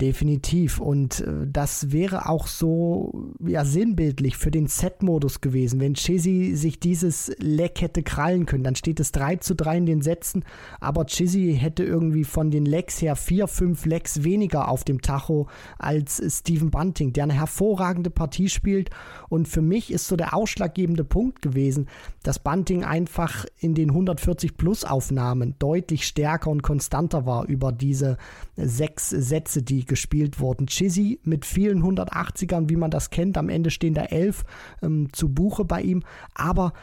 Definitiv. 0.01 0.81
Und 0.81 1.21
äh, 1.21 1.47
das 1.47 1.93
wäre 1.93 2.27
auch 2.27 2.47
so 2.47 3.31
ja, 3.39 3.63
sinnbildlich 3.63 4.35
für 4.35 4.51
den 4.51 4.67
Set-Modus 4.67 5.39
gewesen. 5.39 5.79
Wenn 5.79 5.93
Chizzy 5.93 6.53
sich 6.57 6.81
dieses 6.81 7.31
Leck 7.39 7.79
hätte 7.79 8.03
krallen 8.03 8.45
können, 8.45 8.65
dann 8.65 8.75
steht 8.75 8.99
es 8.99 9.13
3 9.13 9.37
zu 9.37 9.55
3 9.55 9.77
in 9.77 9.85
den 9.85 10.01
Sätzen, 10.01 10.43
aber 10.81 11.05
Chizzy 11.05 11.57
hätte 11.57 11.85
irgendwie 11.85 12.25
von 12.25 12.51
den 12.51 12.65
Lecks 12.65 13.01
her 13.01 13.15
4, 13.15 13.47
5 13.47 13.85
Lecks 13.85 14.25
weniger 14.25 14.67
auf 14.67 14.83
dem 14.83 15.01
Tacho 15.01 15.47
als 15.79 16.21
Stephen 16.39 16.71
Bunting, 16.71 17.13
der 17.13 17.23
eine 17.23 17.33
hervorragende 17.33 18.09
Partie 18.09 18.49
spielt. 18.49 18.89
Und 19.29 19.47
für 19.47 19.61
mich 19.61 19.93
ist 19.93 20.07
so 20.07 20.17
der 20.17 20.33
ausschlaggebende 20.33 21.05
Punkt 21.05 21.41
gewesen, 21.41 21.87
dass 22.21 22.39
Bunting 22.39 22.83
einfach 22.83 23.45
in 23.59 23.75
den 23.75 23.91
140 23.91 24.57
Plus 24.57 24.83
Aufnahmen 24.83 25.55
deutlich 25.57 26.05
stärker 26.05 26.49
und 26.49 26.63
konstanter 26.63 27.25
war 27.25 27.45
über 27.47 27.71
diese 27.71 28.17
sechs 28.57 29.09
Sätze, 29.09 29.61
die 29.61 29.85
gespielt 29.85 30.39
wurden. 30.39 30.67
Chizzy 30.67 31.19
mit 31.23 31.45
vielen 31.45 31.83
180ern, 31.83 32.69
wie 32.69 32.75
man 32.75 32.91
das 32.91 33.09
kennt. 33.09 33.37
Am 33.37 33.49
Ende 33.49 33.69
stehen 33.69 33.93
da 33.93 34.03
elf 34.03 34.43
ähm, 34.81 35.09
zu 35.11 35.29
Buche 35.29 35.65
bei 35.65 35.81
ihm. 35.81 36.03
Aber 36.33 36.73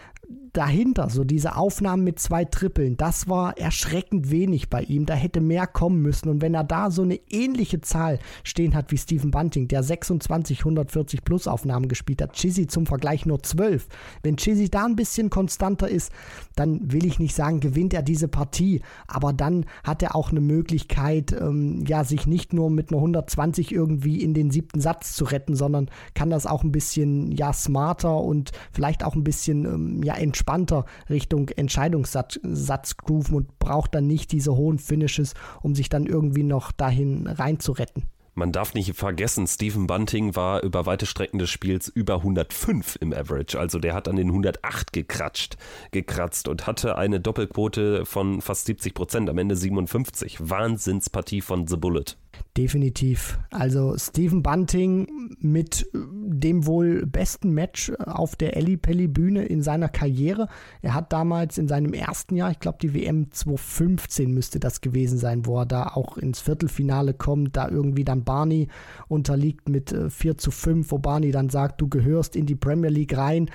dahinter, 0.52 1.08
so 1.08 1.24
diese 1.24 1.56
Aufnahmen 1.56 2.04
mit 2.04 2.18
zwei 2.18 2.44
Trippeln, 2.44 2.96
das 2.96 3.28
war 3.28 3.56
erschreckend 3.56 4.30
wenig 4.30 4.68
bei 4.68 4.82
ihm. 4.82 5.06
Da 5.06 5.14
hätte 5.14 5.40
mehr 5.40 5.66
kommen 5.66 6.02
müssen. 6.02 6.28
Und 6.28 6.42
wenn 6.42 6.54
er 6.54 6.64
da 6.64 6.90
so 6.90 7.02
eine 7.02 7.18
ähnliche 7.30 7.80
Zahl 7.80 8.18
stehen 8.44 8.74
hat 8.74 8.92
wie 8.92 8.98
Stephen 8.98 9.30
Bunting, 9.30 9.68
der 9.68 9.82
26 9.82 10.61
140 10.61 11.24
Plus 11.24 11.48
Aufnahmen 11.48 11.88
gespielt 11.88 12.20
hat, 12.20 12.35
Chizzy 12.35 12.66
zum 12.66 12.87
Vergleich 12.87 13.24
nur 13.24 13.42
12. 13.42 13.88
Wenn 14.22 14.37
Chizzy 14.37 14.70
da 14.70 14.85
ein 14.85 14.96
bisschen 14.96 15.30
konstanter 15.30 15.88
ist, 15.88 16.12
dann 16.54 16.92
will 16.92 17.06
ich 17.06 17.18
nicht 17.18 17.35
sagen, 17.35 17.61
gewinnt 17.61 17.94
er 17.94 18.02
diese 18.02 18.28
Partie. 18.28 18.82
Aber 19.06 19.32
dann 19.32 19.64
hat 19.85 20.02
er 20.02 20.14
auch 20.14 20.30
eine 20.30 20.40
Möglichkeit, 20.40 21.32
ähm, 21.32 21.85
ja, 21.87 22.04
sich 22.04 22.26
nicht 22.26 22.52
nur 22.52 22.70
mit 22.70 22.90
einer 22.90 22.98
120 22.98 23.72
irgendwie 23.72 24.22
in 24.22 24.35
den 24.35 24.50
siebten 24.50 24.80
Satz 24.80 25.14
zu 25.14 25.24
retten, 25.24 25.56
sondern 25.56 25.90
kann 26.14 26.30
das 26.30 26.46
auch 26.46 26.62
ein 26.62 26.72
bisschen, 26.72 27.32
ja, 27.32 27.54
smarter 27.54 28.18
und 28.18 28.52
vielleicht 28.70 29.02
auch 29.02 29.14
ein 29.14 29.24
bisschen, 29.24 29.64
ähm, 29.64 30.02
ja, 30.02 30.12
entspannter 30.14 30.62
entspannter 30.62 30.85
Richtung 31.09 31.48
Entscheidungssatz 31.48 32.96
grooven 32.96 33.37
und 33.37 33.59
braucht 33.59 33.94
dann 33.94 34.07
nicht 34.07 34.33
diese 34.33 34.55
hohen 34.55 34.79
Finishes, 34.79 35.35
um 35.62 35.75
sich 35.75 35.88
dann 35.88 36.07
irgendwie 36.07 36.42
noch 36.42 36.72
dahin 36.72 37.27
reinzuretten. 37.27 38.05
Man 38.35 38.51
darf 38.51 38.72
nicht 38.72 38.94
vergessen, 38.94 39.46
Stephen 39.46 39.87
Bunting 39.87 40.35
war 40.35 40.62
über 40.62 40.87
weite 40.87 41.05
Strecken 41.05 41.38
des 41.38 41.51
Spiels 41.51 41.88
über 41.88 42.16
105 42.16 42.96
im 43.01 43.12
Average. 43.12 43.61
Also 43.61 43.79
der 43.79 43.92
hat 43.92 44.09
an 44.09 44.16
den 44.16 44.29
108 44.29 44.94
gekratscht, 44.94 45.59
gekratzt 45.90 46.48
und 46.48 46.66
hatte 46.66 46.96
eine 46.96 47.20
Doppelquote 47.20 48.07
von 48.07 48.40
fast 48.40 48.64
70 48.64 48.94
Prozent, 48.94 49.29
am 49.29 49.37
Ende 49.37 49.55
57. 49.55 50.38
Wahnsinnspartie 50.48 51.42
von 51.42 51.66
The 51.66 51.77
Bullet. 51.77 52.16
Definitiv. 52.58 53.38
Also 53.50 53.96
Stephen 53.96 54.42
Bunting 54.42 55.30
mit 55.40 55.88
dem 55.94 56.66
wohl 56.66 57.06
besten 57.06 57.52
Match 57.52 57.90
auf 57.98 58.36
der 58.36 58.58
Ellie 58.58 58.76
Pelli 58.76 59.08
Bühne 59.08 59.46
in 59.46 59.62
seiner 59.62 59.88
Karriere. 59.88 60.48
Er 60.82 60.92
hat 60.92 61.14
damals 61.14 61.56
in 61.56 61.66
seinem 61.66 61.94
ersten 61.94 62.36
Jahr, 62.36 62.50
ich 62.50 62.60
glaube 62.60 62.76
die 62.82 62.92
WM 62.92 63.32
2015 63.32 64.30
müsste 64.30 64.60
das 64.60 64.82
gewesen 64.82 65.16
sein, 65.16 65.46
wo 65.46 65.60
er 65.60 65.66
da 65.66 65.86
auch 65.94 66.18
ins 66.18 66.40
Viertelfinale 66.40 67.14
kommt, 67.14 67.56
da 67.56 67.70
irgendwie 67.70 68.04
dann 68.04 68.24
Barney 68.24 68.68
unterliegt 69.08 69.70
mit 69.70 69.96
4 70.10 70.30
äh, 70.30 70.36
zu 70.36 70.50
5, 70.50 70.90
wo 70.90 70.98
Barney 70.98 71.30
dann 71.30 71.48
sagt, 71.48 71.80
du 71.80 71.88
gehörst 71.88 72.36
in 72.36 72.44
die 72.44 72.54
Premier 72.54 72.90
League 72.90 73.16
rein. 73.16 73.50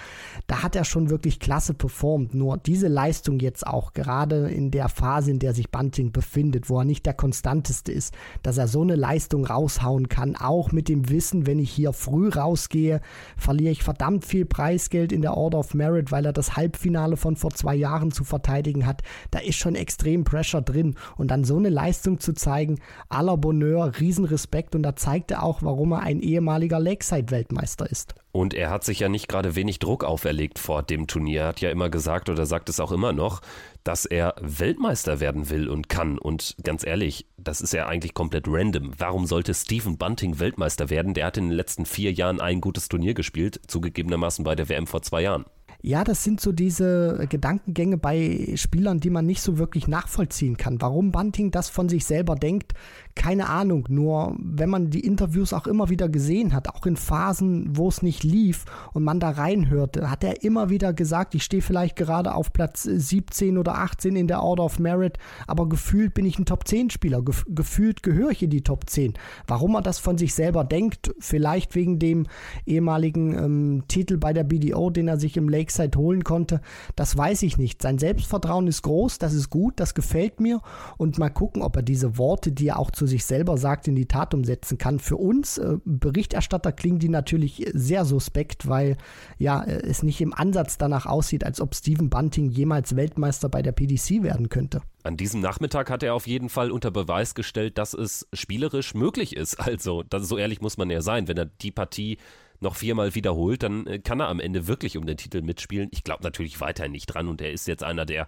Da 0.48 0.64
hat 0.64 0.76
er 0.76 0.86
schon 0.86 1.12
wirklich 1.12 1.40
klasse 1.40 1.76
performt. 1.76 2.34
Nur 2.34 2.58
diese 2.58 2.88
Leistung 2.88 3.38
jetzt 3.42 3.68
auch, 3.68 3.94
gerade 3.94 4.50
in 4.50 4.72
der 4.72 4.90
Phase, 4.90 5.30
in 5.30 5.38
der 5.38 5.54
sich 5.54 5.70
Bunting 5.70 6.12
befindet, 6.12 6.68
wo 6.72 6.80
er 6.80 6.86
nicht 6.86 7.06
der 7.06 7.14
konstanteste 7.14 7.92
ist, 7.92 8.16
dass 8.42 8.58
er 8.58 8.68
so 8.68 8.87
eine 8.90 9.00
Leistung 9.00 9.46
raushauen 9.46 10.10
kann, 10.10 10.36
auch 10.36 10.72
mit 10.72 10.90
dem 10.90 11.10
Wissen, 11.10 11.46
wenn 11.46 11.60
ich 11.60 11.72
hier 11.72 11.94
früh 11.94 12.30
rausgehe, 12.30 13.02
verliere 13.38 13.72
ich 13.72 13.84
verdammt 13.84 14.26
viel 14.26 14.46
Preisgeld 14.46 15.12
in 15.12 15.22
der 15.22 15.36
Order 15.36 15.60
of 15.60 15.74
Merit, 15.74 16.12
weil 16.12 16.26
er 16.26 16.34
das 16.34 16.56
Halbfinale 16.56 17.18
von 17.18 17.36
vor 17.36 17.52
zwei 17.52 17.76
Jahren 17.76 18.12
zu 18.12 18.24
verteidigen 18.24 18.86
hat. 18.86 19.02
Da 19.32 19.40
ist 19.40 19.56
schon 19.56 19.76
extrem 19.76 20.24
Pressure 20.24 20.62
drin. 20.62 20.96
Und 21.18 21.32
dann 21.32 21.44
so 21.44 21.58
eine 21.58 21.70
Leistung 21.70 22.20
zu 22.20 22.34
zeigen, 22.34 22.80
la 23.10 23.36
Bonheur, 23.36 23.92
Riesenrespekt. 24.00 24.76
Und 24.76 24.84
da 24.84 24.96
zeigt 24.96 25.32
er 25.32 25.44
auch, 25.44 25.62
warum 25.62 25.92
er 25.92 26.02
ein 26.02 26.22
ehemaliger 26.22 26.80
Lakeside-Weltmeister 26.80 27.90
ist. 27.90 28.16
Und 28.38 28.54
er 28.54 28.70
hat 28.70 28.84
sich 28.84 29.00
ja 29.00 29.10
nicht 29.10 29.28
gerade 29.28 29.56
wenig 29.56 29.80
Druck 29.80 30.04
auferlegt 30.04 30.60
vor 30.60 30.84
dem 30.84 31.08
Turnier. 31.08 31.42
Er 31.42 31.48
hat 31.48 31.60
ja 31.60 31.72
immer 31.72 31.90
gesagt 31.90 32.30
oder 32.30 32.46
sagt 32.46 32.70
es 32.70 32.80
auch 32.80 32.92
immer 32.92 33.12
noch, 33.12 33.42
dass 33.84 34.06
er 34.06 34.36
Weltmeister 34.40 35.20
werden 35.20 35.50
will 35.50 35.68
und 35.68 35.90
kann. 35.90 36.20
Und 36.20 36.56
ganz 36.64 36.86
ehrlich, 36.86 37.26
das 37.40 37.62
ist 37.62 37.74
ja 37.74 37.88
eigentlich 37.88 38.14
komplett 38.14 38.46
random. 38.48 38.92
Warum 38.96 39.26
sollte 39.26 39.56
Stephen 39.56 39.98
Bunting 39.98 40.38
Weltmeister 40.38 40.92
werden? 40.92 41.16
Der 41.16 41.26
hat 41.26 41.38
in 41.38 41.46
den 41.46 41.58
letzten 41.58 41.88
vier 41.88 42.14
Jahren 42.14 42.40
ein 42.40 42.62
gutes 42.62 42.90
Turnier 42.90 43.16
gespielt, 43.16 43.60
zugegebenermaßen 43.66 44.46
bei 44.46 44.54
der 44.54 44.70
WM 44.70 44.86
vor 44.86 45.02
zwei 45.02 45.24
Jahren. 45.24 45.46
Ja, 45.82 46.04
das 46.04 46.24
sind 46.24 46.40
so 46.40 46.52
diese 46.52 47.28
Gedankengänge 47.30 47.98
bei 47.98 48.54
Spielern, 48.56 49.00
die 49.00 49.10
man 49.10 49.26
nicht 49.26 49.42
so 49.42 49.58
wirklich 49.58 49.88
nachvollziehen 49.88 50.58
kann. 50.58 50.82
Warum 50.82 51.12
Bunting 51.12 51.50
das 51.50 51.70
von 51.70 51.88
sich 51.90 52.06
selber 52.06 52.36
denkt, 52.36 52.74
keine 53.18 53.50
Ahnung. 53.50 53.86
Nur 53.90 54.36
wenn 54.40 54.70
man 54.70 54.90
die 54.90 55.02
Interviews 55.02 55.52
auch 55.52 55.68
immer 55.68 55.90
wieder 55.90 56.08
gesehen 56.08 56.54
hat, 56.54 56.70
auch 56.70 56.86
in 56.86 56.96
Phasen, 56.96 57.76
wo 57.76 57.90
es 57.90 58.02
nicht 58.02 58.24
lief 58.24 58.66
und 58.94 59.04
man 59.04 59.20
da 59.20 59.32
reinhörte, 59.32 60.10
hat 60.10 60.24
er 60.24 60.44
immer 60.44 60.70
wieder 60.70 60.94
gesagt, 60.94 61.36
ich 61.36 61.44
stehe 61.44 61.62
vielleicht 61.62 61.96
gerade 61.96 62.34
auf 62.34 62.54
Platz 62.54 62.84
17 62.84 63.58
oder 63.58 63.80
18 63.80 64.16
in 64.16 64.28
der 64.28 64.44
Order 64.44 64.64
of 64.64 64.80
Merit, 64.80 65.18
aber 65.48 65.68
gefühlt 65.68 66.14
bin 66.14 66.26
ich 66.26 66.38
ein 66.40 66.46
Top 66.46 66.68
10 66.68 66.92
Spieler. 66.92 67.22
Gef 67.22 67.44
gefühlt 67.50 68.04
gehöre 68.04 68.30
ich 68.30 68.44
in 68.44 68.52
die 68.52 68.62
Top 68.62 68.90
10. 68.90 69.14
Warum 69.48 69.76
er 69.76 69.82
das 69.82 70.00
von 70.00 70.18
sich 70.18 70.34
selber 70.34 70.64
denkt, 70.64 71.12
vielleicht 71.20 71.76
wegen 71.76 71.98
dem 72.00 72.28
ehemaligen 72.66 73.34
ähm, 73.34 73.84
Titel 73.88 74.18
bei 74.18 74.32
der 74.32 74.44
BDO, 74.44 74.92
den 74.92 75.08
er 75.08 75.18
sich 75.18 75.36
im 75.38 75.50
Lakeside 75.50 75.98
holen 75.98 76.24
konnte, 76.24 76.62
das 76.96 77.18
weiß 77.18 77.42
ich 77.44 77.58
nicht. 77.58 77.82
Sein 77.82 77.98
Selbstvertrauen 77.98 78.68
ist 78.68 78.84
groß, 78.84 79.18
das 79.18 79.34
ist 79.34 79.50
gut, 79.50 79.80
das 79.80 79.96
gefällt 79.96 80.40
mir 80.40 80.62
und 80.98 81.18
mal 81.18 81.30
gucken, 81.30 81.64
ob 81.64 81.76
er 81.76 81.82
diese 81.82 82.18
Worte, 82.20 82.52
die 82.52 82.68
er 82.68 82.80
auch 82.80 82.92
zu 82.92 83.07
sich 83.08 83.26
selber 83.26 83.58
sagt, 83.58 83.88
in 83.88 83.96
die 83.96 84.08
Tat 84.08 84.34
umsetzen 84.34 84.78
kann. 84.78 85.00
Für 85.00 85.18
uns 85.18 85.58
äh, 85.58 85.78
Berichterstatter 85.86 86.72
klingen 86.72 87.00
die 87.00 87.10
natürlich 87.10 87.66
sehr 87.74 88.06
suspekt, 88.06 88.68
weil 88.68 88.98
ja 89.38 89.64
äh, 89.64 89.82
es 89.82 90.04
nicht 90.04 90.22
im 90.22 90.34
Ansatz 90.34 90.78
danach 90.78 91.06
aussieht, 91.06 91.44
als 91.44 91.62
ob 91.62 91.76
Stephen 91.76 92.10
Bunting 92.10 92.50
jemals 92.50 92.96
Weltmeister 92.96 93.50
bei 93.50 93.62
der 93.62 93.72
PDC 93.72 94.24
werden 94.24 94.50
könnte. 94.50 94.82
An 95.04 95.18
diesem 95.18 95.40
Nachmittag 95.40 95.90
hat 95.90 96.04
er 96.04 96.14
auf 96.14 96.28
jeden 96.28 96.50
Fall 96.50 96.72
unter 96.72 96.92
Beweis 96.92 97.34
gestellt, 97.34 97.78
dass 97.78 97.94
es 97.94 98.28
spielerisch 98.34 98.94
möglich 98.94 99.36
ist. 99.36 99.58
Also, 99.68 100.02
das, 100.04 100.28
so 100.30 100.38
ehrlich 100.38 100.62
muss 100.62 100.78
man 100.78 100.90
ja 100.90 101.02
sein, 101.02 101.28
wenn 101.28 101.38
er 101.38 101.46
die 101.46 101.72
Partie 101.72 102.18
noch 102.60 102.76
viermal 102.76 103.16
wiederholt, 103.16 103.64
dann 103.64 103.86
äh, 103.88 104.00
kann 104.00 104.20
er 104.20 104.30
am 104.30 104.40
Ende 104.40 104.68
wirklich 104.68 104.98
um 104.98 105.06
den 105.06 105.18
Titel 105.18 105.42
mitspielen. 105.42 105.90
Ich 105.92 106.04
glaube 106.04 106.24
natürlich 106.24 106.60
weiter 106.62 106.88
nicht 106.88 107.08
dran 107.08 107.28
und 107.28 107.42
er 107.42 107.52
ist 107.52 107.68
jetzt 107.68 107.84
einer 107.84 108.06
der 108.06 108.28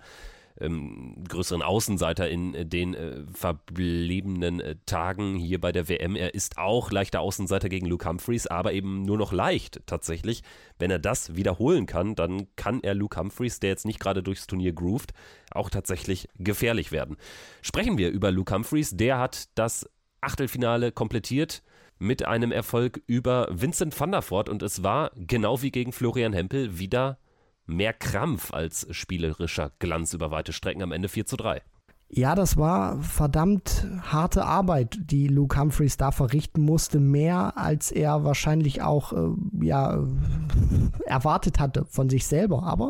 ähm, 0.59 1.23
größeren 1.27 1.61
Außenseiter 1.61 2.29
in 2.29 2.53
äh, 2.53 2.65
den 2.65 2.93
äh, 2.93 3.23
verbliebenen 3.33 4.59
äh, 4.59 4.75
Tagen 4.85 5.35
hier 5.35 5.59
bei 5.59 5.71
der 5.71 5.89
WM. 5.89 6.15
Er 6.15 6.33
ist 6.33 6.57
auch 6.57 6.91
leichter 6.91 7.21
Außenseiter 7.21 7.69
gegen 7.69 7.87
Luke 7.87 8.07
Humphreys, 8.07 8.47
aber 8.47 8.73
eben 8.73 9.03
nur 9.03 9.17
noch 9.17 9.31
leicht 9.31 9.81
tatsächlich. 9.85 10.43
Wenn 10.77 10.91
er 10.91 10.99
das 10.99 11.35
wiederholen 11.35 11.85
kann, 11.85 12.15
dann 12.15 12.47
kann 12.55 12.81
er 12.81 12.93
Luke 12.93 13.19
Humphreys, 13.19 13.59
der 13.59 13.69
jetzt 13.69 13.85
nicht 13.85 13.99
gerade 13.99 14.23
durchs 14.23 14.47
Turnier 14.47 14.73
groovt, 14.73 15.13
auch 15.51 15.69
tatsächlich 15.69 16.27
gefährlich 16.37 16.91
werden. 16.91 17.17
Sprechen 17.61 17.97
wir 17.97 18.09
über 18.11 18.31
Luke 18.31 18.53
Humphreys. 18.53 18.91
Der 18.95 19.17
hat 19.17 19.49
das 19.55 19.89
Achtelfinale 20.21 20.91
komplettiert 20.91 21.63
mit 21.99 22.25
einem 22.25 22.51
Erfolg 22.51 23.01
über 23.07 23.47
Vincent 23.51 23.97
van 23.99 24.11
der 24.11 24.21
Voort 24.21 24.49
und 24.49 24.63
es 24.63 24.83
war 24.83 25.11
genau 25.15 25.61
wie 25.61 25.71
gegen 25.71 25.91
Florian 25.91 26.33
Hempel 26.33 26.79
wieder 26.79 27.19
mehr 27.69 27.93
Krampf 27.93 28.51
als 28.51 28.87
spielerischer 28.91 29.71
Glanz 29.79 30.13
über 30.13 30.31
weite 30.31 30.53
Strecken 30.53 30.83
am 30.83 30.91
Ende 30.91 31.07
4 31.07 31.25
zu 31.25 31.37
3. 31.37 31.61
Ja, 32.11 32.33
das 32.33 32.57
war 32.57 32.97
verdammt 33.03 33.85
harte 34.01 34.43
Arbeit, 34.43 34.97
die 34.99 35.27
Luke 35.27 35.59
Humphreys 35.59 35.95
da 35.95 36.11
verrichten 36.11 36.61
musste, 36.61 36.99
mehr 36.99 37.53
als 37.55 37.91
er 37.91 38.23
wahrscheinlich 38.23 38.81
auch 38.81 39.13
äh, 39.13 39.29
ja, 39.61 40.03
erwartet 41.05 41.59
hatte 41.59 41.85
von 41.85 42.09
sich 42.09 42.25
selber. 42.25 42.63
Aber 42.63 42.89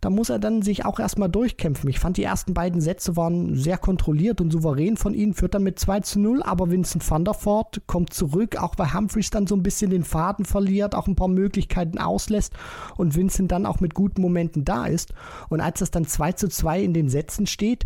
da 0.00 0.08
muss 0.08 0.30
er 0.30 0.38
dann 0.38 0.62
sich 0.62 0.86
auch 0.86 0.98
erstmal 0.98 1.28
durchkämpfen. 1.28 1.90
Ich 1.90 1.98
fand, 1.98 2.16
die 2.16 2.24
ersten 2.24 2.54
beiden 2.54 2.80
Sätze 2.80 3.14
waren 3.16 3.56
sehr 3.56 3.76
kontrolliert 3.76 4.40
und 4.40 4.50
souverän 4.50 4.96
von 4.96 5.12
ihm, 5.12 5.34
führt 5.34 5.54
dann 5.54 5.62
mit 5.62 5.78
2 5.78 6.00
zu 6.00 6.20
0, 6.20 6.42
aber 6.42 6.70
Vincent 6.70 7.08
van 7.08 7.26
der 7.26 7.34
Voort 7.34 7.82
kommt 7.86 8.14
zurück, 8.14 8.56
auch 8.56 8.74
weil 8.78 8.94
Humphreys 8.94 9.30
dann 9.30 9.46
so 9.46 9.54
ein 9.54 9.62
bisschen 9.62 9.90
den 9.90 10.04
Faden 10.04 10.46
verliert, 10.46 10.94
auch 10.94 11.06
ein 11.06 11.16
paar 11.16 11.28
Möglichkeiten 11.28 11.98
auslässt 11.98 12.54
und 12.96 13.14
Vincent 13.14 13.52
dann 13.52 13.66
auch 13.66 13.80
mit 13.80 13.94
guten 13.94 14.22
Momenten 14.22 14.64
da 14.64 14.86
ist. 14.86 15.12
Und 15.50 15.60
als 15.60 15.80
das 15.80 15.90
dann 15.90 16.06
2 16.06 16.32
zu 16.32 16.48
2 16.48 16.82
in 16.82 16.94
den 16.94 17.10
Sätzen 17.10 17.46
steht, 17.46 17.84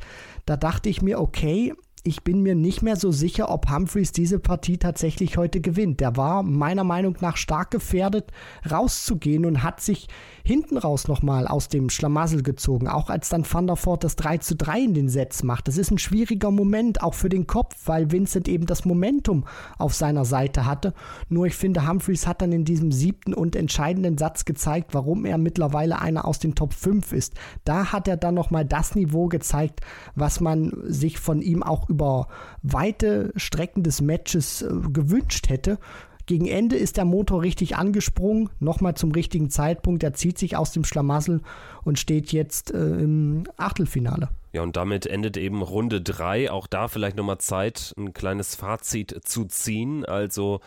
da 0.49 0.57
dachte 0.57 0.89
ich 0.89 1.03
mir, 1.03 1.21
okay, 1.21 1.75
ich 2.05 2.23
bin 2.23 2.43
mir 2.43 2.55
nicht 2.55 2.83
mehr 2.83 2.97
so 2.97 3.11
sicher, 3.11 3.51
ob 3.51 3.71
Humphreys 3.71 4.13
diese 4.13 4.39
Partie 4.39 4.79
tatsächlich 4.79 5.37
heute 5.37 5.61
gewinnt. 5.61 6.01
Der 6.01 6.17
war 6.17 6.43
meiner 6.43 6.85
Meinung 6.85 7.17
nach 7.21 7.37
stark 7.37 7.71
gefährdet, 7.71 8.31
rauszugehen 8.71 9.45
und 9.45 9.63
hat 9.63 9.81
sich 9.81 10.09
hinten 10.45 10.79
raus 10.79 11.09
nochmal 11.09 11.47
aus 11.47 11.69
dem 11.69 11.91
Schlamassel 11.91 12.43
gezogen. 12.43 12.89
Auch 12.89 13.11
als 13.11 13.29
dann 13.29 13.45
Van 13.51 13.67
der 13.67 13.77
Voort 13.77 14.05
das 14.05 14.17
3 14.17 14.39
zu 14.39 14.57
3 14.57 14.81
in 14.81 14.95
den 14.95 15.09
Sets 15.09 15.43
macht. 15.43 15.69
Das 15.69 15.77
ist 15.77 15.91
ein 15.91 15.99
schwieriger 15.99 16.51
Moment, 16.51 17.03
auch 17.03 17.15
für 17.15 17.29
den 17.29 17.47
Kopf, 17.47 17.75
weil 17.87 18.11
Vincent 18.11 18.49
eben 18.49 18.67
das 18.67 18.85
Momentum 18.85 19.45
auf 19.79 19.95
seiner 19.95 20.25
Seite 20.25 20.67
hatte. 20.67 20.95
Nur 21.29 21.47
ich 21.47 21.55
finde, 21.55 21.89
Humphreys 21.89 22.27
hat 22.27 22.43
dann 22.43 22.53
in 22.53 22.65
diesem 22.65 22.93
siebten 22.93 23.35
und 23.35 23.57
entscheidenden 23.57 24.19
Satz 24.19 24.45
gezeigt, 24.45 24.95
warum 24.95 25.25
er 25.25 25.39
mittlerweile 25.39 26.01
einer 26.01 26.25
aus 26.27 26.39
den 26.39 26.55
Top 26.55 26.75
5 26.75 27.13
ist. 27.13 27.35
Da 27.65 27.93
hat 27.93 28.09
er 28.09 28.17
dann 28.17 28.35
nochmal 28.35 28.65
das 28.65 28.95
Niveau 28.95 29.27
gezeigt, 29.27 29.81
was 30.15 30.41
man 30.41 30.73
sich 30.85 31.19
von 31.19 31.43
ihm 31.43 31.63
auch 31.63 31.88
über 31.89 32.29
weite 32.63 33.33
Strecken 33.37 33.83
des 33.83 34.01
Matches 34.01 34.63
äh, 34.63 34.69
gewünscht 34.93 35.49
hätte. 35.49 35.79
Gegen 36.27 36.47
Ende 36.47 36.77
ist 36.77 36.99
der 36.99 37.07
Motor 37.07 37.41
richtig 37.41 37.77
angesprungen, 37.77 38.51
nochmal 38.61 38.95
zum 38.95 39.13
richtigen 39.13 39.49
Zeitpunkt. 39.49 40.03
Er 40.03 40.13
zieht 40.13 40.37
sich 40.37 40.57
aus 40.57 40.73
dem 40.73 40.85
Schlamassel 40.85 41.41
und 41.85 41.99
steht 41.99 42.33
jetzt 42.33 42.71
äh, 42.71 42.99
im 42.99 43.45
Achtelfinale. 43.57 44.29
Ja, 44.53 44.63
und 44.63 44.77
damit 44.77 45.07
endet 45.07 45.39
eben 45.39 45.63
Runde 45.63 46.03
3. 46.03 46.51
Auch 46.51 46.67
da 46.67 46.89
vielleicht 46.89 47.17
nochmal 47.17 47.39
Zeit, 47.39 47.95
ein 47.97 48.13
kleines 48.13 48.55
Fazit 48.57 49.21
zu 49.25 49.47
ziehen. 49.47 50.05
Also 50.05 50.61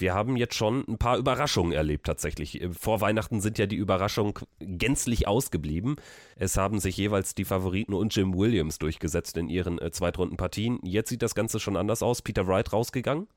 wir 0.00 0.14
haben 0.14 0.36
jetzt 0.36 0.54
schon 0.54 0.84
ein 0.88 0.98
paar 0.98 1.18
Überraschungen 1.18 1.72
erlebt 1.72 2.06
tatsächlich. 2.06 2.60
Vor 2.78 3.00
Weihnachten 3.00 3.40
sind 3.40 3.58
ja 3.58 3.66
die 3.66 3.76
Überraschungen 3.76 4.34
gänzlich 4.60 5.26
ausgeblieben. 5.26 5.96
Es 6.36 6.56
haben 6.56 6.80
sich 6.80 6.96
jeweils 6.96 7.34
die 7.34 7.44
Favoriten 7.44 7.94
und 7.94 8.14
Jim 8.14 8.36
Williams 8.36 8.78
durchgesetzt 8.78 9.36
in 9.36 9.48
ihren 9.48 9.78
äh, 9.78 9.90
Zweitrundenpartien. 9.90 10.78
Jetzt 10.82 11.08
sieht 11.08 11.22
das 11.22 11.34
Ganze 11.34 11.60
schon 11.60 11.76
anders 11.76 12.02
aus. 12.02 12.22
Peter 12.22 12.46
Wright 12.46 12.72
rausgegangen. 12.72 13.28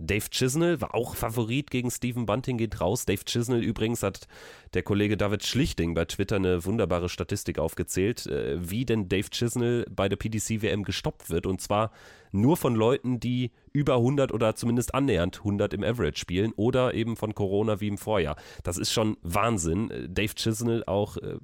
Dave 0.00 0.30
Chisnell 0.30 0.80
war 0.80 0.94
auch 0.94 1.14
Favorit 1.14 1.70
gegen 1.70 1.90
Stephen 1.90 2.24
Bunting, 2.24 2.56
geht 2.56 2.80
raus. 2.80 3.04
Dave 3.04 3.22
Chisnell 3.24 3.62
übrigens 3.62 4.02
hat 4.02 4.26
der 4.72 4.82
Kollege 4.82 5.18
David 5.18 5.44
Schlichting 5.44 5.92
bei 5.94 6.06
Twitter 6.06 6.36
eine 6.36 6.64
wunderbare 6.64 7.10
Statistik 7.10 7.58
aufgezählt, 7.58 8.26
äh, 8.26 8.58
wie 8.58 8.86
denn 8.86 9.08
Dave 9.08 9.28
Chisnell 9.30 9.84
bei 9.90 10.08
der 10.08 10.16
PDC-WM 10.16 10.84
gestoppt 10.84 11.28
wird. 11.28 11.46
Und 11.46 11.60
zwar 11.60 11.92
nur 12.32 12.56
von 12.56 12.74
Leuten, 12.74 13.20
die 13.20 13.50
über 13.72 13.96
100 13.96 14.32
oder 14.32 14.56
zumindest 14.56 14.94
annähernd 14.94 15.38
100 15.38 15.74
im 15.74 15.84
Average 15.84 16.18
spielen 16.18 16.52
oder 16.56 16.94
eben 16.94 17.16
von 17.16 17.34
Corona 17.34 17.80
wie 17.80 17.88
im 17.88 17.98
Vorjahr. 17.98 18.36
Das 18.64 18.78
ist 18.78 18.92
schon 18.92 19.18
Wahnsinn. 19.22 19.90
Äh, 19.90 20.08
Dave 20.08 20.34
Chisnell 20.34 20.82
auch 20.84 21.18
äh, 21.18 21.36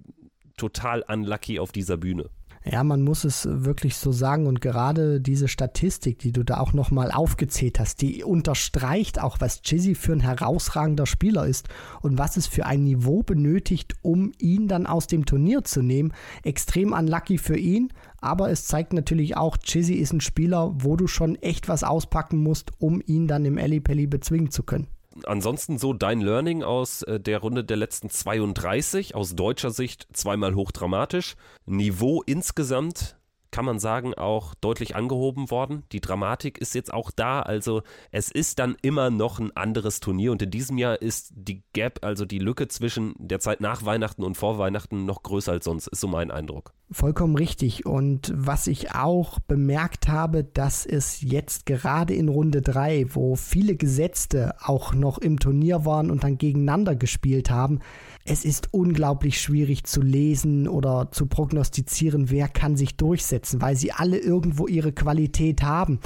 total 0.57 1.05
unlucky 1.07 1.61
auf 1.61 1.73
dieser 1.73 1.99
Bühne. 1.99 2.31
Ja, 2.68 2.83
man 2.83 3.02
muss 3.02 3.22
es 3.22 3.46
wirklich 3.48 3.94
so 3.94 4.11
sagen 4.11 4.48
und 4.48 4.61
gerade 4.61 5.20
diese 5.20 5.46
Statistik, 5.46 6.18
die 6.18 6.33
du 6.33 6.42
da 6.42 6.59
auch 6.59 6.72
nochmal 6.72 7.12
aufgezählt 7.12 7.79
hast, 7.79 8.02
die 8.02 8.24
unterstreicht 8.24 9.20
auch, 9.22 9.40
was 9.40 9.62
Chizzy 9.62 9.94
für 9.94 10.12
ein 10.12 10.20
herausragender 10.20 11.07
Spieler 11.07 11.46
ist 11.46 11.68
und 12.02 12.18
was 12.18 12.37
es 12.37 12.48
für 12.48 12.66
ein 12.66 12.83
Niveau 12.83 13.22
benötigt, 13.22 13.94
um 14.02 14.33
ihn 14.38 14.66
dann 14.66 14.87
aus 14.87 15.07
dem 15.07 15.26
Turnier 15.26 15.62
zu 15.62 15.81
nehmen. 15.81 16.12
Extrem 16.42 16.92
unlucky 16.92 17.38
für 17.38 17.57
ihn, 17.57 17.92
aber 18.20 18.50
es 18.50 18.66
zeigt 18.66 18.92
natürlich 18.92 19.37
auch, 19.37 19.59
Chizzy 19.59 19.94
ist 19.94 20.12
ein 20.12 20.20
Spieler, 20.20 20.74
wo 20.74 20.96
du 20.96 21.07
schon 21.07 21.37
echt 21.37 21.68
was 21.68 21.85
auspacken 21.85 22.42
musst, 22.42 22.72
um 22.79 23.00
ihn 23.07 23.29
dann 23.29 23.44
im 23.44 23.59
Ellipelli 23.59 24.09
bezwingen 24.09 24.50
zu 24.50 24.64
können 24.64 24.88
ansonsten 25.24 25.79
so 25.79 25.92
dein 25.92 26.20
Learning 26.20 26.62
aus 26.62 27.02
äh, 27.02 27.18
der 27.20 27.38
Runde 27.38 27.64
der 27.64 27.76
letzten 27.76 28.11
32, 28.11 29.14
aus 29.14 29.35
deutscher 29.35 29.70
Sicht 29.70 30.09
zweimal 30.12 30.55
hochdramatisch. 30.55 31.37
Niveau 31.66 32.22
insgesamt 32.22 33.16
kann 33.57 33.64
man 33.64 33.79
sagen, 33.79 34.12
auch 34.12 34.55
deutlich 34.55 34.97
angehoben 34.97 35.51
worden. 35.51 35.85
Die 35.90 36.03
Dramatik 36.03 36.59
ist 36.59 36.75
jetzt 36.75 36.92
auch 36.92 37.11
da, 37.11 37.40
also 37.40 37.81
es 38.11 38.31
ist 38.31 38.59
dann 38.59 38.77
immer 38.83 39.09
noch 39.09 39.38
ein 39.38 39.51
anderes 39.57 40.01
Turnier 40.01 40.31
und 40.33 40.42
in 40.42 40.51
diesem 40.51 40.77
Jahr 40.77 41.01
ist 41.01 41.33
die 41.35 41.62
Gap, 41.73 42.01
also 42.03 42.27
die 42.27 42.38
Lücke 42.38 42.69
zwischen 42.69 43.14
der 43.16 43.40
Zeit 43.40 43.62
nach 43.62 43.87
Weihnachten 43.87 44.25
und 44.25 44.37
vor 44.37 44.59
Weihnachten 44.59 45.07
noch 45.07 45.23
größer 45.23 45.53
als 45.53 45.64
sonst, 45.64 45.87
ist 45.87 46.01
so 46.01 46.07
mein 46.07 46.31
Eindruck. 46.31 46.75
Vollkommen 46.90 47.35
richtig. 47.35 47.87
Und 47.87 48.31
was 48.37 48.66
ich 48.66 48.95
auch 48.95 49.38
bemerkt 49.40 50.07
habe, 50.07 50.45
dass 50.45 50.85
es 50.85 51.23
jetzt 51.23 51.64
gerade 51.64 52.12
in 52.12 52.29
Runde 52.29 52.61
3, 52.61 53.07
wo 53.14 53.37
viele 53.37 53.75
Gesetzte 53.75 54.55
auch 54.62 54.92
noch 54.92 55.16
im 55.16 55.38
Turnier 55.40 55.87
waren 55.87 56.11
und 56.11 56.25
dann 56.25 56.37
gegeneinander 56.37 56.95
gespielt 56.95 57.49
haben, 57.49 57.81
es 58.27 58.45
ist 58.45 58.69
unglaublich 58.73 59.41
schwierig 59.41 59.85
zu 59.85 60.03
lesen 60.03 60.69
oder 60.69 61.11
zu 61.12 61.27
prognostizieren, 61.27 62.29
wer 62.31 62.49
kann 62.49 62.77
sich 62.77 62.97
durchsetzen, 62.97 63.62
weil 63.62 63.77
sie 63.77 63.93
alle 63.93 64.19
irgendwo 64.19 64.67
ihre 64.67 64.93
Qualität 64.93 65.62
haben. 65.62 66.01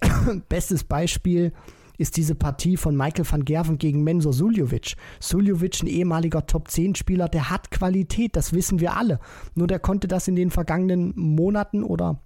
Bestes 0.48 0.84
Beispiel 0.84 1.52
ist 1.98 2.16
diese 2.16 2.34
Partie 2.34 2.76
von 2.76 2.96
Michael 2.96 3.26
van 3.28 3.44
Gerven 3.44 3.78
gegen 3.78 4.04
Mensur 4.04 4.32
Suljovic. 4.32 4.94
Suljovic, 5.18 5.82
ein 5.82 5.88
ehemaliger 5.88 6.46
Top-10-Spieler, 6.46 7.28
der 7.28 7.50
hat 7.50 7.70
Qualität, 7.70 8.36
das 8.36 8.52
wissen 8.52 8.80
wir 8.80 8.96
alle. 8.96 9.18
Nur 9.54 9.66
der 9.66 9.80
konnte 9.80 10.06
das 10.06 10.28
in 10.28 10.36
den 10.36 10.50
vergangenen 10.50 11.14
Monaten 11.16 11.82
oder 11.82 12.20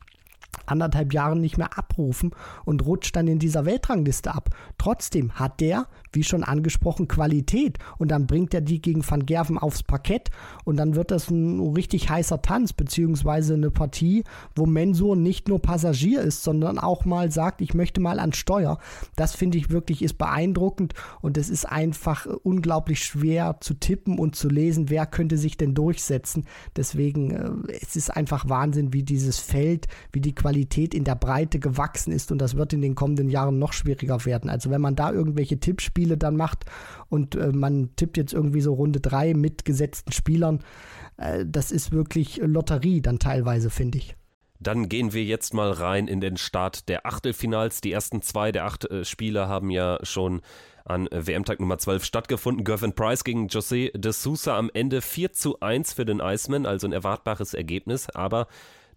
anderthalb 0.66 1.12
Jahren 1.12 1.40
nicht 1.40 1.58
mehr 1.58 1.78
abrufen 1.78 2.32
und 2.64 2.84
rutscht 2.84 3.16
dann 3.16 3.28
in 3.28 3.38
dieser 3.38 3.64
Weltrangliste 3.64 4.34
ab. 4.34 4.50
Trotzdem 4.78 5.32
hat 5.32 5.60
der 5.60 5.86
wie 6.12 6.24
schon 6.24 6.44
angesprochen, 6.44 7.08
Qualität. 7.08 7.78
Und 7.98 8.10
dann 8.10 8.26
bringt 8.26 8.54
er 8.54 8.60
die 8.60 8.80
gegen 8.80 9.08
Van 9.08 9.26
Gerven 9.26 9.58
aufs 9.58 9.82
Parkett 9.82 10.30
und 10.64 10.76
dann 10.76 10.94
wird 10.94 11.10
das 11.10 11.30
ein 11.30 11.60
richtig 11.74 12.10
heißer 12.10 12.42
Tanz, 12.42 12.72
beziehungsweise 12.72 13.54
eine 13.54 13.70
Partie, 13.70 14.24
wo 14.54 14.66
Mensur 14.66 15.16
nicht 15.16 15.48
nur 15.48 15.60
Passagier 15.60 16.20
ist, 16.22 16.42
sondern 16.42 16.78
auch 16.78 17.04
mal 17.04 17.30
sagt, 17.30 17.60
ich 17.60 17.74
möchte 17.74 18.00
mal 18.00 18.18
an 18.18 18.32
Steuer. 18.32 18.78
Das 19.16 19.34
finde 19.34 19.58
ich 19.58 19.70
wirklich 19.70 20.02
ist 20.02 20.18
beeindruckend 20.18 20.94
und 21.20 21.36
es 21.36 21.50
ist 21.50 21.66
einfach 21.66 22.26
unglaublich 22.42 23.04
schwer 23.04 23.58
zu 23.60 23.74
tippen 23.74 24.18
und 24.18 24.36
zu 24.36 24.48
lesen, 24.48 24.90
wer 24.90 25.06
könnte 25.06 25.36
sich 25.36 25.56
denn 25.56 25.74
durchsetzen. 25.74 26.46
Deswegen, 26.76 27.30
äh, 27.30 27.78
es 27.82 27.96
ist 27.96 28.10
einfach 28.10 28.48
Wahnsinn, 28.48 28.92
wie 28.92 29.02
dieses 29.02 29.38
Feld, 29.38 29.86
wie 30.12 30.20
die 30.20 30.34
Qualität 30.34 30.94
in 30.94 31.04
der 31.04 31.14
Breite 31.14 31.58
gewachsen 31.58 32.12
ist 32.12 32.32
und 32.32 32.38
das 32.38 32.56
wird 32.56 32.72
in 32.72 32.82
den 32.82 32.94
kommenden 32.94 33.28
Jahren 33.28 33.58
noch 33.58 33.72
schwieriger 33.72 34.24
werden. 34.24 34.50
Also 34.50 34.70
wenn 34.70 34.80
man 34.80 34.96
da 34.96 35.12
irgendwelche 35.12 35.58
Tipps 35.60 35.84
spielt, 35.84 35.99
Spiele 36.00 36.16
dann 36.16 36.36
macht 36.36 36.64
und 37.10 37.34
äh, 37.34 37.52
man 37.52 37.90
tippt 37.96 38.16
jetzt 38.16 38.32
irgendwie 38.32 38.62
so 38.62 38.72
Runde 38.72 39.00
3 39.00 39.34
mit 39.34 39.66
gesetzten 39.66 40.12
Spielern. 40.12 40.60
Äh, 41.18 41.44
das 41.46 41.70
ist 41.70 41.92
wirklich 41.92 42.40
Lotterie 42.42 43.02
dann 43.02 43.18
teilweise, 43.18 43.68
finde 43.68 43.98
ich. 43.98 44.16
Dann 44.60 44.88
gehen 44.88 45.12
wir 45.12 45.24
jetzt 45.24 45.52
mal 45.52 45.70
rein 45.70 46.08
in 46.08 46.22
den 46.22 46.38
Start 46.38 46.88
der 46.88 47.04
Achtelfinals. 47.04 47.82
Die 47.82 47.92
ersten 47.92 48.22
zwei 48.22 48.50
der 48.50 48.64
acht 48.64 48.90
äh, 48.90 49.04
Spiele 49.04 49.46
haben 49.46 49.68
ja 49.68 49.98
schon 50.02 50.40
an 50.86 51.06
äh, 51.08 51.26
WM-Tag 51.26 51.60
Nummer 51.60 51.76
12 51.76 52.02
stattgefunden. 52.02 52.64
Gervin 52.64 52.94
Price 52.94 53.22
gegen 53.22 53.48
José 53.48 53.96
de 53.96 54.12
Sousa 54.12 54.56
am 54.56 54.70
Ende 54.72 55.02
4 55.02 55.34
zu 55.34 55.60
1 55.60 55.92
für 55.92 56.06
den 56.06 56.20
Iceman, 56.20 56.64
also 56.64 56.86
ein 56.86 56.92
erwartbares 56.92 57.52
Ergebnis, 57.52 58.08
aber 58.08 58.46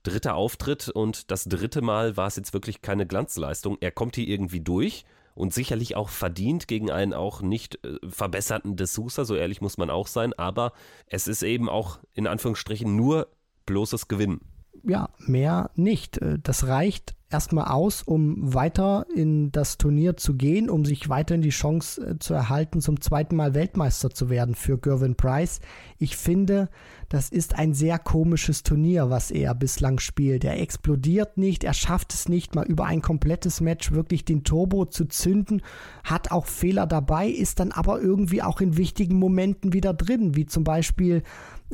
dritter 0.04 0.36
Auftritt 0.36 0.88
und 0.88 1.32
das 1.32 1.44
dritte 1.46 1.82
Mal 1.82 2.16
war 2.16 2.28
es 2.28 2.38
jetzt 2.38 2.54
wirklich 2.54 2.82
keine 2.82 3.06
Glanzleistung. 3.06 3.78
Er 3.82 3.92
kommt 3.92 4.16
hier 4.16 4.28
irgendwie 4.28 4.62
durch 4.62 5.06
und 5.36 5.54
sicherlich 5.54 5.96
auch 5.96 6.10
verdient 6.10 6.68
gegen 6.68 6.92
einen 6.92 7.14
auch 7.14 7.42
nicht 7.42 7.84
äh, 7.84 7.98
verbesserten 8.08 8.76
D'Souza, 8.76 9.26
so 9.26 9.36
ehrlich 9.36 9.62
muss 9.62 9.78
man 9.78 9.90
auch 9.90 10.08
sein, 10.08 10.34
aber 10.34 10.74
es 11.08 11.28
ist 11.28 11.44
eben 11.44 11.70
auch 11.70 12.00
in 12.14 12.28
Anführungsstrichen 12.28 12.96
nur 12.96 13.28
bloßes 13.66 14.08
Gewinnen. 14.08 14.42
Ja, 14.82 15.10
mehr 15.20 15.70
nicht. 15.76 16.18
Äh, 16.18 16.40
das 16.42 16.68
reicht 16.68 17.16
erstmal 17.34 17.66
aus, 17.66 18.04
um 18.04 18.54
weiter 18.54 19.06
in 19.14 19.52
das 19.52 19.78
Turnier 19.78 20.16
zu 20.16 20.36
gehen, 20.36 20.70
um 20.70 20.86
sich 20.86 21.10
weiterhin 21.10 21.42
die 21.42 21.50
Chance 21.50 22.06
äh, 22.06 22.20
zu 22.20 22.34
erhalten, 22.34 22.80
zum 22.80 23.02
zweiten 23.02 23.36
Mal 23.36 23.54
Weltmeister 23.56 24.12
zu 24.12 24.30
werden 24.30 24.56
für 24.56 24.78
Gervin 24.78 25.16
Price. 25.16 25.60
Ich 25.98 26.16
finde, 26.16 26.70
das 27.10 27.30
ist 27.30 27.56
ein 27.58 27.74
sehr 27.74 28.00
komisches 28.00 28.64
Turnier, 28.64 29.10
was 29.10 29.32
er 29.32 29.54
bislang 29.56 30.00
spielt. 30.00 30.44
Er 30.44 30.60
explodiert 30.60 31.38
nicht, 31.38 31.64
er 31.64 31.74
schafft 31.74 32.14
es 32.14 32.30
nicht 32.30 32.56
mal 32.56 32.66
über 32.66 32.86
ein 32.86 33.02
komplettes 33.02 33.62
Match 33.62 33.92
wirklich 33.92 34.26
den 34.26 34.44
Turbo 34.44 34.86
zu 34.86 35.06
zünden, 35.06 35.62
hat 36.04 36.32
auch 36.32 36.46
Fehler 36.46 36.88
dabei, 36.88 37.28
ist 37.28 37.60
dann 37.60 37.72
aber 37.72 38.00
irgendwie 38.00 38.42
auch 38.42 38.62
in 38.62 38.78
wichtigen 38.78 39.18
Momenten 39.18 39.74
wieder 39.74 39.94
drin, 39.94 40.36
wie 40.36 40.46
zum 40.46 40.64
Beispiel 40.64 41.24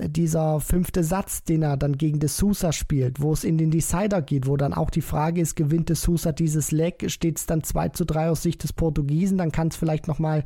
dieser 0.07 0.59
fünfte 0.59 1.03
Satz, 1.03 1.43
den 1.43 1.63
er 1.63 1.77
dann 1.77 1.97
gegen 1.97 2.19
De 2.19 2.29
Sousa 2.29 2.71
spielt, 2.71 3.21
wo 3.21 3.33
es 3.33 3.43
in 3.43 3.57
den 3.57 3.71
Decider 3.71 4.21
geht, 4.21 4.47
wo 4.47 4.57
dann 4.57 4.73
auch 4.73 4.89
die 4.89 5.01
Frage 5.01 5.41
ist, 5.41 5.55
gewinnt 5.55 5.89
De 5.89 5.95
Sousa 5.95 6.31
dieses 6.31 6.71
Leg, 6.71 7.09
steht 7.09 7.37
es 7.37 7.45
dann 7.45 7.63
2 7.63 7.89
zu 7.89 8.05
3 8.05 8.29
aus 8.29 8.43
Sicht 8.43 8.63
des 8.63 8.73
Portugiesen, 8.73 9.37
dann 9.37 9.51
kann 9.51 9.67
es 9.69 9.75
vielleicht 9.75 10.07
nochmal 10.07 10.43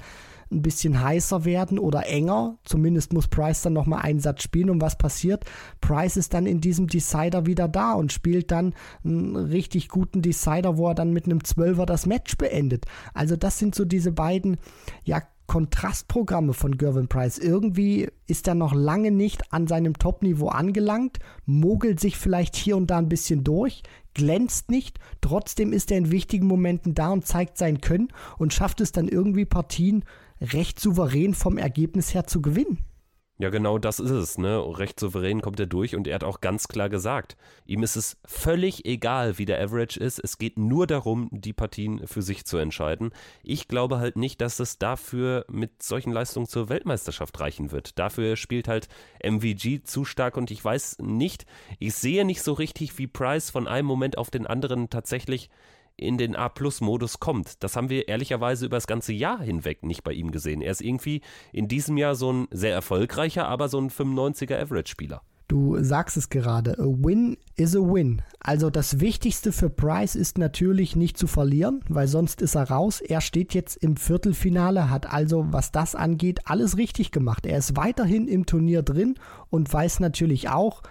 ein 0.54 0.62
bisschen 0.62 1.02
heißer 1.02 1.46
werden 1.46 1.80
oder 1.80 2.08
enger. 2.08 2.58
Zumindest 2.64 3.14
muss 3.14 3.28
Price 3.28 3.62
dann 3.62 3.74
nochmal 3.74 4.02
einen 4.04 4.20
Satz 4.20 4.44
spielen. 4.44 4.70
Und 4.70 4.82
was 4.82 4.98
passiert? 4.98 5.46
Price 5.82 6.18
ist 6.18 6.34
dann 6.34 6.46
in 6.46 6.62
diesem 6.62 6.88
Decider 6.88 7.46
wieder 7.46 7.68
da 7.68 7.94
und 7.94 8.14
spielt 8.14 8.52
dann 8.52 8.74
einen 9.04 9.36
richtig 9.36 9.90
guten 9.90 10.22
Decider, 10.22 10.78
wo 10.78 10.88
er 10.90 10.96
dann 10.96 11.12
mit 11.12 11.26
einem 11.26 11.44
Zwölfer 11.44 11.86
das 11.86 12.06
Match 12.06 12.38
beendet. 12.38 12.86
Also 13.14 13.36
das 13.36 13.60
sind 13.60 13.76
so 13.76 13.86
diese 13.86 14.12
beiden, 14.12 14.58
ja, 15.04 15.22
Kontrastprogramme 15.48 16.54
von 16.54 16.78
Gervin 16.78 17.08
Price. 17.08 17.38
Irgendwie 17.38 18.10
ist 18.28 18.48
er 18.48 18.56
noch 18.56 18.74
lange 18.74 19.12
nicht 19.12 19.54
an 19.54 19.68
seinem 19.68 19.98
Top-Niveau 19.98 20.48
angelangt, 20.48 21.20
mogelt 21.46 22.00
sich 22.00 22.18
vielleicht 22.18 22.56
hier 22.56 22.78
und 22.78 22.88
da 22.88 22.98
ein 22.98 23.10
bisschen 23.10 23.44
durch, 23.44 23.84
glänzt 24.14 24.72
nicht, 24.72 25.00
trotzdem 25.22 25.74
ist 25.74 25.92
er 25.92 25.98
in 25.98 26.12
wichtigen 26.12 26.48
Momenten 26.48 26.96
da 26.96 27.10
und 27.10 27.26
zeigt 27.26 27.58
sein 27.58 27.82
Können 27.82 28.10
und 28.38 28.54
schafft 28.54 28.82
es 28.82 28.92
dann 28.92 29.08
irgendwie 29.08 29.46
Partien 29.46 30.06
recht 30.40 30.80
souverän 30.80 31.34
vom 31.34 31.58
Ergebnis 31.58 32.14
her 32.14 32.26
zu 32.26 32.42
gewinnen. 32.42 32.80
Ja, 33.40 33.50
genau 33.50 33.80
das 33.80 34.00
ist 34.00 34.12
es, 34.12 34.38
ne? 34.38 34.64
Recht 34.78 35.00
souverän 35.00 35.42
kommt 35.42 35.60
er 35.60 35.66
durch 35.66 35.96
und 35.96 36.08
er 36.08 36.16
hat 36.16 36.24
auch 36.24 36.40
ganz 36.40 36.68
klar 36.68 36.88
gesagt, 36.88 37.36
ihm 37.66 37.82
ist 37.82 37.96
es 37.96 38.18
völlig 38.26 38.86
egal, 38.86 39.40
wie 39.40 39.46
der 39.46 39.60
Average 39.60 40.00
ist. 40.00 40.20
Es 40.24 40.38
geht 40.38 40.60
nur 40.60 40.86
darum, 40.86 41.30
die 41.32 41.52
Partien 41.52 42.06
für 42.06 42.22
sich 42.22 42.46
zu 42.46 42.58
entscheiden. 42.58 43.12
Ich 43.42 43.68
glaube 43.68 43.98
halt 43.98 44.18
nicht, 44.18 44.40
dass 44.40 44.60
es 44.60 44.78
dafür 44.78 45.46
mit 45.50 45.82
solchen 45.82 46.12
Leistungen 46.12 46.48
zur 46.48 46.70
Weltmeisterschaft 46.70 47.40
reichen 47.40 47.72
wird. 47.72 47.98
Dafür 47.98 48.36
spielt 48.36 48.68
halt 48.68 48.88
MVG 49.24 49.84
zu 49.84 50.06
stark 50.06 50.38
und 50.38 50.52
ich 50.52 50.64
weiß 50.64 51.00
nicht, 51.00 51.48
ich 51.80 51.96
sehe 51.96 52.26
nicht 52.26 52.44
so 52.44 52.54
richtig, 52.54 53.00
wie 53.00 53.08
Price 53.08 53.50
von 53.50 53.68
einem 53.68 53.88
Moment 53.88 54.20
auf 54.20 54.30
den 54.30 54.46
anderen 54.46 54.92
tatsächlich 54.92 55.50
in 55.98 56.18
den 56.18 56.36
A-Plus-Modus 56.36 57.20
kommt. 57.20 57.64
Das 57.64 57.76
haben 57.76 57.90
wir 57.90 58.08
ehrlicherweise 58.08 58.66
über 58.66 58.78
das 58.78 58.88
ganze 58.88 59.14
Jahr 59.14 59.42
hinweg 59.42 59.84
nicht 59.84 60.04
bei 60.04 60.14
ihm 60.14 60.32
gesehen. 60.32 60.62
Er 60.62 60.72
ist 60.72 60.82
irgendwie 60.82 61.22
in 61.52 61.68
diesem 61.68 61.98
Jahr 61.98 62.16
so 62.16 62.32
ein 62.32 62.48
sehr 62.52 62.74
erfolgreicher, 62.74 63.48
aber 63.48 63.70
so 63.70 63.80
ein 63.80 63.90
95er 63.90 64.60
Average-Spieler. 64.60 65.22
Du 65.48 65.78
sagst 65.84 66.18
es 66.18 66.30
gerade, 66.30 66.80
a 66.80 66.86
win 66.86 67.38
is 67.56 67.76
a 67.76 67.80
win. 67.80 68.22
Also 68.40 68.70
das 68.70 69.02
Wichtigste 69.02 69.52
für 69.52 69.70
Price 69.70 70.16
ist 70.16 70.38
natürlich 70.38 70.96
nicht 70.96 71.18
zu 71.18 71.28
verlieren, 71.28 71.82
weil 71.90 72.08
sonst 72.08 72.42
ist 72.42 72.56
er 72.56 72.70
raus. 72.70 73.02
Er 73.02 73.22
steht 73.22 73.54
jetzt 73.54 73.76
im 73.78 73.98
Viertelfinale, 73.98 74.90
hat 74.90 75.12
also, 75.12 75.46
was 75.52 75.72
das 75.72 75.96
angeht, 75.96 76.40
alles 76.46 76.78
richtig 76.78 77.12
gemacht. 77.12 77.46
Er 77.46 77.58
ist 77.58 77.76
weiterhin 77.76 78.28
im 78.28 78.46
Turnier 78.46 78.82
drin 78.82 79.16
und 79.50 79.72
weiß 79.72 80.00
natürlich 80.00 80.50
auch, 80.50 80.82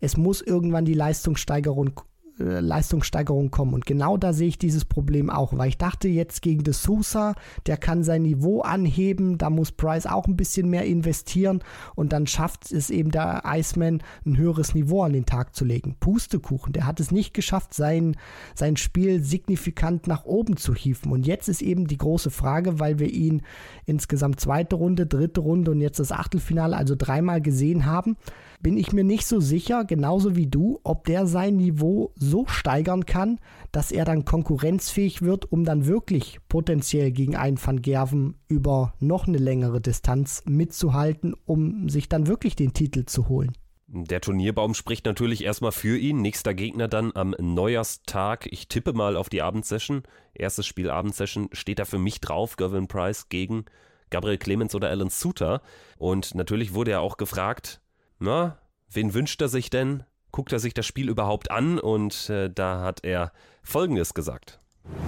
es 0.00 0.16
muss 0.16 0.42
irgendwann 0.42 0.84
die 0.84 0.94
Leistungssteigerung 0.94 2.00
äh, 2.38 2.60
Leistungssteigerung 2.60 3.50
kommen. 3.50 3.74
Und 3.74 3.86
genau 3.86 4.16
da 4.16 4.32
sehe 4.32 4.48
ich 4.48 4.58
dieses 4.58 4.84
Problem 4.84 5.30
auch, 5.30 5.56
weil 5.56 5.68
ich 5.68 5.78
dachte 5.78 6.08
jetzt 6.08 6.42
gegen 6.42 6.62
De 6.62 6.72
Sousa, 6.72 7.34
der 7.66 7.76
kann 7.76 8.02
sein 8.02 8.22
Niveau 8.22 8.60
anheben, 8.60 9.38
da 9.38 9.50
muss 9.50 9.72
Price 9.72 10.06
auch 10.06 10.26
ein 10.26 10.36
bisschen 10.36 10.68
mehr 10.70 10.84
investieren 10.84 11.62
und 11.94 12.12
dann 12.12 12.26
schafft 12.26 12.70
es 12.72 12.90
eben 12.90 13.10
der 13.10 13.42
Iceman 13.46 14.02
ein 14.24 14.36
höheres 14.36 14.74
Niveau 14.74 15.02
an 15.02 15.12
den 15.12 15.26
Tag 15.26 15.54
zu 15.54 15.64
legen. 15.64 15.96
Pustekuchen, 16.00 16.72
der 16.72 16.86
hat 16.86 17.00
es 17.00 17.10
nicht 17.10 17.34
geschafft, 17.34 17.74
sein, 17.74 18.16
sein 18.54 18.76
Spiel 18.76 19.22
signifikant 19.22 20.06
nach 20.06 20.24
oben 20.24 20.56
zu 20.56 20.74
hieven. 20.74 21.12
Und 21.12 21.26
jetzt 21.26 21.48
ist 21.48 21.62
eben 21.62 21.86
die 21.86 21.98
große 21.98 22.30
Frage, 22.30 22.78
weil 22.80 22.98
wir 22.98 23.10
ihn 23.10 23.42
insgesamt 23.86 24.40
zweite 24.40 24.76
Runde, 24.76 25.06
dritte 25.06 25.40
Runde 25.40 25.70
und 25.70 25.80
jetzt 25.80 25.98
das 25.98 26.12
Achtelfinale, 26.12 26.76
also 26.76 26.94
dreimal 26.96 27.40
gesehen 27.40 27.86
haben, 27.86 28.16
bin 28.60 28.76
ich 28.76 28.92
mir 28.92 29.04
nicht 29.04 29.26
so 29.26 29.40
sicher, 29.40 29.84
genauso 29.84 30.36
wie 30.36 30.46
du, 30.46 30.80
ob 30.84 31.04
der 31.04 31.26
sein 31.26 31.56
Niveau 31.56 32.12
so 32.14 32.46
steigern 32.46 33.06
kann, 33.06 33.38
dass 33.72 33.92
er 33.92 34.04
dann 34.04 34.24
konkurrenzfähig 34.24 35.22
wird, 35.22 35.50
um 35.50 35.64
dann 35.64 35.86
wirklich 35.86 36.38
potenziell 36.48 37.10
gegen 37.10 37.36
einen 37.36 37.58
Van 37.64 37.82
Gerven 37.82 38.36
über 38.48 38.94
noch 39.00 39.26
eine 39.26 39.38
längere 39.38 39.80
Distanz 39.80 40.42
mitzuhalten, 40.46 41.34
um 41.46 41.88
sich 41.88 42.08
dann 42.08 42.26
wirklich 42.26 42.56
den 42.56 42.72
Titel 42.72 43.04
zu 43.06 43.28
holen. 43.28 43.52
Der 43.92 44.20
Turnierbaum 44.20 44.74
spricht 44.74 45.04
natürlich 45.04 45.42
erstmal 45.42 45.72
für 45.72 45.98
ihn. 45.98 46.22
Nächster 46.22 46.54
Gegner 46.54 46.86
dann 46.86 47.10
am 47.16 47.34
Neujahrstag. 47.40 48.46
Ich 48.52 48.68
tippe 48.68 48.92
mal 48.92 49.16
auf 49.16 49.28
die 49.28 49.42
Abendsession. 49.42 50.04
Erstes 50.32 50.64
Spiel 50.64 50.90
Abendsession 50.90 51.48
steht 51.52 51.80
da 51.80 51.84
für 51.84 51.98
mich 51.98 52.20
drauf. 52.20 52.56
Gervin 52.56 52.86
Price 52.86 53.28
gegen 53.30 53.64
Gabriel 54.10 54.38
Clemens 54.38 54.76
oder 54.76 54.90
Alan 54.90 55.10
Suter. 55.10 55.60
Und 55.98 56.36
natürlich 56.36 56.72
wurde 56.72 56.92
er 56.92 57.00
auch 57.00 57.16
gefragt, 57.16 57.80
na, 58.20 58.56
wen 58.90 59.14
wünscht 59.14 59.40
er 59.42 59.48
sich 59.48 59.70
denn? 59.70 60.04
Guckt 60.32 60.52
er 60.52 60.60
sich 60.60 60.74
das 60.74 60.86
Spiel 60.86 61.08
überhaupt 61.08 61.50
an? 61.50 61.78
Und 61.78 62.30
äh, 62.30 62.48
da 62.48 62.82
hat 62.82 63.04
er 63.04 63.32
Folgendes 63.62 64.14
gesagt. 64.14 64.60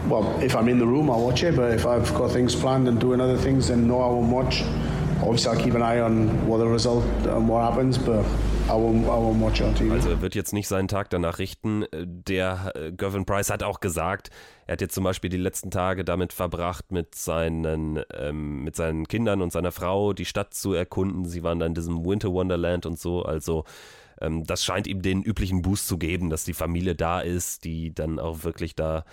Well, 0.09 0.25
if 0.44 0.55
I'm 0.55 0.68
in 0.68 0.79
the 0.79 0.85
room, 0.85 1.09
I'll 1.09 1.25
watch 1.25 1.42
it, 1.42 1.57
but 1.57 1.72
if 1.72 1.87
I've 1.87 2.12
got 2.14 2.33
things 2.33 2.55
planned 2.55 2.88
and 2.88 3.01
doing 3.01 3.20
other 3.20 3.38
things, 3.38 3.68
then 3.68 3.87
no, 3.87 3.96
I 3.96 4.11
won't 4.11 4.31
watch. 4.31 4.64
Also 9.92 10.11
er 10.11 10.20
wird 10.20 10.35
jetzt 10.35 10.52
nicht 10.52 10.66
seinen 10.68 10.88
Tag 10.88 11.11
danach 11.11 11.38
richten. 11.38 11.85
Der 11.92 12.72
äh, 12.74 12.92
Gervin 12.92 13.24
Price 13.24 13.50
hat 13.50 13.62
auch 13.62 13.80
gesagt, 13.80 14.30
er 14.66 14.72
hat 14.72 14.80
jetzt 14.80 14.94
zum 14.94 15.04
Beispiel 15.04 15.30
die 15.30 15.37
letzten 15.37 15.70
Tage 15.70 16.04
damit 16.04 16.32
verbracht, 16.32 16.90
mit 16.90 17.14
seinen, 17.14 18.02
ähm, 18.14 18.64
mit 18.64 18.74
seinen 18.76 19.06
Kindern 19.06 19.42
und 19.42 19.52
seiner 19.52 19.72
Frau 19.72 20.12
die 20.12 20.24
Stadt 20.24 20.54
zu 20.54 20.72
erkunden. 20.72 21.24
Sie 21.24 21.42
waren 21.42 21.58
da 21.58 21.66
in 21.66 21.74
diesem 21.74 22.04
Winter 22.04 22.32
Wonderland 22.32 22.85
und 22.87 22.98
so. 22.98 23.22
Also 23.22 23.64
ähm, 24.20 24.44
das 24.44 24.64
scheint 24.64 24.87
ihm 24.87 25.02
den 25.02 25.22
üblichen 25.22 25.62
Boost 25.62 25.87
zu 25.87 25.98
geben, 25.98 26.30
dass 26.30 26.44
die 26.44 26.54
Familie 26.54 26.94
da 26.94 27.20
ist, 27.20 27.64
die 27.64 27.94
dann 27.94 28.18
auch 28.18 28.44
wirklich 28.44 28.74
da 28.74 29.04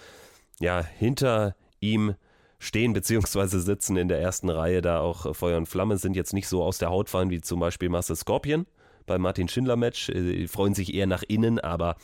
ja 0.59 0.83
hinter 0.83 1.55
ihm 1.79 2.15
stehen 2.59 2.93
bzw. 2.93 3.57
sitzen 3.57 3.97
in 3.97 4.09
der 4.09 4.19
ersten 4.19 4.49
Reihe, 4.49 4.81
da 4.81 4.99
auch 4.99 5.35
Feuer 5.35 5.57
und 5.57 5.67
Flamme 5.67 5.97
sind 5.97 6.15
jetzt 6.15 6.33
nicht 6.33 6.47
so 6.47 6.63
aus 6.63 6.77
der 6.77 6.89
Haut 6.89 7.09
fallen 7.09 7.29
wie 7.29 7.41
zum 7.41 7.59
Beispiel 7.59 7.89
Marcel 7.89 8.15
Scorpion 8.15 8.67
beim 9.05 9.21
Martin 9.21 9.47
Schindler 9.47 9.77
Match. 9.77 10.09
Äh, 10.09 10.47
freuen 10.47 10.73
sich 10.73 10.93
eher 10.93 11.07
nach 11.07 11.23
innen, 11.23 11.59
aber 11.59 11.95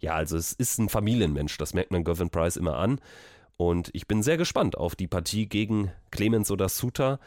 ja, 0.00 0.14
also 0.14 0.36
es 0.36 0.52
ist 0.52 0.78
ein 0.78 0.88
Familienmensch, 0.88 1.56
das 1.58 1.74
merkt 1.74 1.90
man 1.90 2.04
Gavin 2.04 2.30
Price 2.30 2.56
immer 2.56 2.76
an. 2.76 3.00
Und 3.56 3.90
ich 3.92 4.06
bin 4.06 4.22
sehr 4.22 4.36
gespannt 4.36 4.76
auf 4.76 4.96
die 4.96 5.06
Partie 5.06 5.46
gegen 5.46 5.92
Clemens 6.10 6.50
oder 6.50 6.68
Suter. 6.68 7.20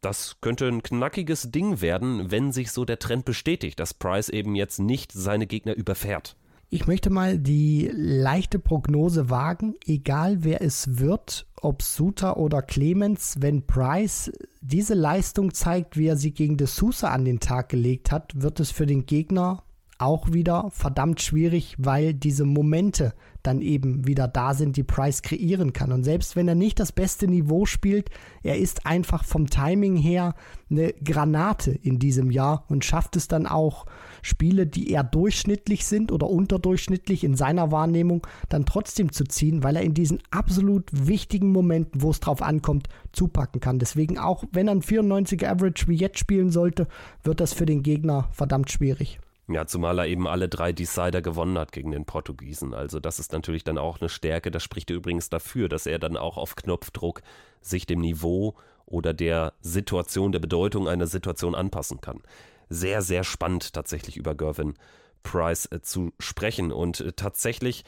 Das 0.00 0.36
könnte 0.40 0.68
ein 0.68 0.82
knackiges 0.82 1.50
Ding 1.50 1.80
werden, 1.80 2.30
wenn 2.30 2.52
sich 2.52 2.70
so 2.70 2.84
der 2.84 2.98
Trend 2.98 3.24
bestätigt, 3.24 3.80
dass 3.80 3.94
Price 3.94 4.28
eben 4.28 4.54
jetzt 4.54 4.78
nicht 4.78 5.12
seine 5.12 5.46
Gegner 5.46 5.74
überfährt. 5.74 6.36
Ich 6.74 6.86
möchte 6.86 7.10
mal 7.10 7.38
die 7.38 7.90
leichte 7.92 8.58
Prognose 8.58 9.28
wagen, 9.28 9.74
egal 9.84 10.42
wer 10.42 10.62
es 10.62 10.98
wird, 10.98 11.46
ob 11.60 11.82
Suter 11.82 12.38
oder 12.38 12.62
Clemens, 12.62 13.36
wenn 13.40 13.66
Price 13.66 14.32
diese 14.62 14.94
Leistung 14.94 15.52
zeigt, 15.52 15.98
wie 15.98 16.06
er 16.06 16.16
sie 16.16 16.32
gegen 16.32 16.56
De 16.56 16.66
Sousa 16.66 17.10
an 17.10 17.26
den 17.26 17.40
Tag 17.40 17.68
gelegt 17.68 18.10
hat, 18.10 18.40
wird 18.40 18.58
es 18.58 18.70
für 18.70 18.86
den 18.86 19.04
Gegner 19.04 19.64
auch 19.98 20.32
wieder 20.32 20.68
verdammt 20.70 21.20
schwierig, 21.20 21.76
weil 21.78 22.14
diese 22.14 22.44
Momente 22.44 23.14
dann 23.42 23.60
eben 23.60 24.06
wieder 24.06 24.28
da 24.28 24.54
sind, 24.54 24.76
die 24.76 24.84
Price 24.84 25.22
kreieren 25.22 25.72
kann. 25.72 25.92
Und 25.92 26.04
selbst 26.04 26.36
wenn 26.36 26.48
er 26.48 26.54
nicht 26.54 26.78
das 26.78 26.92
beste 26.92 27.26
Niveau 27.26 27.66
spielt, 27.66 28.10
er 28.42 28.58
ist 28.58 28.86
einfach 28.86 29.24
vom 29.24 29.48
Timing 29.48 29.96
her 29.96 30.34
eine 30.70 30.92
Granate 30.92 31.72
in 31.72 31.98
diesem 31.98 32.30
Jahr 32.30 32.64
und 32.68 32.84
schafft 32.84 33.16
es 33.16 33.28
dann 33.28 33.46
auch, 33.46 33.86
Spiele, 34.22 34.66
die 34.66 34.90
eher 34.90 35.02
durchschnittlich 35.02 35.84
sind 35.84 36.12
oder 36.12 36.30
unterdurchschnittlich 36.30 37.24
in 37.24 37.36
seiner 37.36 37.72
Wahrnehmung, 37.72 38.24
dann 38.48 38.64
trotzdem 38.64 39.10
zu 39.10 39.24
ziehen, 39.24 39.64
weil 39.64 39.74
er 39.74 39.82
in 39.82 39.94
diesen 39.94 40.20
absolut 40.30 40.84
wichtigen 40.92 41.50
Momenten, 41.50 42.02
wo 42.02 42.10
es 42.10 42.20
drauf 42.20 42.40
ankommt, 42.40 42.88
zupacken 43.12 43.60
kann. 43.60 43.80
Deswegen 43.80 44.18
auch, 44.18 44.44
wenn 44.52 44.68
er 44.68 44.76
ein 44.76 44.82
94er 44.82 45.48
Average 45.48 45.88
wie 45.88 45.96
jetzt 45.96 46.20
spielen 46.20 46.50
sollte, 46.50 46.86
wird 47.24 47.40
das 47.40 47.52
für 47.52 47.66
den 47.66 47.82
Gegner 47.82 48.28
verdammt 48.30 48.70
schwierig. 48.70 49.18
Ja, 49.52 49.66
zumal 49.66 49.98
er 49.98 50.06
eben 50.06 50.26
alle 50.26 50.48
drei 50.48 50.72
Decider 50.72 51.22
gewonnen 51.22 51.58
hat 51.58 51.72
gegen 51.72 51.90
den 51.90 52.04
Portugiesen. 52.04 52.74
Also 52.74 53.00
das 53.00 53.18
ist 53.18 53.32
natürlich 53.32 53.64
dann 53.64 53.78
auch 53.78 54.00
eine 54.00 54.08
Stärke. 54.08 54.50
Das 54.50 54.62
spricht 54.62 54.90
übrigens 54.90 55.28
dafür, 55.28 55.68
dass 55.68 55.86
er 55.86 55.98
dann 55.98 56.16
auch 56.16 56.36
auf 56.36 56.56
Knopfdruck 56.56 57.22
sich 57.60 57.86
dem 57.86 58.00
Niveau 58.00 58.54
oder 58.86 59.14
der 59.14 59.54
Situation, 59.60 60.32
der 60.32 60.40
Bedeutung 60.40 60.88
einer 60.88 61.06
Situation 61.06 61.54
anpassen 61.54 62.00
kann. 62.00 62.22
Sehr, 62.68 63.02
sehr 63.02 63.24
spannend 63.24 63.72
tatsächlich 63.72 64.16
über 64.16 64.34
Gervin 64.34 64.74
Price 65.22 65.66
äh, 65.66 65.80
zu 65.80 66.12
sprechen. 66.18 66.72
Und 66.72 67.00
äh, 67.00 67.12
tatsächlich 67.12 67.84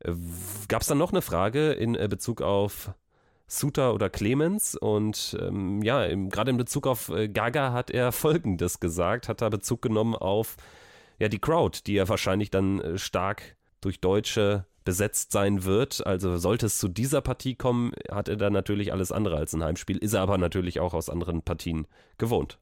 äh, 0.00 0.12
gab 0.68 0.82
es 0.82 0.88
dann 0.88 0.98
noch 0.98 1.12
eine 1.12 1.22
Frage 1.22 1.72
in 1.72 1.92
Bezug 2.08 2.42
auf 2.42 2.92
Suter 3.46 3.94
oder 3.94 4.10
Clemens. 4.10 4.74
Und 4.74 5.36
ähm, 5.40 5.82
ja, 5.82 6.06
gerade 6.06 6.50
in 6.50 6.56
Bezug 6.56 6.86
auf 6.86 7.10
Gaga 7.32 7.72
hat 7.72 7.90
er 7.90 8.12
Folgendes 8.12 8.80
gesagt, 8.80 9.28
hat 9.28 9.42
da 9.42 9.48
Bezug 9.48 9.82
genommen 9.82 10.14
auf 10.14 10.56
ja, 11.18 11.28
die 11.28 11.38
Crowd, 11.38 11.80
die 11.86 11.94
ja 11.94 12.08
wahrscheinlich 12.08 12.50
dann 12.50 12.80
äh, 12.80 12.98
stark 12.98 13.56
durch 13.80 14.00
Deutsche 14.00 14.66
besetzt 14.84 15.32
sein 15.32 15.64
wird. 15.64 16.06
Also 16.06 16.38
sollte 16.38 16.66
es 16.66 16.78
zu 16.78 16.88
dieser 16.88 17.20
Partie 17.20 17.54
kommen, 17.54 17.92
hat 18.10 18.28
er 18.28 18.36
dann 18.36 18.52
natürlich 18.52 18.92
alles 18.92 19.12
andere 19.12 19.36
als 19.36 19.52
ein 19.52 19.62
Heimspiel, 19.62 19.98
ist 19.98 20.14
er 20.14 20.22
aber 20.22 20.38
natürlich 20.38 20.80
auch 20.80 20.94
aus 20.94 21.10
anderen 21.10 21.42
Partien 21.42 21.86
gewohnt. 22.16 22.58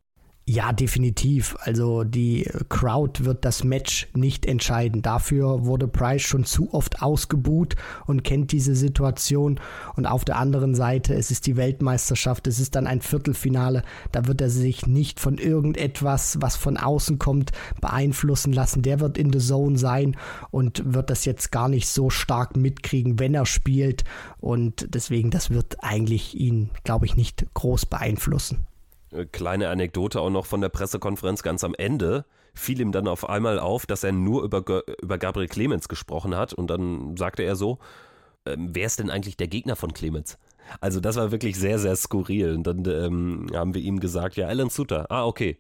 Ja, 0.49 0.73
definitiv. 0.73 1.57
Also 1.59 2.05
die 2.05 2.49
Crowd 2.69 3.25
wird 3.25 3.45
das 3.45 3.65
Match 3.65 4.07
nicht 4.15 4.47
entscheiden. 4.47 5.03
Dafür 5.03 5.65
wurde 5.67 5.89
Price 5.89 6.23
schon 6.23 6.45
zu 6.45 6.73
oft 6.73 7.03
ausgebuht 7.03 7.75
und 8.07 8.23
kennt 8.23 8.53
diese 8.53 8.77
Situation. 8.77 9.59
Und 9.97 10.07
auf 10.07 10.25
der 10.25 10.37
anderen 10.37 10.77
Seite, 10.77 11.15
es 11.15 11.33
ist 11.33 11.49
die 11.49 11.57
Weltmeisterschaft, 11.57 12.47
es 12.47 12.61
ist 12.61 12.77
dann 12.77 12.87
ein 12.87 13.01
Viertelfinale. 13.01 13.83
Da 14.13 14.29
wird 14.29 14.41
er 14.41 14.49
sich 14.49 14.87
nicht 14.87 15.19
von 15.19 15.39
irgendetwas, 15.39 16.39
was 16.41 16.55
von 16.55 16.77
außen 16.77 17.19
kommt, 17.19 17.51
beeinflussen 17.81 18.53
lassen. 18.53 18.83
Der 18.83 19.01
wird 19.01 19.19
in 19.19 19.33
the 19.33 19.41
Zone 19.41 19.77
sein 19.77 20.17
und 20.53 20.95
wird 20.95 21.11
das 21.11 21.25
jetzt 21.25 21.51
gar 21.51 21.69
nicht 21.69 21.89
so 21.89 22.09
stark 22.09 22.57
mitkriegen, 22.57 23.19
wenn 23.19 23.35
er 23.35 23.47
spielt. 23.47 24.05
Und 24.39 24.95
deswegen, 24.95 25.33
das 25.33 25.51
wird 25.51 25.83
eigentlich 25.83 26.39
ihn, 26.39 26.71
glaube 26.85 27.07
ich, 27.07 27.17
nicht 27.17 27.47
groß 27.55 27.87
beeinflussen. 27.87 28.65
Äh, 29.13 29.27
kleine 29.27 29.69
Anekdote 29.69 30.21
auch 30.21 30.31
noch 30.31 30.47
von 30.47 30.61
der 30.61 30.69
Pressekonferenz 30.69 31.43
ganz 31.43 31.65
am 31.65 31.75
Ende 31.75 32.25
fiel 32.55 32.81
ihm 32.81 32.91
dann 32.91 33.07
auf 33.07 33.29
einmal 33.29 33.59
auf, 33.59 33.85
dass 33.85 34.03
er 34.03 34.13
nur 34.13 34.43
über, 34.43 34.65
über 35.03 35.19
Gabriel 35.19 35.49
Clemens 35.49 35.89
gesprochen 35.89 36.35
hat 36.35 36.55
und 36.55 36.69
dann 36.69 37.17
sagte 37.17 37.43
er 37.43 37.55
so, 37.55 37.79
ähm, 38.47 38.71
wer 38.73 38.87
ist 38.87 38.99
denn 38.99 39.11
eigentlich 39.11 39.37
der 39.37 39.49
Gegner 39.49 39.77
von 39.77 39.93
Clemens? 39.93 40.39
Also 40.81 40.99
das 40.99 41.17
war 41.17 41.31
wirklich 41.31 41.57
sehr, 41.59 41.79
sehr 41.79 41.95
skurril. 41.95 42.55
Und 42.55 42.67
dann 42.67 42.85
ähm, 42.87 43.47
haben 43.55 43.75
wir 43.75 43.83
ihm 43.83 44.01
gesagt, 44.01 44.37
ja, 44.37 44.49
Alan 44.49 44.71
Suter. 44.71 45.11
Ah, 45.11 45.25
okay 45.25 45.59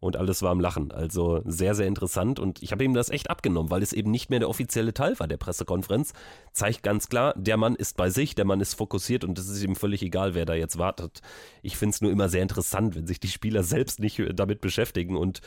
und 0.00 0.16
alles 0.16 0.42
war 0.42 0.50
am 0.50 0.60
Lachen. 0.60 0.92
Also 0.92 1.42
sehr, 1.44 1.74
sehr 1.74 1.86
interessant 1.86 2.38
und 2.38 2.62
ich 2.62 2.72
habe 2.72 2.84
ihm 2.84 2.94
das 2.94 3.10
echt 3.10 3.30
abgenommen, 3.30 3.70
weil 3.70 3.82
es 3.82 3.92
eben 3.92 4.10
nicht 4.10 4.30
mehr 4.30 4.38
der 4.38 4.48
offizielle 4.48 4.94
Teil 4.94 5.18
war 5.18 5.26
der 5.26 5.36
Pressekonferenz. 5.36 6.12
Zeigt 6.52 6.82
ganz 6.82 7.08
klar, 7.08 7.34
der 7.36 7.56
Mann 7.56 7.74
ist 7.74 7.96
bei 7.96 8.10
sich, 8.10 8.34
der 8.34 8.44
Mann 8.44 8.60
ist 8.60 8.74
fokussiert 8.74 9.24
und 9.24 9.38
es 9.38 9.48
ist 9.48 9.62
ihm 9.62 9.76
völlig 9.76 10.02
egal, 10.02 10.34
wer 10.34 10.44
da 10.44 10.54
jetzt 10.54 10.78
wartet. 10.78 11.20
Ich 11.62 11.76
finde 11.76 11.94
es 11.94 12.00
nur 12.00 12.10
immer 12.10 12.28
sehr 12.28 12.42
interessant, 12.42 12.94
wenn 12.94 13.06
sich 13.06 13.20
die 13.20 13.28
Spieler 13.28 13.62
selbst 13.62 14.00
nicht 14.00 14.22
damit 14.34 14.60
beschäftigen 14.60 15.16
und 15.16 15.40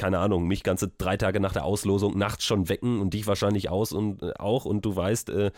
keine 0.00 0.18
Ahnung, 0.18 0.46
mich 0.46 0.62
ganze 0.62 0.88
drei 0.88 1.18
Tage 1.18 1.40
nach 1.40 1.52
der 1.52 1.66
Auslosung 1.66 2.16
nachts 2.16 2.46
schon 2.46 2.70
wecken 2.70 3.00
und 3.00 3.12
dich 3.12 3.26
wahrscheinlich 3.26 3.68
aus 3.68 3.92
und 3.92 4.22
äh, 4.22 4.32
auch 4.38 4.64
und 4.64 4.82
du 4.86 4.96
weißt, 4.96 5.28
äh, 5.28 5.50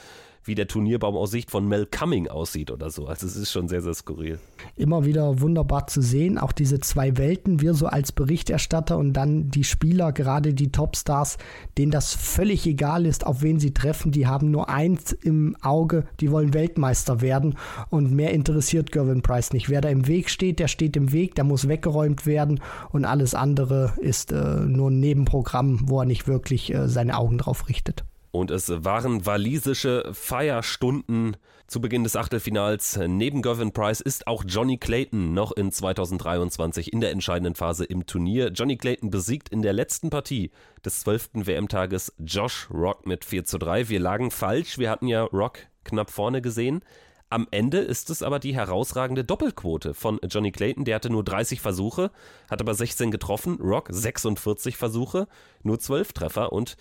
wie 0.44 0.54
der 0.54 0.66
Turnierbaum 0.66 1.16
aus 1.16 1.30
Sicht 1.30 1.50
von 1.50 1.66
Mel 1.66 1.86
Cumming 1.86 2.28
aussieht 2.28 2.70
oder 2.70 2.90
so. 2.90 3.06
Also 3.06 3.26
es 3.26 3.36
ist 3.36 3.50
schon 3.52 3.68
sehr, 3.68 3.82
sehr 3.82 3.94
skurril. 3.94 4.38
Immer 4.76 5.04
wieder 5.04 5.40
wunderbar 5.40 5.86
zu 5.86 6.02
sehen, 6.02 6.38
auch 6.38 6.52
diese 6.52 6.80
zwei 6.80 7.16
Welten, 7.16 7.60
wir 7.60 7.74
so 7.74 7.86
als 7.86 8.12
Berichterstatter 8.12 8.98
und 8.98 9.12
dann 9.12 9.50
die 9.50 9.64
Spieler, 9.64 10.12
gerade 10.12 10.54
die 10.54 10.72
Topstars, 10.72 11.38
denen 11.78 11.92
das 11.92 12.14
völlig 12.14 12.66
egal 12.66 13.06
ist, 13.06 13.26
auf 13.26 13.42
wen 13.42 13.60
sie 13.60 13.72
treffen. 13.72 14.12
Die 14.12 14.26
haben 14.26 14.50
nur 14.50 14.68
eins 14.68 15.12
im 15.12 15.56
Auge, 15.62 16.06
die 16.20 16.30
wollen 16.30 16.54
Weltmeister 16.54 17.20
werden 17.20 17.56
und 17.90 18.12
mehr 18.12 18.32
interessiert 18.32 18.92
Gervin 18.92 19.22
Price 19.22 19.52
nicht. 19.52 19.68
Wer 19.68 19.80
da 19.80 19.88
im 19.88 20.06
Weg 20.06 20.30
steht, 20.30 20.58
der 20.58 20.68
steht 20.68 20.96
im 20.96 21.12
Weg, 21.12 21.34
der 21.34 21.44
muss 21.44 21.68
weggeräumt 21.68 22.26
werden 22.26 22.60
und 22.90 23.04
alles 23.04 23.34
andere 23.34 23.92
ist 24.00 24.32
äh, 24.32 24.60
nur 24.60 24.90
ein 24.90 25.00
Nebenprogramm, 25.00 25.80
wo 25.84 26.00
er 26.00 26.06
nicht 26.06 26.26
wirklich 26.26 26.72
äh, 26.74 26.88
seine 26.88 27.16
Augen 27.16 27.38
drauf 27.38 27.68
richtet. 27.68 28.04
Und 28.32 28.50
es 28.50 28.70
waren 28.70 29.26
walisische 29.26 30.08
Feierstunden 30.14 31.36
zu 31.66 31.82
Beginn 31.82 32.02
des 32.02 32.16
Achtelfinals. 32.16 32.98
Neben 33.06 33.42
Gavin 33.42 33.72
Price 33.72 34.00
ist 34.00 34.26
auch 34.26 34.42
Johnny 34.46 34.78
Clayton 34.78 35.34
noch 35.34 35.52
in 35.52 35.70
2023 35.70 36.94
in 36.94 37.02
der 37.02 37.10
entscheidenden 37.10 37.54
Phase 37.54 37.84
im 37.84 38.06
Turnier. 38.06 38.48
Johnny 38.48 38.78
Clayton 38.78 39.10
besiegt 39.10 39.50
in 39.50 39.60
der 39.60 39.74
letzten 39.74 40.08
Partie 40.08 40.50
des 40.82 41.00
12. 41.00 41.30
WM-Tages 41.34 42.14
Josh 42.18 42.68
Rock 42.70 43.06
mit 43.06 43.26
4 43.26 43.44
zu 43.44 43.58
3. 43.58 43.90
Wir 43.90 44.00
lagen 44.00 44.30
falsch, 44.30 44.78
wir 44.78 44.88
hatten 44.88 45.08
ja 45.08 45.24
Rock 45.24 45.58
knapp 45.84 46.10
vorne 46.10 46.40
gesehen. 46.40 46.82
Am 47.28 47.48
Ende 47.50 47.78
ist 47.78 48.08
es 48.08 48.22
aber 48.22 48.38
die 48.38 48.54
herausragende 48.54 49.24
Doppelquote 49.24 49.92
von 49.92 50.20
Johnny 50.26 50.52
Clayton. 50.52 50.86
Der 50.86 50.94
hatte 50.94 51.10
nur 51.10 51.24
30 51.24 51.60
Versuche, 51.60 52.10
hat 52.50 52.62
aber 52.62 52.74
16 52.74 53.10
getroffen. 53.10 53.58
Rock 53.60 53.88
46 53.90 54.76
Versuche, 54.78 55.28
nur 55.62 55.78
12 55.78 56.14
Treffer 56.14 56.52
und 56.52 56.76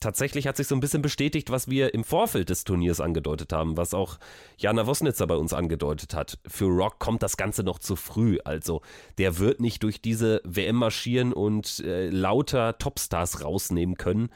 tatsächlich 0.00 0.46
hat 0.46 0.56
sich 0.56 0.66
so 0.66 0.74
ein 0.74 0.80
bisschen 0.80 1.02
bestätigt, 1.02 1.50
was 1.50 1.68
wir 1.68 1.94
im 1.94 2.04
Vorfeld 2.04 2.50
des 2.50 2.64
Turniers 2.64 3.00
angedeutet 3.00 3.52
haben, 3.52 3.76
was 3.76 3.94
auch 3.94 4.18
Jana 4.58 4.86
Wosnitzer 4.86 5.26
bei 5.26 5.36
uns 5.36 5.52
angedeutet 5.52 6.14
hat. 6.14 6.38
Für 6.46 6.66
Rock 6.66 6.98
kommt 6.98 7.22
das 7.22 7.36
Ganze 7.36 7.62
noch 7.62 7.78
zu 7.78 7.96
früh. 7.96 8.38
Also 8.44 8.80
der 9.18 9.38
wird 9.38 9.60
nicht 9.60 9.82
durch 9.82 10.00
diese 10.00 10.40
WM 10.44 10.76
marschieren 10.76 11.32
und 11.32 11.80
äh, 11.80 12.08
lauter 12.08 12.78
Topstars 12.78 13.44
rausnehmen 13.44 13.96
können. 13.96 14.30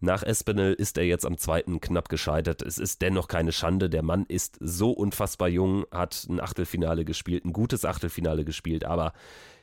Nach 0.00 0.22
Espinel 0.22 0.74
ist 0.74 0.98
er 0.98 1.04
jetzt 1.04 1.26
am 1.26 1.38
zweiten 1.38 1.80
knapp 1.80 2.08
gescheitert. 2.08 2.62
Es 2.62 2.78
ist 2.78 3.02
dennoch 3.02 3.28
keine 3.28 3.52
Schande. 3.52 3.88
Der 3.88 4.02
Mann 4.02 4.24
ist 4.26 4.56
so 4.60 4.90
unfassbar 4.90 5.48
jung, 5.48 5.84
hat 5.92 6.26
ein 6.28 6.40
Achtelfinale 6.40 7.04
gespielt, 7.04 7.44
ein 7.44 7.52
gutes 7.52 7.84
Achtelfinale 7.84 8.44
gespielt, 8.44 8.84
aber 8.84 9.12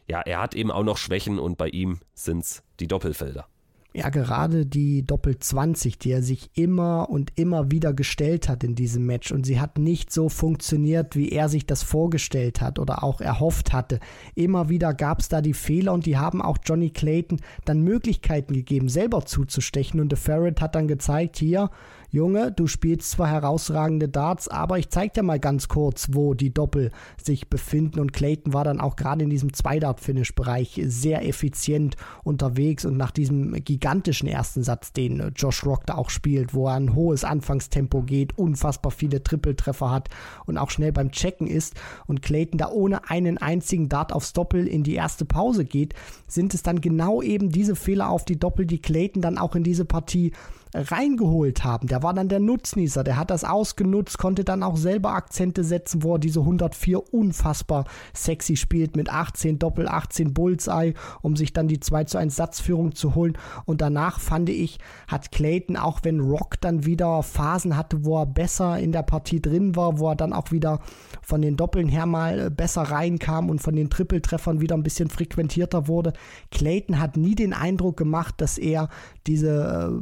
ja, 0.08 0.22
er 0.22 0.42
hat 0.42 0.56
eben 0.56 0.72
auch 0.72 0.84
noch 0.84 0.98
Schwächen 0.98 1.40
und 1.40 1.58
bei 1.58 1.68
ihm 1.68 2.00
sind 2.14 2.40
es 2.40 2.64
die 2.80 2.88
Doppelfelder 2.88 3.48
ja 3.94 4.10
gerade 4.10 4.68
die 4.68 5.04
Doppel 5.04 5.40
20, 5.40 5.98
die 5.98 6.12
er 6.12 6.22
sich 6.22 6.52
immer 6.54 7.10
und 7.10 7.32
immer 7.36 7.72
wieder 7.72 7.94
gestellt 7.94 8.48
hat 8.48 8.64
in 8.64 8.76
diesem 8.76 9.06
Match 9.06 9.32
und 9.32 9.46
sie 9.46 9.60
hat 9.60 9.80
nicht 9.80 10.12
so 10.14 10.30
funktioniert, 10.30 11.16
wie 11.16 11.30
er 11.30 11.50
sich 11.50 11.66
das 11.66 11.82
vorgestellt 11.82 12.62
hat 12.62 12.78
oder 12.78 13.04
auch 13.04 13.20
erhofft 13.20 13.74
hatte. 13.74 14.00
Immer 14.36 14.70
wieder 14.70 14.94
gab 14.94 15.22
es 15.22 15.30
da 15.30 15.42
die 15.42 15.56
Fehler 15.56 15.94
und 15.94 16.06
die 16.06 16.18
haben 16.18 16.42
auch 16.42 16.60
Johnny 16.64 16.92
Clayton 16.92 17.42
dann 17.66 17.82
Möglichkeiten 17.82 18.54
gegeben, 18.54 18.90
selber 18.90 19.26
zuzustechen 19.26 20.00
und 20.00 20.12
The 20.12 20.22
Ferret 20.22 20.62
hat 20.62 20.76
dann 20.76 20.88
gezeigt, 20.88 21.38
hier, 21.38 21.72
Junge, 22.12 22.52
du 22.52 22.66
spielst 22.66 23.12
zwar 23.12 23.30
herausragende 23.30 24.10
Darts, 24.10 24.48
aber 24.48 24.80
ich 24.80 24.90
zeig 24.90 25.14
dir 25.14 25.22
mal 25.22 25.40
ganz 25.40 25.68
kurz, 25.68 26.08
wo 26.12 26.34
die 26.34 26.52
Doppel 26.52 26.90
sich 27.22 27.50
befinden. 27.50 28.00
Und 28.00 28.14
Clayton 28.14 28.52
war 28.52 28.64
dann 28.64 28.82
auch 28.82 28.96
gerade 28.96 29.24
in 29.24 29.30
diesem 29.30 29.54
Zwei-Dart-Finish-Bereich 29.54 30.82
sehr 30.86 31.28
effizient 31.28 31.98
unterwegs 32.24 32.84
und 32.84 32.98
nach 32.98 33.12
diesem 33.12 33.54
gigantischen 33.64 34.28
ersten 34.28 34.64
Satz, 34.64 34.92
den 34.92 35.34
Josh 35.36 35.64
Rock 35.64 35.86
da 35.86 35.96
auch 35.96 36.10
spielt, 36.10 36.56
wo 36.56 36.68
er 36.68 36.76
ein 36.76 36.96
hohes 36.96 37.24
Anfangstempo 37.24 38.02
geht, 38.02 38.40
unfassbar 38.40 38.92
viele 38.92 39.22
Trippeltreffer 39.22 39.92
hat 39.92 40.10
und 40.48 40.58
auch 40.58 40.72
schnell 40.72 40.92
beim 40.92 41.12
Checken 41.12 41.46
ist 41.46 41.76
und 42.08 42.24
Clayton 42.24 42.58
da 42.58 42.70
ohne 42.70 43.08
einen 43.12 43.38
einzigen 43.38 43.88
Dart 43.88 44.14
aufs 44.14 44.34
Doppel 44.34 44.68
in 44.68 44.84
die 44.84 44.96
erste 44.96 45.26
Pause 45.26 45.64
geht, 45.64 45.94
sind 46.28 46.56
es 46.56 46.64
dann 46.64 46.82
genau 46.82 47.22
eben 47.22 47.50
diese 47.52 47.76
Fehler 47.76 48.10
auf 48.10 48.26
die 48.26 48.40
Doppel, 48.40 48.66
die 48.66 48.82
Clayton 48.82 49.22
dann 49.22 49.38
auch 49.38 49.56
in 49.56 49.64
diese 49.64 49.86
Partie 49.86 50.32
reingeholt 50.74 51.64
haben. 51.64 51.88
Der 51.88 52.04
war 52.04 52.14
dann 52.14 52.30
der 52.30 52.40
Nutznießer, 52.40 53.04
der 53.04 53.18
hat 53.18 53.32
das 53.32 53.44
ausgenutzt, 53.44 54.18
konnte 54.18 54.44
dann 54.44 54.62
auch 54.62 54.78
selber 54.78 55.12
Akzente 55.12 55.64
setzen, 55.64 56.04
wo 56.04 56.16
er 56.16 56.20
diese 56.20 56.42
104 56.42 57.14
unfassbar 57.14 57.86
sexy 58.14 58.56
spielt 58.56 58.96
mit 58.96 59.10
18 59.10 59.58
Doppel, 59.58 59.88
18 59.88 60.34
Bullseye, 60.34 60.94
um 61.22 61.36
sich 61.36 61.54
dann 61.54 61.68
die 61.68 61.80
2 61.80 62.04
zu 62.04 62.18
1 62.18 62.36
Satzführung 62.36 62.94
zu 62.94 63.16
holen. 63.16 63.38
Und 63.66 63.82
danach 63.82 64.20
fand 64.20 64.50
ich, 64.50 64.80
hat 65.08 65.32
Clayton, 65.32 65.76
auch 65.76 66.02
wenn 66.04 66.20
Rock 66.20 66.62
dann 66.62 66.86
wieder 66.86 67.24
Phasen 67.24 67.76
hatte, 67.76 68.06
wo 68.06 68.20
er 68.20 68.26
besser 68.28 68.78
in 68.78 68.92
der 68.92 69.04
Partie 69.04 69.42
drin 69.42 69.76
war, 69.76 70.00
wo 70.00 70.10
er 70.10 70.16
dann 70.16 70.34
auch 70.34 70.52
wieder 70.52 70.80
von 71.22 71.42
den 71.42 71.58
Doppeln 71.58 71.88
her 71.88 72.06
mal 72.06 72.52
besser 72.52 72.84
reinkam 72.84 73.50
und 73.50 73.62
von 73.62 73.76
den 73.76 73.90
Trippeltreffern 73.90 74.62
wieder 74.62 74.76
ein 74.76 74.84
bisschen 74.84 75.10
frequentierter 75.10 75.88
wurde. 75.88 76.14
Clayton 76.52 77.00
hat 77.00 77.18
nie 77.18 77.36
den 77.36 77.54
Eindruck 77.54 77.98
gemacht, 77.98 78.36
dass 78.38 78.58
er 78.58 78.90
diese 79.26 80.02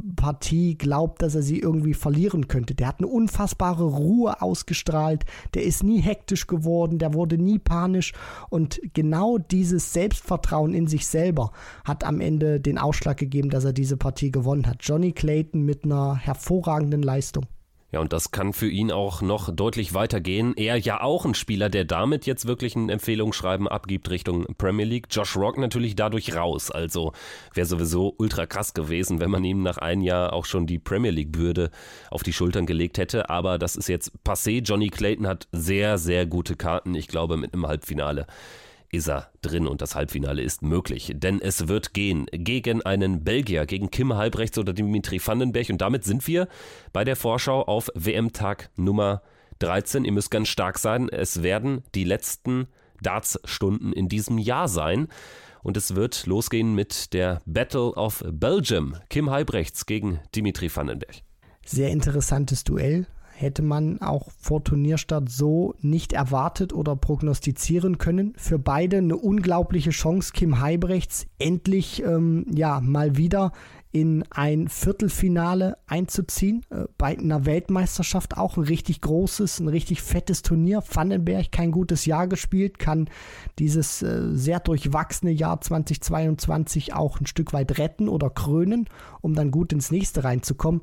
Partie 0.58 0.76
glaubt, 0.76 1.22
dass 1.22 1.36
er 1.36 1.42
sie 1.42 1.60
irgendwie 1.60 1.94
verlieren 1.94 2.48
könnte. 2.48 2.74
Der 2.74 2.88
hat 2.88 2.98
eine 2.98 3.06
unfassbare 3.06 3.84
Ruhe 3.84 4.42
ausgestrahlt, 4.42 5.24
der 5.54 5.62
ist 5.62 5.84
nie 5.84 6.00
hektisch 6.00 6.48
geworden, 6.48 6.98
der 6.98 7.14
wurde 7.14 7.38
nie 7.38 7.60
panisch 7.60 8.12
und 8.50 8.80
genau 8.92 9.38
dieses 9.38 9.92
Selbstvertrauen 9.92 10.74
in 10.74 10.88
sich 10.88 11.06
selber 11.06 11.52
hat 11.84 12.02
am 12.02 12.20
Ende 12.20 12.58
den 12.60 12.78
Ausschlag 12.78 13.18
gegeben, 13.18 13.50
dass 13.50 13.64
er 13.64 13.72
diese 13.72 13.96
Partie 13.96 14.32
gewonnen 14.32 14.66
hat. 14.66 14.78
Johnny 14.80 15.12
Clayton 15.12 15.62
mit 15.62 15.84
einer 15.84 16.16
hervorragenden 16.16 17.02
Leistung. 17.02 17.46
Ja, 17.90 18.00
und 18.00 18.12
das 18.12 18.32
kann 18.32 18.52
für 18.52 18.68
ihn 18.68 18.92
auch 18.92 19.22
noch 19.22 19.50
deutlich 19.50 19.94
weitergehen. 19.94 20.52
Er 20.56 20.76
ja 20.76 21.00
auch 21.00 21.24
ein 21.24 21.34
Spieler, 21.34 21.70
der 21.70 21.86
damit 21.86 22.26
jetzt 22.26 22.46
wirklich 22.46 22.76
ein 22.76 22.90
Empfehlungsschreiben 22.90 23.66
abgibt 23.66 24.10
Richtung 24.10 24.44
Premier 24.58 24.84
League. 24.84 25.06
Josh 25.10 25.36
Rock 25.36 25.56
natürlich 25.56 25.96
dadurch 25.96 26.34
raus. 26.34 26.70
Also 26.70 27.12
wäre 27.54 27.66
sowieso 27.66 28.14
ultra 28.18 28.44
krass 28.44 28.74
gewesen, 28.74 29.20
wenn 29.20 29.30
man 29.30 29.42
ihm 29.42 29.62
nach 29.62 29.78
einem 29.78 30.02
Jahr 30.02 30.34
auch 30.34 30.44
schon 30.44 30.66
die 30.66 30.78
Premier 30.78 31.12
League-Bürde 31.12 31.70
auf 32.10 32.22
die 32.22 32.34
Schultern 32.34 32.66
gelegt 32.66 32.98
hätte. 32.98 33.30
Aber 33.30 33.58
das 33.58 33.74
ist 33.74 33.88
jetzt 33.88 34.12
passé. 34.22 34.62
Johnny 34.62 34.88
Clayton 34.90 35.26
hat 35.26 35.48
sehr, 35.52 35.96
sehr 35.96 36.26
gute 36.26 36.56
Karten. 36.56 36.94
Ich 36.94 37.08
glaube, 37.08 37.38
mit 37.38 37.54
einem 37.54 37.66
Halbfinale 37.66 38.26
ist 38.90 39.08
er 39.08 39.30
drin 39.42 39.66
und 39.66 39.82
das 39.82 39.94
Halbfinale 39.94 40.42
ist 40.42 40.62
möglich. 40.62 41.12
Denn 41.14 41.40
es 41.40 41.68
wird 41.68 41.94
gehen 41.94 42.26
gegen 42.32 42.82
einen 42.82 43.24
Belgier, 43.24 43.66
gegen 43.66 43.90
Kim 43.90 44.14
Halbrechts 44.14 44.58
oder 44.58 44.72
Dimitri 44.72 45.20
Vandenberg. 45.24 45.68
Und 45.70 45.80
damit 45.80 46.04
sind 46.04 46.26
wir 46.26 46.48
bei 46.92 47.04
der 47.04 47.16
Vorschau 47.16 47.62
auf 47.62 47.88
WM-Tag 47.94 48.70
Nummer 48.76 49.22
13. 49.58 50.04
Ihr 50.04 50.12
müsst 50.12 50.30
ganz 50.30 50.48
stark 50.48 50.78
sein. 50.78 51.08
Es 51.08 51.42
werden 51.42 51.82
die 51.94 52.04
letzten 52.04 52.68
Darts-Stunden 53.02 53.92
in 53.92 54.08
diesem 54.08 54.38
Jahr 54.38 54.68
sein. 54.68 55.08
Und 55.62 55.76
es 55.76 55.94
wird 55.94 56.26
losgehen 56.26 56.74
mit 56.74 57.12
der 57.12 57.42
Battle 57.44 57.92
of 57.92 58.24
Belgium. 58.30 58.94
Kim 59.10 59.30
Halbrechts 59.30 59.86
gegen 59.86 60.20
Dimitri 60.34 60.74
Vandenberg. 60.74 61.22
Sehr 61.64 61.90
interessantes 61.90 62.64
Duell 62.64 63.06
hätte 63.40 63.62
man 63.62 64.00
auch 64.00 64.28
vor 64.36 64.64
Turnierstart 64.64 65.28
so 65.30 65.74
nicht 65.80 66.12
erwartet 66.12 66.72
oder 66.72 66.96
prognostizieren 66.96 67.98
können. 67.98 68.34
Für 68.36 68.58
beide 68.58 68.98
eine 68.98 69.16
unglaubliche 69.16 69.90
Chance, 69.90 70.32
Kim 70.32 70.60
Heibrechts 70.60 71.26
endlich 71.38 72.02
ähm, 72.02 72.46
ja 72.52 72.80
mal 72.80 73.16
wieder 73.16 73.52
in 73.90 74.24
ein 74.30 74.68
Viertelfinale 74.68 75.78
einzuziehen. 75.86 76.66
Äh, 76.70 76.84
bei 76.98 77.16
einer 77.16 77.46
Weltmeisterschaft 77.46 78.36
auch 78.36 78.56
ein 78.56 78.64
richtig 78.64 79.00
großes, 79.00 79.60
ein 79.60 79.68
richtig 79.68 80.02
fettes 80.02 80.42
Turnier. 80.42 80.82
Vandenberg 80.92 81.52
kein 81.52 81.70
gutes 81.70 82.04
Jahr 82.04 82.26
gespielt, 82.26 82.78
kann 82.78 83.08
dieses 83.58 84.02
äh, 84.02 84.34
sehr 84.34 84.60
durchwachsene 84.60 85.30
Jahr 85.30 85.60
2022 85.60 86.92
auch 86.92 87.20
ein 87.20 87.26
Stück 87.26 87.52
weit 87.52 87.78
retten 87.78 88.08
oder 88.08 88.30
krönen, 88.30 88.88
um 89.20 89.34
dann 89.34 89.50
gut 89.50 89.72
ins 89.72 89.90
nächste 89.90 90.24
reinzukommen. 90.24 90.82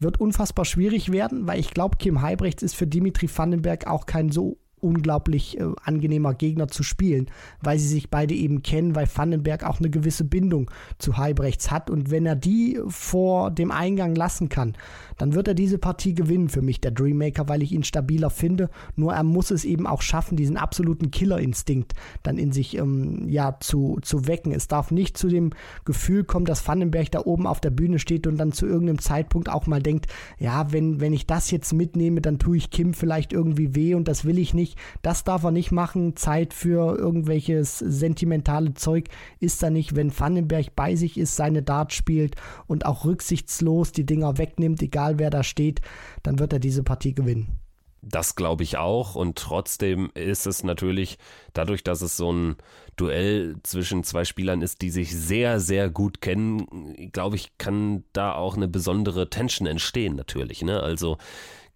Wird 0.00 0.20
unfassbar 0.20 0.64
schwierig 0.64 1.10
werden, 1.10 1.46
weil 1.46 1.58
ich 1.58 1.72
glaube, 1.72 1.96
Kim 1.96 2.22
Heibrechts 2.22 2.62
ist 2.62 2.74
für 2.74 2.86
Dimitri 2.86 3.28
Vandenberg 3.34 3.86
auch 3.86 4.06
kein 4.06 4.30
so 4.30 4.58
unglaublich 4.80 5.58
äh, 5.58 5.64
angenehmer 5.82 6.34
Gegner 6.34 6.68
zu 6.68 6.82
spielen, 6.82 7.26
weil 7.60 7.78
sie 7.78 7.88
sich 7.88 8.10
beide 8.10 8.34
eben 8.34 8.62
kennen, 8.62 8.94
weil 8.94 9.08
Vandenberg 9.12 9.64
auch 9.64 9.78
eine 9.78 9.90
gewisse 9.90 10.24
Bindung 10.24 10.70
zu 10.98 11.16
Heibrechts 11.16 11.70
hat 11.70 11.90
und 11.90 12.10
wenn 12.10 12.26
er 12.26 12.36
die 12.36 12.80
vor 12.88 13.50
dem 13.50 13.70
Eingang 13.70 14.14
lassen 14.14 14.48
kann, 14.48 14.74
dann 15.16 15.34
wird 15.34 15.48
er 15.48 15.54
diese 15.54 15.78
Partie 15.78 16.14
gewinnen 16.14 16.48
für 16.48 16.62
mich, 16.62 16.80
der 16.80 16.92
Dreammaker, 16.92 17.48
weil 17.48 17.62
ich 17.62 17.72
ihn 17.72 17.84
stabiler 17.84 18.30
finde. 18.30 18.70
Nur 18.96 19.12
er 19.12 19.24
muss 19.24 19.50
es 19.50 19.64
eben 19.64 19.86
auch 19.86 20.02
schaffen, 20.02 20.36
diesen 20.36 20.56
absoluten 20.56 21.10
Killerinstinkt 21.10 21.94
dann 22.22 22.38
in 22.38 22.52
sich 22.52 22.76
ähm, 22.76 23.28
ja, 23.28 23.56
zu, 23.60 23.98
zu 24.02 24.26
wecken. 24.26 24.52
Es 24.52 24.68
darf 24.68 24.90
nicht 24.90 25.16
zu 25.16 25.28
dem 25.28 25.50
Gefühl 25.84 26.24
kommen, 26.24 26.46
dass 26.46 26.66
Vandenberg 26.66 27.10
da 27.10 27.20
oben 27.24 27.46
auf 27.46 27.60
der 27.60 27.70
Bühne 27.70 27.98
steht 27.98 28.26
und 28.26 28.36
dann 28.36 28.52
zu 28.52 28.66
irgendeinem 28.66 29.00
Zeitpunkt 29.00 29.48
auch 29.48 29.66
mal 29.66 29.82
denkt, 29.82 30.06
ja, 30.38 30.72
wenn, 30.72 31.00
wenn 31.00 31.12
ich 31.12 31.26
das 31.26 31.50
jetzt 31.50 31.72
mitnehme, 31.72 32.20
dann 32.20 32.38
tue 32.38 32.56
ich 32.56 32.70
Kim 32.70 32.94
vielleicht 32.94 33.32
irgendwie 33.32 33.74
weh 33.74 33.94
und 33.94 34.08
das 34.08 34.24
will 34.24 34.38
ich 34.38 34.54
nicht. 34.54 34.67
Das 35.02 35.24
darf 35.24 35.42
er 35.42 35.50
nicht 35.50 35.72
machen. 35.72 36.16
Zeit 36.16 36.54
für 36.54 36.96
irgendwelches 36.96 37.78
sentimentale 37.78 38.74
Zeug 38.74 39.08
ist 39.40 39.62
da 39.62 39.70
nicht. 39.70 39.96
Wenn 39.96 40.16
Vandenberg 40.16 40.76
bei 40.76 40.94
sich 40.94 41.18
ist, 41.18 41.34
seine 41.34 41.62
Dart 41.62 41.92
spielt 41.92 42.36
und 42.66 42.86
auch 42.86 43.04
rücksichtslos 43.04 43.92
die 43.92 44.06
Dinger 44.06 44.38
wegnimmt, 44.38 44.82
egal 44.82 45.08
egal 45.08 45.18
wer 45.18 45.30
da 45.30 45.42
steht, 45.42 45.80
dann 46.22 46.38
wird 46.38 46.52
er 46.52 46.58
diese 46.58 46.82
Partie 46.82 47.14
gewinnen. 47.14 47.58
Das 48.00 48.36
glaube 48.36 48.62
ich 48.62 48.76
auch. 48.76 49.14
Und 49.14 49.36
trotzdem 49.36 50.10
ist 50.14 50.46
es 50.46 50.62
natürlich, 50.62 51.18
dadurch, 51.52 51.82
dass 51.82 52.00
es 52.00 52.16
so 52.16 52.32
ein 52.32 52.56
Duell 52.96 53.56
zwischen 53.62 54.04
zwei 54.04 54.24
Spielern 54.24 54.62
ist, 54.62 54.82
die 54.82 54.90
sich 54.90 55.14
sehr, 55.14 55.60
sehr 55.60 55.90
gut 55.90 56.20
kennen, 56.20 57.10
glaube 57.12 57.36
ich, 57.36 57.58
kann 57.58 58.04
da 58.12 58.34
auch 58.34 58.56
eine 58.56 58.68
besondere 58.68 59.30
Tension 59.30 59.66
entstehen, 59.66 60.16
natürlich. 60.16 60.62
Ne? 60.62 60.80
Also 60.80 61.18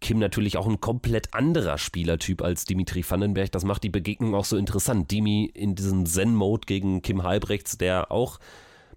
Kim 0.02 0.18
natürlich 0.18 0.58
auch 0.58 0.66
ein 0.66 0.80
komplett 0.80 1.32
anderer 1.32 1.78
Spielertyp 1.78 2.42
als 2.42 2.66
Dimitri 2.66 3.02
Vandenberg. 3.08 3.50
Das 3.52 3.64
macht 3.64 3.84
die 3.84 3.88
Begegnung 3.88 4.34
auch 4.34 4.44
so 4.44 4.58
interessant. 4.58 5.10
Dimi 5.10 5.46
in 5.46 5.74
diesem 5.74 6.04
Zen-Mode 6.04 6.66
gegen 6.66 7.00
Kim 7.00 7.22
Halbrechts, 7.22 7.78
der 7.78 8.12
auch 8.12 8.38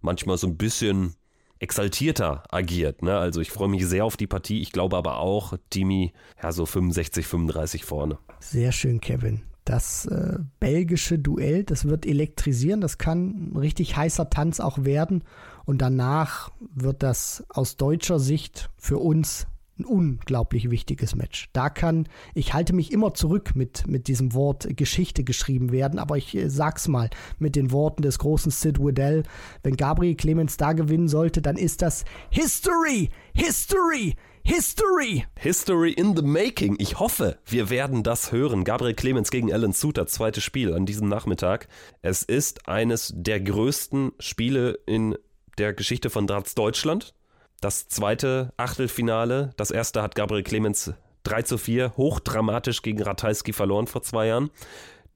manchmal 0.02 0.38
so 0.38 0.48
ein 0.48 0.58
bisschen 0.58 1.16
exaltierter 1.60 2.44
agiert. 2.50 3.04
Ne? 3.04 3.18
Also 3.18 3.40
ich 3.40 3.52
freue 3.52 3.70
mich 3.70 3.86
sehr 3.86 4.04
auf 4.04 4.18
die 4.18 4.28
Partie. 4.28 4.62
Ich 4.62 4.72
glaube 4.72 4.98
aber 4.98 5.20
auch, 5.20 5.54
Dimi, 5.74 6.12
ja, 6.42 6.52
so 6.52 6.66
65, 6.66 7.26
35 7.26 7.86
vorne. 7.86 8.18
Sehr 8.40 8.72
schön, 8.72 9.00
Kevin. 9.00 9.44
Das 9.64 10.06
äh, 10.08 10.40
belgische 10.60 11.18
Duell, 11.18 11.64
das 11.64 11.86
wird 11.86 12.06
elektrisieren. 12.06 12.82
Das 12.82 12.98
kann 12.98 13.52
ein 13.52 13.58
richtig 13.58 13.96
heißer 13.96 14.30
Tanz 14.30 14.60
auch 14.60 14.84
werden. 14.84 15.24
Und 15.66 15.82
danach 15.82 16.52
wird 16.74 17.04
das 17.04 17.46
aus 17.50 17.78
deutscher 17.78 18.20
Sicht 18.20 18.70
für 18.78 18.98
uns 18.98 19.48
ein 19.78 19.86
unglaublich 19.86 20.70
wichtiges 20.70 21.16
Match. 21.16 21.50
Da 21.54 21.70
kann, 21.70 22.08
ich 22.34 22.54
halte 22.54 22.74
mich 22.74 22.92
immer 22.92 23.14
zurück 23.14 23.56
mit, 23.56 23.88
mit 23.88 24.08
diesem 24.08 24.34
Wort 24.34 24.68
Geschichte 24.78 25.24
geschrieben 25.24 25.72
werden, 25.72 26.00
aber 26.00 26.18
ich 26.18 26.36
äh, 26.36 26.50
sag's 26.50 26.88
mal 26.88 27.10
mit 27.40 27.56
den 27.56 27.72
Worten 27.72 28.02
des 28.02 28.20
großen 28.20 28.52
Sid 28.52 28.80
Waddell. 28.80 29.24
Wenn 29.64 29.76
Gabriel 29.76 30.16
Clemens 30.16 30.58
da 30.58 30.74
gewinnen 30.74 31.08
sollte, 31.08 31.42
dann 31.42 31.58
ist 31.58 31.82
das 31.82 32.06
History! 32.30 33.10
History! 33.34 34.16
History! 34.48 35.26
History 35.40 35.92
in 35.92 36.16
the 36.16 36.22
making. 36.22 36.76
Ich 36.78 37.00
hoffe, 37.00 37.40
wir 37.46 37.72
werden 37.72 38.04
das 38.04 38.32
hören. 38.32 38.64
Gabriel 38.64 38.94
Clemens 38.94 39.32
gegen 39.32 39.52
Alan 39.52 39.74
Suter, 39.74 40.06
zweites 40.06 40.44
Spiel 40.44 40.74
an 40.74 40.86
diesem 40.86 41.10
Nachmittag. 41.10 41.68
Es 42.04 42.22
ist 42.22 42.68
eines 42.68 43.12
der 43.16 43.42
größten 43.42 44.12
Spiele 44.20 44.78
in 44.86 45.18
der 45.58 45.74
Geschichte 45.74 46.10
von 46.10 46.28
Darts 46.28 46.54
Deutschland. 46.54 47.16
Das 47.66 47.88
zweite 47.88 48.54
Achtelfinale, 48.58 49.50
das 49.58 49.72
erste 49.72 50.04
hat 50.04 50.14
Gabriel 50.14 50.44
Clemens 50.44 50.94
3 51.24 51.42
zu 51.42 51.58
4 51.58 51.98
hochdramatisch 51.98 52.84
gegen 52.84 53.02
Ratajski 53.02 53.54
verloren 53.54 53.88
vor 53.88 54.04
zwei 54.04 54.28
Jahren. 54.28 54.52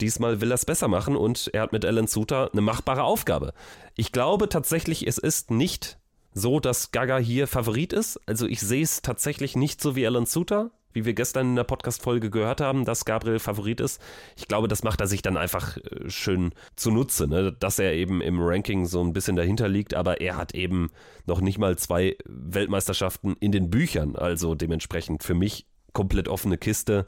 Diesmal 0.01 0.41
will 0.41 0.51
er 0.51 0.55
es 0.55 0.65
besser 0.65 0.87
machen 0.87 1.15
und 1.15 1.51
er 1.53 1.61
hat 1.61 1.73
mit 1.73 1.85
Alan 1.85 2.07
Suter 2.07 2.49
eine 2.51 2.61
machbare 2.61 3.03
Aufgabe. 3.03 3.53
Ich 3.95 4.11
glaube 4.11 4.49
tatsächlich, 4.49 5.05
es 5.05 5.19
ist 5.19 5.51
nicht 5.51 5.99
so, 6.33 6.59
dass 6.59 6.89
Gaga 6.89 7.19
hier 7.19 7.45
Favorit 7.45 7.93
ist. 7.93 8.19
Also 8.25 8.47
ich 8.47 8.61
sehe 8.61 8.81
es 8.81 9.03
tatsächlich 9.03 9.55
nicht 9.55 9.79
so 9.79 9.95
wie 9.95 10.07
Alan 10.07 10.25
Suter 10.25 10.71
wie 10.93 11.05
wir 11.05 11.13
gestern 11.13 11.49
in 11.49 11.55
der 11.55 11.63
Podcast-Folge 11.63 12.29
gehört 12.29 12.61
haben, 12.61 12.85
dass 12.85 13.05
Gabriel 13.05 13.39
Favorit 13.39 13.79
ist. 13.79 14.01
Ich 14.35 14.47
glaube, 14.47 14.67
das 14.67 14.83
macht 14.83 15.01
er 15.01 15.07
sich 15.07 15.21
dann 15.21 15.37
einfach 15.37 15.77
äh, 15.77 16.09
schön 16.09 16.51
zunutze, 16.75 17.27
ne? 17.27 17.53
dass 17.57 17.79
er 17.79 17.93
eben 17.93 18.21
im 18.21 18.39
Ranking 18.41 18.85
so 18.85 19.03
ein 19.03 19.13
bisschen 19.13 19.35
dahinter 19.35 19.67
liegt, 19.67 19.93
aber 19.93 20.21
er 20.21 20.37
hat 20.37 20.53
eben 20.53 20.91
noch 21.25 21.41
nicht 21.41 21.57
mal 21.57 21.77
zwei 21.77 22.15
Weltmeisterschaften 22.25 23.35
in 23.39 23.51
den 23.51 23.69
Büchern. 23.69 24.15
Also 24.15 24.55
dementsprechend 24.55 25.23
für 25.23 25.35
mich 25.35 25.65
komplett 25.93 26.27
offene 26.27 26.57
Kiste. 26.57 27.05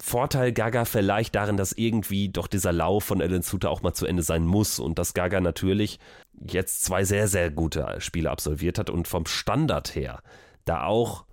Vorteil 0.00 0.52
Gaga 0.52 0.84
vielleicht 0.84 1.34
darin, 1.34 1.56
dass 1.56 1.72
irgendwie 1.72 2.28
doch 2.28 2.46
dieser 2.46 2.72
Lauf 2.72 3.04
von 3.04 3.22
Alan 3.22 3.42
Suter 3.42 3.70
auch 3.70 3.82
mal 3.82 3.94
zu 3.94 4.06
Ende 4.06 4.22
sein 4.22 4.44
muss 4.44 4.78
und 4.78 4.98
dass 4.98 5.14
Gaga 5.14 5.40
natürlich 5.40 5.98
jetzt 6.50 6.84
zwei 6.84 7.04
sehr, 7.04 7.28
sehr 7.28 7.50
gute 7.50 7.96
Spiele 7.98 8.30
absolviert 8.30 8.78
hat 8.78 8.90
und 8.90 9.08
vom 9.08 9.26
Standard 9.26 9.94
her 9.94 10.22
da 10.64 10.84
auch 10.84 11.24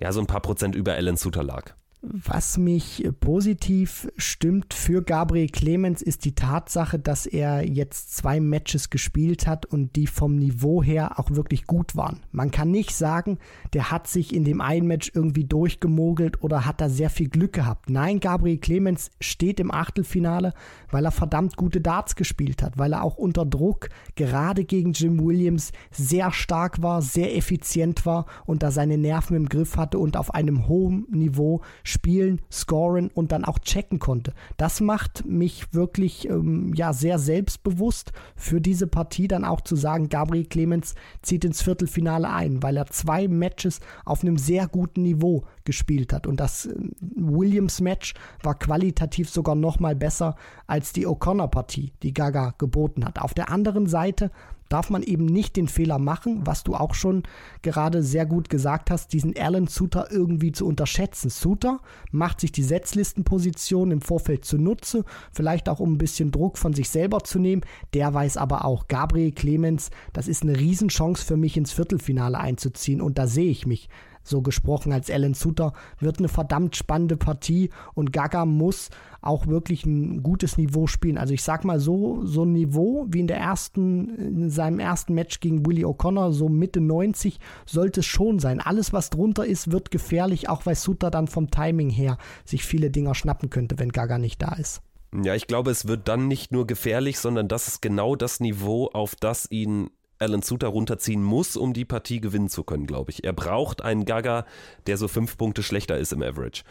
ja, 0.00 0.12
so 0.12 0.20
ein 0.20 0.26
paar 0.26 0.40
Prozent 0.40 0.74
über 0.74 0.94
Alan 0.94 1.16
Suter 1.16 1.42
lag. 1.42 1.74
Was 2.02 2.56
mich 2.56 3.06
positiv 3.20 4.10
stimmt 4.16 4.72
für 4.72 5.02
Gabriel 5.02 5.50
Clemens 5.50 6.00
ist 6.00 6.24
die 6.24 6.34
Tatsache, 6.34 6.98
dass 6.98 7.26
er 7.26 7.68
jetzt 7.68 8.16
zwei 8.16 8.40
Matches 8.40 8.88
gespielt 8.88 9.46
hat 9.46 9.66
und 9.66 9.96
die 9.96 10.06
vom 10.06 10.36
Niveau 10.36 10.82
her 10.82 11.18
auch 11.18 11.30
wirklich 11.32 11.66
gut 11.66 11.96
waren. 11.96 12.20
Man 12.32 12.50
kann 12.50 12.70
nicht 12.70 12.94
sagen, 12.94 13.38
der 13.74 13.90
hat 13.90 14.06
sich 14.06 14.34
in 14.34 14.44
dem 14.44 14.62
einen 14.62 14.86
Match 14.86 15.12
irgendwie 15.14 15.44
durchgemogelt 15.44 16.42
oder 16.42 16.64
hat 16.64 16.80
da 16.80 16.88
sehr 16.88 17.10
viel 17.10 17.28
Glück 17.28 17.52
gehabt. 17.52 17.90
Nein, 17.90 18.18
Gabriel 18.18 18.56
Clemens 18.56 19.10
steht 19.20 19.60
im 19.60 19.70
Achtelfinale, 19.70 20.54
weil 20.90 21.04
er 21.04 21.10
verdammt 21.10 21.58
gute 21.58 21.82
Darts 21.82 22.16
gespielt 22.16 22.62
hat, 22.62 22.78
weil 22.78 22.94
er 22.94 23.04
auch 23.04 23.18
unter 23.18 23.44
Druck 23.44 23.90
gerade 24.14 24.64
gegen 24.64 24.92
Jim 24.92 25.22
Williams 25.22 25.70
sehr 25.90 26.32
stark 26.32 26.80
war, 26.80 27.02
sehr 27.02 27.36
effizient 27.36 28.06
war 28.06 28.24
und 28.46 28.62
da 28.62 28.70
seine 28.70 28.96
Nerven 28.96 29.36
im 29.36 29.50
Griff 29.50 29.76
hatte 29.76 29.98
und 29.98 30.16
auf 30.16 30.32
einem 30.32 30.66
hohen 30.66 31.06
Niveau 31.10 31.60
spielen, 31.90 32.40
scoren 32.50 33.10
und 33.12 33.32
dann 33.32 33.44
auch 33.44 33.58
checken 33.58 33.98
konnte. 33.98 34.32
Das 34.56 34.80
macht 34.80 35.24
mich 35.26 35.74
wirklich 35.74 36.28
ähm, 36.28 36.72
ja 36.74 36.92
sehr 36.92 37.18
selbstbewusst 37.18 38.12
für 38.36 38.60
diese 38.60 38.86
Partie 38.86 39.28
dann 39.28 39.44
auch 39.44 39.60
zu 39.60 39.76
sagen, 39.76 40.08
Gabriel 40.08 40.46
Clemens 40.46 40.94
zieht 41.22 41.44
ins 41.44 41.62
Viertelfinale 41.62 42.30
ein, 42.30 42.62
weil 42.62 42.76
er 42.76 42.86
zwei 42.86 43.28
Matches 43.28 43.80
auf 44.04 44.22
einem 44.22 44.38
sehr 44.38 44.68
guten 44.68 45.02
Niveau 45.02 45.44
gespielt 45.64 46.12
hat 46.12 46.26
und 46.26 46.40
das 46.40 46.66
äh, 46.66 46.74
Williams 47.00 47.80
Match 47.80 48.14
war 48.42 48.58
qualitativ 48.58 49.28
sogar 49.28 49.54
noch 49.54 49.78
mal 49.80 49.94
besser 49.94 50.36
als 50.66 50.92
die 50.92 51.06
O'Connor 51.06 51.48
Partie, 51.48 51.92
die 52.02 52.14
Gaga 52.14 52.54
geboten 52.58 53.04
hat. 53.04 53.20
Auf 53.20 53.34
der 53.34 53.50
anderen 53.50 53.86
Seite 53.86 54.30
darf 54.70 54.88
man 54.88 55.02
eben 55.02 55.26
nicht 55.26 55.56
den 55.56 55.68
Fehler 55.68 55.98
machen, 55.98 56.46
was 56.46 56.64
du 56.64 56.74
auch 56.74 56.94
schon 56.94 57.24
gerade 57.60 58.02
sehr 58.02 58.24
gut 58.24 58.48
gesagt 58.48 58.90
hast, 58.90 59.12
diesen 59.12 59.36
Alan 59.36 59.66
Suter 59.66 60.10
irgendwie 60.10 60.52
zu 60.52 60.66
unterschätzen. 60.66 61.28
Suter 61.28 61.80
macht 62.10 62.40
sich 62.40 62.52
die 62.52 62.62
Setzlistenposition 62.62 63.90
im 63.90 64.00
Vorfeld 64.00 64.44
zunutze, 64.46 65.04
vielleicht 65.32 65.68
auch 65.68 65.80
um 65.80 65.94
ein 65.94 65.98
bisschen 65.98 66.30
Druck 66.30 66.56
von 66.56 66.72
sich 66.72 66.88
selber 66.88 67.20
zu 67.24 67.38
nehmen. 67.38 67.62
Der 67.92 68.14
weiß 68.14 68.36
aber 68.38 68.64
auch, 68.64 68.88
Gabriel 68.88 69.32
Clemens, 69.32 69.90
das 70.12 70.28
ist 70.28 70.42
eine 70.42 70.58
Riesenchance 70.58 71.24
für 71.24 71.36
mich 71.36 71.56
ins 71.56 71.72
Viertelfinale 71.72 72.38
einzuziehen 72.38 73.00
und 73.00 73.18
da 73.18 73.26
sehe 73.26 73.50
ich 73.50 73.66
mich 73.66 73.88
so 74.22 74.42
gesprochen 74.42 74.92
als 74.92 75.10
Alan 75.10 75.34
Suter, 75.34 75.72
wird 75.98 76.18
eine 76.18 76.28
verdammt 76.28 76.76
spannende 76.76 77.16
Partie 77.16 77.70
und 77.94 78.12
Gaga 78.12 78.44
muss 78.44 78.90
auch 79.22 79.46
wirklich 79.46 79.84
ein 79.84 80.22
gutes 80.22 80.56
Niveau 80.56 80.86
spielen. 80.86 81.18
Also 81.18 81.34
ich 81.34 81.42
sag 81.42 81.64
mal 81.64 81.78
so, 81.78 82.24
so 82.24 82.44
ein 82.44 82.52
Niveau 82.52 83.06
wie 83.10 83.20
in 83.20 83.26
der 83.26 83.38
ersten, 83.38 84.08
in 84.16 84.50
seinem 84.50 84.78
ersten 84.78 85.14
Match 85.14 85.40
gegen 85.40 85.66
Willie 85.66 85.86
O'Connor, 85.86 86.32
so 86.32 86.48
Mitte 86.48 86.80
90, 86.80 87.38
sollte 87.66 88.00
es 88.00 88.06
schon 88.06 88.38
sein. 88.38 88.60
Alles, 88.60 88.92
was 88.92 89.10
drunter 89.10 89.44
ist, 89.44 89.72
wird 89.72 89.90
gefährlich, 89.90 90.48
auch 90.48 90.66
weil 90.66 90.74
Suter 90.74 91.10
dann 91.10 91.28
vom 91.28 91.50
Timing 91.50 91.90
her 91.90 92.18
sich 92.44 92.64
viele 92.64 92.90
Dinger 92.90 93.14
schnappen 93.14 93.50
könnte, 93.50 93.78
wenn 93.78 93.92
Gaga 93.92 94.18
nicht 94.18 94.40
da 94.40 94.54
ist. 94.54 94.82
Ja, 95.24 95.34
ich 95.34 95.48
glaube, 95.48 95.70
es 95.72 95.88
wird 95.88 96.06
dann 96.06 96.28
nicht 96.28 96.52
nur 96.52 96.66
gefährlich, 96.66 97.18
sondern 97.18 97.48
das 97.48 97.66
ist 97.66 97.82
genau 97.82 98.14
das 98.14 98.38
Niveau, 98.38 98.88
auf 98.92 99.16
das 99.16 99.50
ihn 99.50 99.90
Alan 100.20 100.42
Suter 100.42 100.68
runterziehen 100.68 101.22
muss, 101.22 101.56
um 101.56 101.72
die 101.72 101.84
Partie 101.84 102.20
gewinnen 102.20 102.48
zu 102.48 102.62
können, 102.62 102.86
glaube 102.86 103.10
ich. 103.10 103.24
Er 103.24 103.32
braucht 103.32 103.82
einen 103.82 104.04
Gaga, 104.04 104.46
der 104.86 104.96
so 104.96 105.08
fünf 105.08 105.36
Punkte 105.36 105.62
schlechter 105.62 105.98
ist 105.98 106.12
im 106.12 106.22
Average 106.22 106.62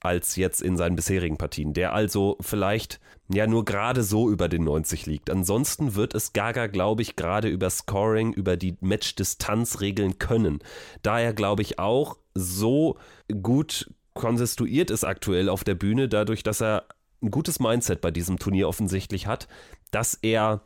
als 0.00 0.36
jetzt 0.36 0.62
in 0.62 0.76
seinen 0.76 0.94
bisherigen 0.94 1.36
Partien, 1.38 1.72
der 1.72 1.92
also 1.92 2.36
vielleicht 2.40 3.00
ja 3.28 3.46
nur 3.46 3.64
gerade 3.64 4.02
so 4.02 4.30
über 4.30 4.48
den 4.48 4.62
90 4.64 5.06
liegt. 5.06 5.30
Ansonsten 5.30 5.94
wird 5.94 6.14
es 6.14 6.32
Gaga, 6.32 6.68
glaube 6.68 7.02
ich, 7.02 7.16
gerade 7.16 7.48
über 7.48 7.70
Scoring, 7.70 8.32
über 8.32 8.56
die 8.56 8.76
Matchdistanz 8.80 9.80
regeln 9.80 10.18
können. 10.18 10.60
Da 11.02 11.18
er, 11.18 11.32
glaube 11.32 11.62
ich, 11.62 11.78
auch 11.78 12.18
so 12.34 12.98
gut 13.42 13.90
konsistuiert 14.14 14.90
ist 14.90 15.04
aktuell 15.04 15.48
auf 15.48 15.64
der 15.64 15.74
Bühne, 15.74 16.08
dadurch, 16.08 16.42
dass 16.42 16.62
er 16.62 16.86
ein 17.22 17.30
gutes 17.30 17.58
Mindset 17.58 18.00
bei 18.00 18.10
diesem 18.10 18.38
Turnier 18.38 18.68
offensichtlich 18.68 19.26
hat, 19.26 19.48
dass 19.90 20.14
er 20.14 20.62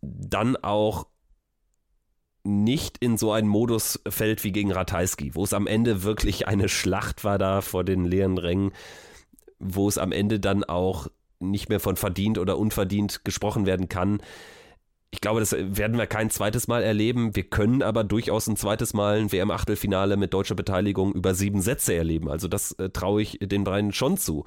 dann 0.00 0.56
auch 0.56 1.06
nicht 2.46 2.98
in 2.98 3.18
so 3.18 3.32
einen 3.32 3.48
Modus 3.48 4.00
fällt 4.08 4.44
wie 4.44 4.52
gegen 4.52 4.72
Ratajski, 4.72 5.34
wo 5.34 5.44
es 5.44 5.52
am 5.52 5.66
Ende 5.66 6.02
wirklich 6.02 6.48
eine 6.48 6.68
Schlacht 6.68 7.24
war 7.24 7.38
da 7.38 7.60
vor 7.60 7.84
den 7.84 8.04
leeren 8.04 8.38
Rängen, 8.38 8.72
wo 9.58 9.88
es 9.88 9.98
am 9.98 10.12
Ende 10.12 10.40
dann 10.40 10.64
auch 10.64 11.08
nicht 11.38 11.68
mehr 11.68 11.80
von 11.80 11.96
verdient 11.96 12.38
oder 12.38 12.58
unverdient 12.58 13.24
gesprochen 13.24 13.66
werden 13.66 13.88
kann. 13.88 14.20
Ich 15.10 15.20
glaube, 15.20 15.40
das 15.40 15.52
werden 15.52 15.98
wir 15.98 16.06
kein 16.06 16.30
zweites 16.30 16.68
Mal 16.68 16.82
erleben. 16.82 17.34
Wir 17.36 17.44
können 17.44 17.82
aber 17.82 18.04
durchaus 18.04 18.46
ein 18.48 18.56
zweites 18.56 18.92
Mal 18.92 19.18
ein 19.18 19.32
WM-Achtelfinale 19.32 20.16
mit 20.16 20.34
deutscher 20.34 20.54
Beteiligung 20.54 21.12
über 21.12 21.34
sieben 21.34 21.60
Sätze 21.60 21.94
erleben. 21.94 22.28
Also 22.28 22.48
das 22.48 22.72
äh, 22.72 22.90
traue 22.90 23.22
ich 23.22 23.38
den 23.40 23.64
beiden 23.64 23.92
schon 23.92 24.16
zu. 24.16 24.44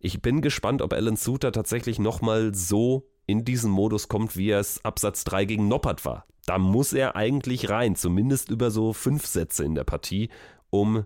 Ich 0.00 0.20
bin 0.20 0.40
gespannt, 0.40 0.82
ob 0.82 0.92
Alan 0.92 1.16
Suter 1.16 1.52
tatsächlich 1.52 1.98
nochmal 1.98 2.54
so 2.54 3.08
in 3.26 3.44
diesen 3.44 3.70
Modus 3.70 4.08
kommt, 4.08 4.36
wie 4.36 4.50
er 4.50 4.60
es 4.60 4.84
Absatz 4.84 5.24
3 5.24 5.44
gegen 5.44 5.68
Noppert 5.68 6.04
war. 6.04 6.26
Da 6.46 6.58
muss 6.58 6.92
er 6.92 7.16
eigentlich 7.16 7.70
rein, 7.70 7.96
zumindest 7.96 8.50
über 8.50 8.70
so 8.70 8.92
fünf 8.92 9.26
Sätze 9.26 9.64
in 9.64 9.74
der 9.74 9.84
Partie, 9.84 10.28
um 10.70 11.04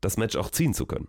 das 0.00 0.16
Match 0.16 0.36
auch 0.36 0.50
ziehen 0.50 0.74
zu 0.74 0.86
können. 0.86 1.08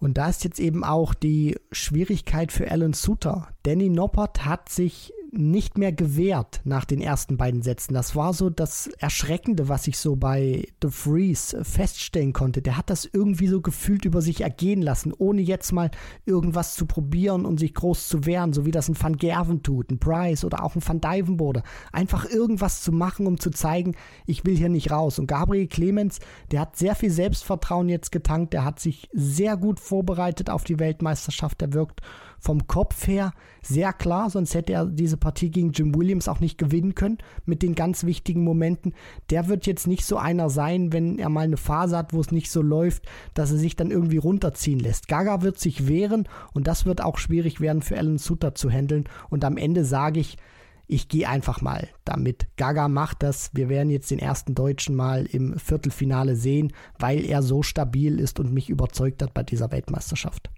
Und 0.00 0.18
da 0.18 0.28
ist 0.28 0.44
jetzt 0.44 0.60
eben 0.60 0.84
auch 0.84 1.14
die 1.14 1.56
Schwierigkeit 1.72 2.52
für 2.52 2.70
Alan 2.70 2.92
Suter. 2.92 3.48
Danny 3.64 3.88
Noppert 3.88 4.44
hat 4.44 4.68
sich 4.68 5.12
nicht 5.30 5.76
mehr 5.76 5.92
gewehrt 5.92 6.60
nach 6.64 6.84
den 6.84 7.00
ersten 7.00 7.36
beiden 7.36 7.62
Sätzen. 7.62 7.92
Das 7.92 8.16
war 8.16 8.32
so 8.32 8.48
das 8.48 8.86
Erschreckende, 8.98 9.68
was 9.68 9.86
ich 9.86 9.98
so 9.98 10.16
bei 10.16 10.66
The 10.82 10.90
Freeze 10.90 11.64
feststellen 11.64 12.32
konnte. 12.32 12.62
Der 12.62 12.76
hat 12.76 12.88
das 12.88 13.04
irgendwie 13.04 13.46
so 13.46 13.60
gefühlt 13.60 14.04
über 14.06 14.22
sich 14.22 14.40
ergehen 14.40 14.80
lassen, 14.80 15.12
ohne 15.12 15.42
jetzt 15.42 15.72
mal 15.72 15.90
irgendwas 16.24 16.74
zu 16.74 16.86
probieren 16.86 17.44
und 17.44 17.60
sich 17.60 17.74
groß 17.74 18.08
zu 18.08 18.24
wehren, 18.24 18.52
so 18.54 18.64
wie 18.64 18.70
das 18.70 18.88
ein 18.88 19.00
Van 19.00 19.16
Gerven 19.16 19.62
tut, 19.62 19.90
ein 19.90 19.98
Price 19.98 20.44
oder 20.44 20.64
auch 20.64 20.74
ein 20.74 20.86
Van 20.86 21.00
Dyvenbode. 21.00 21.62
Einfach 21.92 22.28
irgendwas 22.28 22.82
zu 22.82 22.92
machen, 22.92 23.26
um 23.26 23.38
zu 23.38 23.50
zeigen, 23.50 23.96
ich 24.26 24.46
will 24.46 24.56
hier 24.56 24.70
nicht 24.70 24.90
raus. 24.90 25.18
Und 25.18 25.26
Gabriel 25.26 25.66
Clemens, 25.66 26.20
der 26.50 26.60
hat 26.60 26.76
sehr 26.76 26.94
viel 26.94 27.10
Selbstvertrauen 27.10 27.90
jetzt 27.90 28.12
getankt, 28.12 28.54
der 28.54 28.64
hat 28.64 28.80
sich 28.80 29.08
sehr 29.12 29.58
gut 29.58 29.78
vorbereitet 29.78 30.48
auf 30.48 30.64
die 30.64 30.78
Weltmeisterschaft, 30.78 31.60
der 31.60 31.74
wirkt 31.74 32.00
vom 32.40 32.66
Kopf 32.66 33.06
her 33.06 33.32
sehr 33.62 33.92
klar, 33.92 34.30
sonst 34.30 34.54
hätte 34.54 34.72
er 34.72 34.86
diese 34.86 35.16
Partie 35.16 35.50
gegen 35.50 35.72
Jim 35.72 35.94
Williams 35.94 36.28
auch 36.28 36.40
nicht 36.40 36.58
gewinnen 36.58 36.94
können 36.94 37.18
mit 37.44 37.62
den 37.62 37.74
ganz 37.74 38.04
wichtigen 38.04 38.44
Momenten. 38.44 38.94
Der 39.30 39.48
wird 39.48 39.66
jetzt 39.66 39.86
nicht 39.86 40.04
so 40.04 40.16
einer 40.16 40.48
sein, 40.48 40.92
wenn 40.92 41.18
er 41.18 41.28
mal 41.28 41.44
eine 41.44 41.56
Phase 41.56 41.96
hat, 41.96 42.12
wo 42.12 42.20
es 42.20 42.30
nicht 42.30 42.50
so 42.50 42.62
läuft, 42.62 43.04
dass 43.34 43.50
er 43.50 43.58
sich 43.58 43.76
dann 43.76 43.90
irgendwie 43.90 44.16
runterziehen 44.16 44.80
lässt. 44.80 45.08
Gaga 45.08 45.42
wird 45.42 45.58
sich 45.58 45.88
wehren 45.88 46.28
und 46.54 46.66
das 46.66 46.86
wird 46.86 47.02
auch 47.02 47.18
schwierig 47.18 47.60
werden 47.60 47.82
für 47.82 47.98
Alan 47.98 48.18
Sutter 48.18 48.54
zu 48.54 48.70
handeln. 48.70 49.04
Und 49.28 49.44
am 49.44 49.56
Ende 49.56 49.84
sage 49.84 50.20
ich, 50.20 50.38
ich 50.86 51.08
gehe 51.08 51.28
einfach 51.28 51.60
mal 51.60 51.88
damit. 52.06 52.46
Gaga 52.56 52.88
macht 52.88 53.22
das. 53.22 53.50
Wir 53.52 53.68
werden 53.68 53.90
jetzt 53.90 54.10
den 54.10 54.18
ersten 54.18 54.54
Deutschen 54.54 54.96
mal 54.96 55.26
im 55.26 55.58
Viertelfinale 55.58 56.34
sehen, 56.34 56.72
weil 56.98 57.26
er 57.26 57.42
so 57.42 57.62
stabil 57.62 58.18
ist 58.18 58.40
und 58.40 58.54
mich 58.54 58.70
überzeugt 58.70 59.22
hat 59.22 59.34
bei 59.34 59.42
dieser 59.42 59.70
Weltmeisterschaft. 59.70 60.48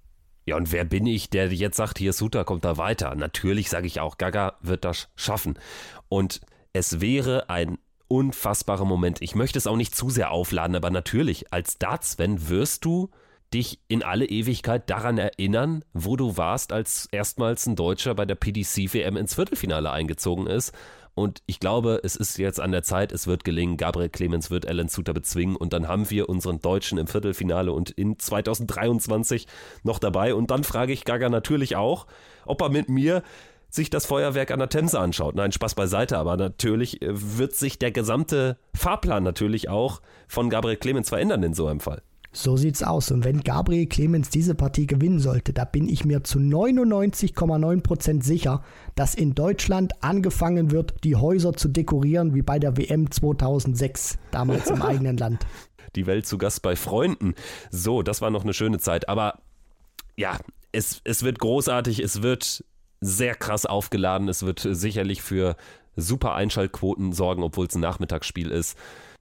Ja, 0.50 0.56
und 0.56 0.72
wer 0.72 0.84
bin 0.84 1.06
ich, 1.06 1.30
der 1.30 1.46
jetzt 1.52 1.76
sagt, 1.76 1.98
hier 1.98 2.12
Suter 2.12 2.42
kommt 2.42 2.64
da 2.64 2.76
weiter? 2.76 3.14
Natürlich 3.14 3.70
sage 3.70 3.86
ich 3.86 4.00
auch, 4.00 4.18
Gaga 4.18 4.56
wird 4.62 4.84
das 4.84 5.08
schaffen. 5.14 5.56
Und 6.08 6.40
es 6.72 7.00
wäre 7.00 7.48
ein 7.48 7.78
unfassbarer 8.08 8.84
Moment. 8.84 9.22
Ich 9.22 9.36
möchte 9.36 9.58
es 9.58 9.68
auch 9.68 9.76
nicht 9.76 9.94
zu 9.94 10.10
sehr 10.10 10.32
aufladen, 10.32 10.74
aber 10.74 10.90
natürlich, 10.90 11.52
als 11.52 11.78
Darts-Fan 11.78 12.48
wirst 12.48 12.84
du 12.84 13.10
dich 13.54 13.78
in 13.86 14.02
alle 14.02 14.26
Ewigkeit 14.26 14.90
daran 14.90 15.18
erinnern, 15.18 15.84
wo 15.92 16.16
du 16.16 16.36
warst, 16.36 16.72
als 16.72 17.06
erstmals 17.12 17.66
ein 17.66 17.76
Deutscher 17.76 18.16
bei 18.16 18.26
der 18.26 18.34
PDC-WM 18.34 19.16
ins 19.16 19.36
Viertelfinale 19.36 19.92
eingezogen 19.92 20.48
ist 20.48 20.74
und 21.14 21.42
ich 21.46 21.60
glaube, 21.60 22.00
es 22.02 22.16
ist 22.16 22.38
jetzt 22.38 22.60
an 22.60 22.72
der 22.72 22.82
Zeit, 22.82 23.12
es 23.12 23.26
wird 23.26 23.44
gelingen. 23.44 23.76
Gabriel 23.76 24.08
Clemens 24.08 24.50
wird 24.50 24.66
Alan 24.66 24.88
Suter 24.88 25.12
bezwingen 25.12 25.56
und 25.56 25.72
dann 25.72 25.88
haben 25.88 26.08
wir 26.10 26.28
unseren 26.28 26.60
Deutschen 26.60 26.98
im 26.98 27.06
Viertelfinale 27.06 27.72
und 27.72 27.90
in 27.90 28.18
2023 28.18 29.46
noch 29.82 29.98
dabei. 29.98 30.34
Und 30.34 30.50
dann 30.50 30.64
frage 30.64 30.92
ich 30.92 31.04
Gaga 31.04 31.28
natürlich 31.28 31.76
auch, 31.76 32.06
ob 32.46 32.62
er 32.62 32.70
mit 32.70 32.88
mir 32.88 33.22
sich 33.68 33.88
das 33.88 34.06
Feuerwerk 34.06 34.50
an 34.50 34.58
der 34.58 34.68
Themse 34.68 34.98
anschaut. 34.98 35.36
Nein, 35.36 35.52
Spaß 35.52 35.74
beiseite, 35.74 36.18
aber 36.18 36.36
natürlich 36.36 37.02
äh, 37.02 37.08
wird 37.38 37.54
sich 37.54 37.78
der 37.78 37.92
gesamte 37.92 38.58
Fahrplan 38.74 39.22
natürlich 39.22 39.68
auch 39.68 40.00
von 40.26 40.50
Gabriel 40.50 40.76
Clemens 40.76 41.08
verändern 41.08 41.42
in 41.42 41.54
so 41.54 41.66
einem 41.66 41.80
Fall. 41.80 42.02
So 42.32 42.56
sieht's 42.56 42.82
aus. 42.82 43.10
Und 43.10 43.24
wenn 43.24 43.40
Gabriel 43.40 43.86
Clemens 43.86 44.30
diese 44.30 44.54
Partie 44.54 44.86
gewinnen 44.86 45.18
sollte, 45.18 45.52
da 45.52 45.64
bin 45.64 45.88
ich 45.88 46.04
mir 46.04 46.22
zu 46.22 46.38
99,9% 46.38 48.22
sicher, 48.22 48.62
dass 48.94 49.16
in 49.16 49.34
Deutschland 49.34 49.92
angefangen 50.02 50.70
wird, 50.70 50.94
die 51.02 51.16
Häuser 51.16 51.54
zu 51.54 51.68
dekorieren, 51.68 52.34
wie 52.34 52.42
bei 52.42 52.60
der 52.60 52.76
WM 52.76 53.10
2006, 53.10 54.18
damals 54.30 54.70
im 54.70 54.82
eigenen 54.82 55.16
Land. 55.16 55.44
Die 55.96 56.06
Welt 56.06 56.24
zu 56.24 56.38
Gast 56.38 56.62
bei 56.62 56.76
Freunden. 56.76 57.34
So, 57.70 58.02
das 58.02 58.20
war 58.20 58.30
noch 58.30 58.44
eine 58.44 58.54
schöne 58.54 58.78
Zeit. 58.78 59.08
Aber 59.08 59.40
ja, 60.16 60.38
es, 60.70 61.00
es 61.02 61.24
wird 61.24 61.40
großartig, 61.40 61.98
es 61.98 62.22
wird 62.22 62.64
sehr 63.00 63.34
krass 63.34 63.66
aufgeladen, 63.66 64.28
es 64.28 64.44
wird 64.44 64.60
sicherlich 64.60 65.20
für 65.22 65.56
super 65.96 66.34
Einschaltquoten 66.34 67.12
sorgen, 67.12 67.42
obwohl 67.42 67.66
es 67.66 67.74
ein 67.74 67.80
Nachmittagsspiel 67.80 68.52
ist. 68.52 68.78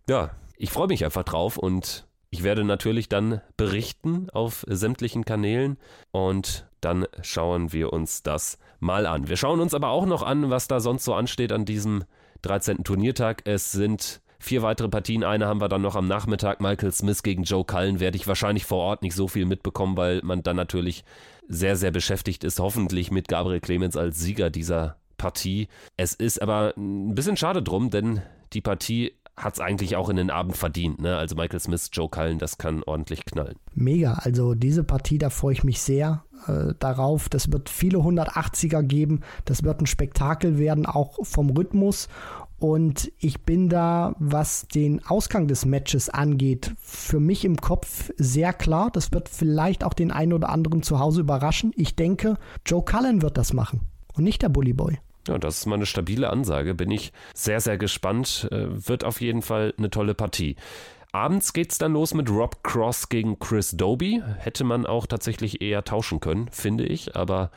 Ja, 0.08 0.32
ich 0.58 0.70
freue 0.70 0.88
mich 0.88 1.06
einfach 1.06 1.24
drauf 1.24 1.58
und 1.58 2.06
ich 2.32 2.44
werde 2.44 2.64
natürlich 2.64 3.10
dann 3.10 3.42
berichten 3.58 4.30
auf 4.30 4.64
sämtlichen 4.68 5.26
Kanälen 5.26 5.78
und 6.12 6.68
dann 6.82 7.08
schauen 7.22 7.74
wir 7.74 7.92
uns 7.92 8.24
das 8.24 8.60
mal 8.80 9.06
an. 9.06 9.28
Wir 9.28 9.38
schauen 9.38 9.60
uns 9.60 9.74
aber 9.74 9.90
auch 9.90 10.06
noch 10.06 10.24
an, 10.24 10.50
was 10.50 10.68
da 10.68 10.80
sonst 10.80 11.06
so 11.06 11.14
ansteht 11.14 11.52
an 11.52 11.66
diesem 11.66 12.04
13. 12.44 12.84
Turniertag. 12.84 13.42
Es 13.46 13.72
sind 13.72 14.22
vier 14.40 14.62
weitere 14.62 14.90
Partien. 14.90 15.24
Eine 15.24 15.48
haben 15.48 15.60
wir 15.60 15.68
dann 15.70 15.82
noch 15.82 15.96
am 15.96 16.08
Nachmittag. 16.08 16.62
Michael 16.62 16.92
Smith 16.92 17.24
gegen 17.24 17.44
Joe 17.44 17.66
Cullen 17.66 18.00
werde 18.00 18.16
ich 18.16 18.28
wahrscheinlich 18.28 18.66
vor 18.66 18.80
Ort 18.80 19.02
nicht 19.02 19.16
so 19.16 19.28
viel 19.28 19.46
mitbekommen, 19.46 19.98
weil 19.98 20.22
man 20.24 20.44
dann 20.44 20.56
natürlich 20.56 21.04
sehr, 21.48 21.76
sehr 21.76 21.92
beschäftigt 21.92 22.44
ist. 22.44 22.60
Hoffentlich 22.60 23.12
mit 23.12 23.28
Gabriel 23.28 23.60
Clemens 23.60 23.98
als 23.98 24.20
Sieger 24.20 24.50
dieser 24.50 24.98
Partie. 25.18 25.68
Es 25.98 26.14
ist 26.14 26.42
aber 26.42 26.74
ein 26.78 27.16
bisschen 27.16 27.38
schade 27.38 27.62
drum, 27.62 27.90
denn 27.90 28.22
die 28.54 28.62
Partie 28.62 29.14
hat 29.40 29.54
es 29.54 29.60
eigentlich 29.60 29.96
auch 29.96 30.10
in 30.10 30.18
den 30.18 30.30
Abend 30.30 30.58
verdient. 30.58 31.02
Ne? 31.02 31.18
Also 31.18 31.36
Michael 31.36 31.60
Smith, 31.60 31.90
Joe 31.92 32.10
Cullen, 32.10 32.40
das 32.40 32.58
kann 32.58 32.84
ordentlich 32.84 33.26
knallen. 33.26 33.56
Mega, 33.74 34.14
also 34.14 34.54
diese 34.54 34.84
Partie, 34.84 35.18
da 35.18 35.30
freue 35.30 35.54
ich 35.54 35.64
mich 35.64 35.82
sehr 35.82 36.24
äh, 36.48 36.74
darauf. 36.80 37.30
Das 37.30 37.52
wird 37.52 37.70
viele 37.70 38.00
180er 38.00 38.84
geben. 38.84 39.22
Das 39.46 39.64
wird 39.64 39.82
ein 39.82 39.88
Spektakel 39.88 40.58
werden, 40.58 40.86
auch 40.86 41.18
vom 41.24 41.50
Rhythmus. 41.52 42.10
Und 42.60 43.10
ich 43.20 43.44
bin 43.44 43.70
da, 43.70 44.16
was 44.20 44.68
den 44.68 45.06
Ausgang 45.06 45.48
des 45.48 45.66
Matches 45.66 46.10
angeht, 46.10 46.74
für 46.82 47.22
mich 47.22 47.46
im 47.46 47.56
Kopf 47.56 48.12
sehr 48.18 48.52
klar. 48.52 48.90
Das 48.92 49.14
wird 49.14 49.30
vielleicht 49.30 49.86
auch 49.86 49.94
den 49.94 50.12
einen 50.12 50.34
oder 50.34 50.50
anderen 50.50 50.84
zu 50.84 51.00
Hause 51.00 51.22
überraschen. 51.22 51.72
Ich 51.78 51.96
denke, 51.96 52.36
Joe 52.66 52.84
Cullen 52.84 53.22
wird 53.22 53.38
das 53.38 53.54
machen 53.54 53.80
und 54.14 54.26
nicht 54.26 54.42
der 54.42 54.50
Bully 54.50 54.74
Boy. 54.74 55.00
Ja, 55.28 55.38
das 55.38 55.60
ist 55.60 55.66
mal 55.66 55.76
eine 55.76 55.86
stabile 55.86 56.30
Ansage. 56.30 56.74
Bin 56.74 56.92
ich 56.92 57.12
sehr, 57.34 57.60
sehr 57.60 57.78
gespannt. 57.78 58.48
Äh, 58.52 58.88
wird 58.88 59.04
auf 59.04 59.22
jeden 59.22 59.42
Fall 59.42 59.74
eine 59.78 59.90
tolle 59.90 60.14
Partie. 60.14 60.56
Abends 61.12 61.54
geht's 61.54 61.80
dann 61.80 61.94
los 61.94 62.14
mit 62.14 62.30
Rob 62.30 62.64
Cross 62.64 63.10
gegen 63.10 63.40
Chris 63.40 63.72
Doby. 63.72 64.22
Hätte 64.38 64.64
man 64.64 64.86
auch 64.86 65.08
tatsächlich 65.08 65.62
eher 65.62 65.84
tauschen 65.84 66.20
können, 66.20 66.50
finde 66.52 66.86
ich. 66.86 67.16
Aber 67.16 67.50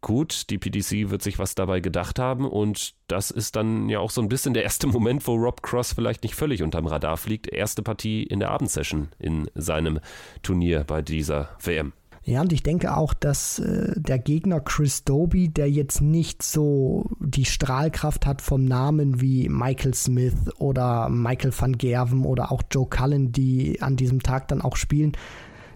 gut, 0.00 0.50
die 0.50 0.58
PDC 0.58 1.10
wird 1.10 1.22
sich 1.22 1.38
was 1.38 1.54
dabei 1.54 1.78
gedacht 1.78 2.18
haben 2.18 2.48
und 2.48 2.94
das 3.06 3.30
ist 3.30 3.54
dann 3.54 3.88
ja 3.88 4.00
auch 4.00 4.10
so 4.10 4.20
ein 4.20 4.28
bisschen 4.28 4.52
der 4.52 4.64
erste 4.64 4.86
Moment, 4.88 5.26
wo 5.28 5.34
Rob 5.34 5.62
Cross 5.62 5.92
vielleicht 5.92 6.24
nicht 6.24 6.34
völlig 6.34 6.62
unterm 6.62 6.86
Radar 6.86 7.16
fliegt. 7.16 7.46
Erste 7.46 7.82
Partie 7.82 8.24
in 8.24 8.40
der 8.40 8.50
Abendsession 8.50 9.08
in 9.18 9.48
seinem 9.54 10.00
Turnier 10.42 10.82
bei 10.84 11.00
dieser 11.00 11.50
WM. 11.62 11.92
Ja, 12.28 12.42
und 12.42 12.52
ich 12.52 12.62
denke 12.62 12.94
auch, 12.94 13.14
dass 13.14 13.58
äh, 13.58 13.94
der 13.96 14.18
Gegner 14.18 14.60
Chris 14.60 15.02
Doby, 15.02 15.48
der 15.48 15.70
jetzt 15.70 16.02
nicht 16.02 16.42
so 16.42 17.06
die 17.20 17.46
Strahlkraft 17.46 18.26
hat 18.26 18.42
vom 18.42 18.66
Namen 18.66 19.22
wie 19.22 19.48
Michael 19.48 19.94
Smith 19.94 20.34
oder 20.58 21.08
Michael 21.08 21.54
van 21.58 21.78
Gerven 21.78 22.26
oder 22.26 22.52
auch 22.52 22.62
Joe 22.70 22.86
Cullen, 22.86 23.32
die 23.32 23.80
an 23.80 23.96
diesem 23.96 24.22
Tag 24.22 24.48
dann 24.48 24.60
auch 24.60 24.76
spielen, 24.76 25.12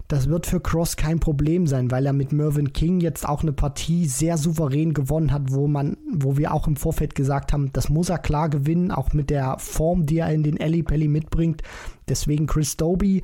Das 0.09 0.29
wird 0.29 0.45
für 0.45 0.59
Cross 0.59 0.95
kein 0.95 1.19
Problem 1.19 1.65
sein, 1.65 1.89
weil 1.89 2.05
er 2.05 2.13
mit 2.13 2.33
Mervyn 2.33 2.71
King 2.71 2.99
jetzt 2.99 3.27
auch 3.27 3.41
eine 3.41 3.53
Partie 3.53 4.05
sehr 4.05 4.37
souverän 4.37 4.93
gewonnen 4.93 5.31
hat, 5.31 5.51
wo 5.51 5.67
man, 5.67 5.97
wo 6.13 6.37
wir 6.37 6.53
auch 6.53 6.67
im 6.67 6.75
Vorfeld 6.75 7.15
gesagt 7.15 7.51
haben, 7.51 7.71
das 7.73 7.89
muss 7.89 8.09
er 8.09 8.19
klar 8.19 8.49
gewinnen, 8.49 8.91
auch 8.91 9.13
mit 9.13 9.31
der 9.31 9.57
Form, 9.57 10.05
die 10.05 10.19
er 10.19 10.31
in 10.31 10.43
den 10.43 10.61
Alley 10.61 10.83
Pally 10.83 11.07
mitbringt. 11.07 11.63
Deswegen 12.07 12.45
Chris 12.45 12.77
Doby 12.77 13.23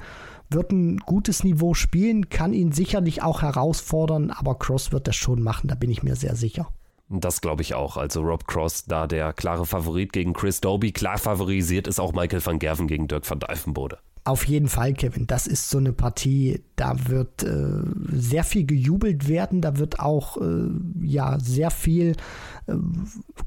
wird 0.49 0.71
ein 0.71 0.97
gutes 0.97 1.43
Niveau 1.43 1.73
spielen, 1.73 2.29
kann 2.29 2.53
ihn 2.53 2.71
sicherlich 2.71 3.21
auch 3.21 3.41
herausfordern, 3.41 4.31
aber 4.31 4.57
Cross 4.57 4.91
wird 4.91 5.07
das 5.07 5.15
schon 5.15 5.41
machen, 5.41 5.67
da 5.67 5.75
bin 5.75 5.89
ich 5.89 6.03
mir 6.03 6.15
sehr 6.15 6.35
sicher. 6.35 6.67
Das 7.09 7.41
glaube 7.41 7.63
ich 7.63 7.73
auch. 7.73 7.97
Also 7.97 8.21
Rob 8.21 8.47
Cross, 8.47 8.85
da 8.85 9.07
der 9.07 9.33
klare 9.33 9.65
Favorit 9.65 10.13
gegen 10.13 10.33
Chris 10.33 10.61
Doby, 10.61 10.91
klar 10.91 11.17
favorisiert 11.17 11.87
ist 11.87 11.99
auch 11.99 12.13
Michael 12.13 12.45
van 12.45 12.59
Gerven 12.59 12.87
gegen 12.87 13.07
Dirk 13.07 13.27
van 13.29 13.39
Dijvenbode. 13.39 13.97
Auf 14.25 14.45
jeden 14.45 14.67
Fall, 14.67 14.93
Kevin. 14.93 15.25
Das 15.25 15.47
ist 15.47 15.71
so 15.71 15.79
eine 15.79 15.91
Partie, 15.91 16.61
da 16.75 17.07
wird 17.07 17.41
äh, 17.41 17.81
sehr 18.11 18.43
viel 18.43 18.65
gejubelt 18.65 19.27
werden, 19.27 19.61
da 19.61 19.77
wird 19.79 19.99
auch 19.99 20.37
äh, 20.37 20.69
ja 21.01 21.39
sehr 21.39 21.71
viel 21.71 22.15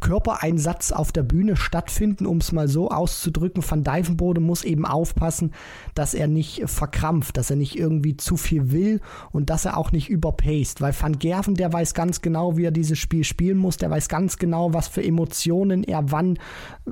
Körpereinsatz 0.01 0.93
auf 0.93 1.13
der 1.13 1.23
Bühne 1.23 1.57
stattfinden, 1.57 2.27
um 2.27 2.39
es 2.39 2.53
mal 2.53 2.69
so 2.69 2.91
auszudrücken. 2.91 3.63
Van 3.69 3.85
Dijvenbode 3.85 4.41
muss 4.41 4.65
eben 4.65 4.85
aufpassen, 4.85 5.53
dass 5.95 6.15
er 6.15 6.27
nicht 6.27 6.63
verkrampft, 6.67 7.37
dass 7.37 7.51
er 7.51 7.57
nicht 7.57 7.79
irgendwie 7.79 8.17
zu 8.17 8.37
viel 8.37 8.73
will 8.73 9.01
und 9.31 9.51
dass 9.51 9.65
er 9.65 9.77
auch 9.77 9.93
nicht 9.93 10.09
überpaced, 10.09 10.81
weil 10.81 10.95
Van 10.99 11.19
Gerven, 11.19 11.55
der 11.55 11.73
weiß 11.73 11.95
ganz 11.95 12.21
genau, 12.21 12.57
wie 12.57 12.65
er 12.65 12.73
dieses 12.73 12.99
Spiel 12.99 13.25
spielen 13.25 13.59
muss, 13.59 13.77
der 13.77 13.91
weiß 13.91 14.09
ganz 14.09 14.39
genau, 14.39 14.75
was 14.75 14.89
für 14.89 15.05
Emotionen 15.05 15.85
er 15.85 16.11
wann 16.11 16.39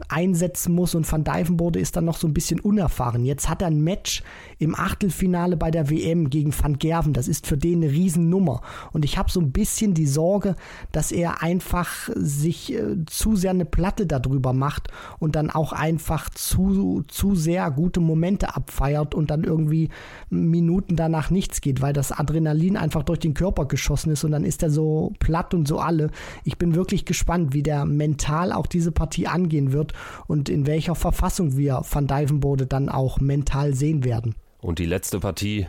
einsetzen 0.08 0.74
muss 0.74 0.94
und 0.94 1.10
Van 1.10 1.24
Dijvenbode 1.24 1.80
ist 1.80 1.96
dann 1.96 2.04
noch 2.04 2.16
so 2.16 2.28
ein 2.28 2.34
bisschen 2.34 2.60
unerfahren. 2.60 3.24
Jetzt 3.24 3.48
hat 3.48 3.62
er 3.62 3.68
ein 3.68 3.80
Match 3.80 4.22
im 4.58 4.74
Achtelfinale 4.74 5.56
bei 5.56 5.70
der 5.70 5.90
WM 5.90 6.30
gegen 6.30 6.52
Van 6.56 6.78
Gerven. 6.78 7.12
Das 7.12 7.26
ist 7.26 7.46
für 7.46 7.56
den 7.56 7.80
eine 7.82 7.92
Riesennummer. 7.92 8.62
Und 8.92 9.04
ich 9.04 9.18
habe 9.18 9.30
so 9.30 9.40
ein 9.40 9.52
bisschen 9.52 9.94
die 9.94 10.06
Sorge, 10.06 10.56
dass 10.92 11.12
er 11.12 11.42
einfach 11.42 12.10
sich 12.20 12.72
äh, 12.72 13.04
zu 13.06 13.36
sehr 13.36 13.50
eine 13.50 13.64
Platte 13.64 14.06
darüber 14.06 14.52
macht 14.52 14.88
und 15.18 15.36
dann 15.36 15.50
auch 15.50 15.72
einfach 15.72 16.30
zu, 16.30 17.02
zu 17.08 17.34
sehr 17.34 17.70
gute 17.70 18.00
Momente 18.00 18.54
abfeiert 18.54 19.14
und 19.14 19.30
dann 19.30 19.44
irgendwie 19.44 19.88
Minuten 20.28 20.96
danach 20.96 21.30
nichts 21.30 21.60
geht, 21.60 21.80
weil 21.80 21.92
das 21.92 22.12
Adrenalin 22.12 22.76
einfach 22.76 23.02
durch 23.02 23.18
den 23.18 23.34
Körper 23.34 23.66
geschossen 23.66 24.12
ist 24.12 24.24
und 24.24 24.32
dann 24.32 24.44
ist 24.44 24.62
er 24.62 24.70
so 24.70 25.12
platt 25.18 25.54
und 25.54 25.66
so 25.66 25.78
alle. 25.78 26.10
Ich 26.44 26.58
bin 26.58 26.74
wirklich 26.74 27.04
gespannt, 27.04 27.52
wie 27.52 27.62
der 27.62 27.84
mental 27.84 28.52
auch 28.52 28.66
diese 28.66 28.92
Partie 28.92 29.26
angehen 29.26 29.72
wird 29.72 29.92
und 30.26 30.48
in 30.48 30.66
welcher 30.66 30.94
Verfassung 30.94 31.56
wir 31.56 31.82
Van 31.90 32.06
Dijvenbode 32.06 32.66
dann 32.66 32.88
auch 32.88 33.20
mental 33.20 33.74
sehen 33.74 34.04
werden. 34.04 34.34
Und 34.60 34.78
die 34.78 34.86
letzte 34.86 35.20
Partie, 35.20 35.66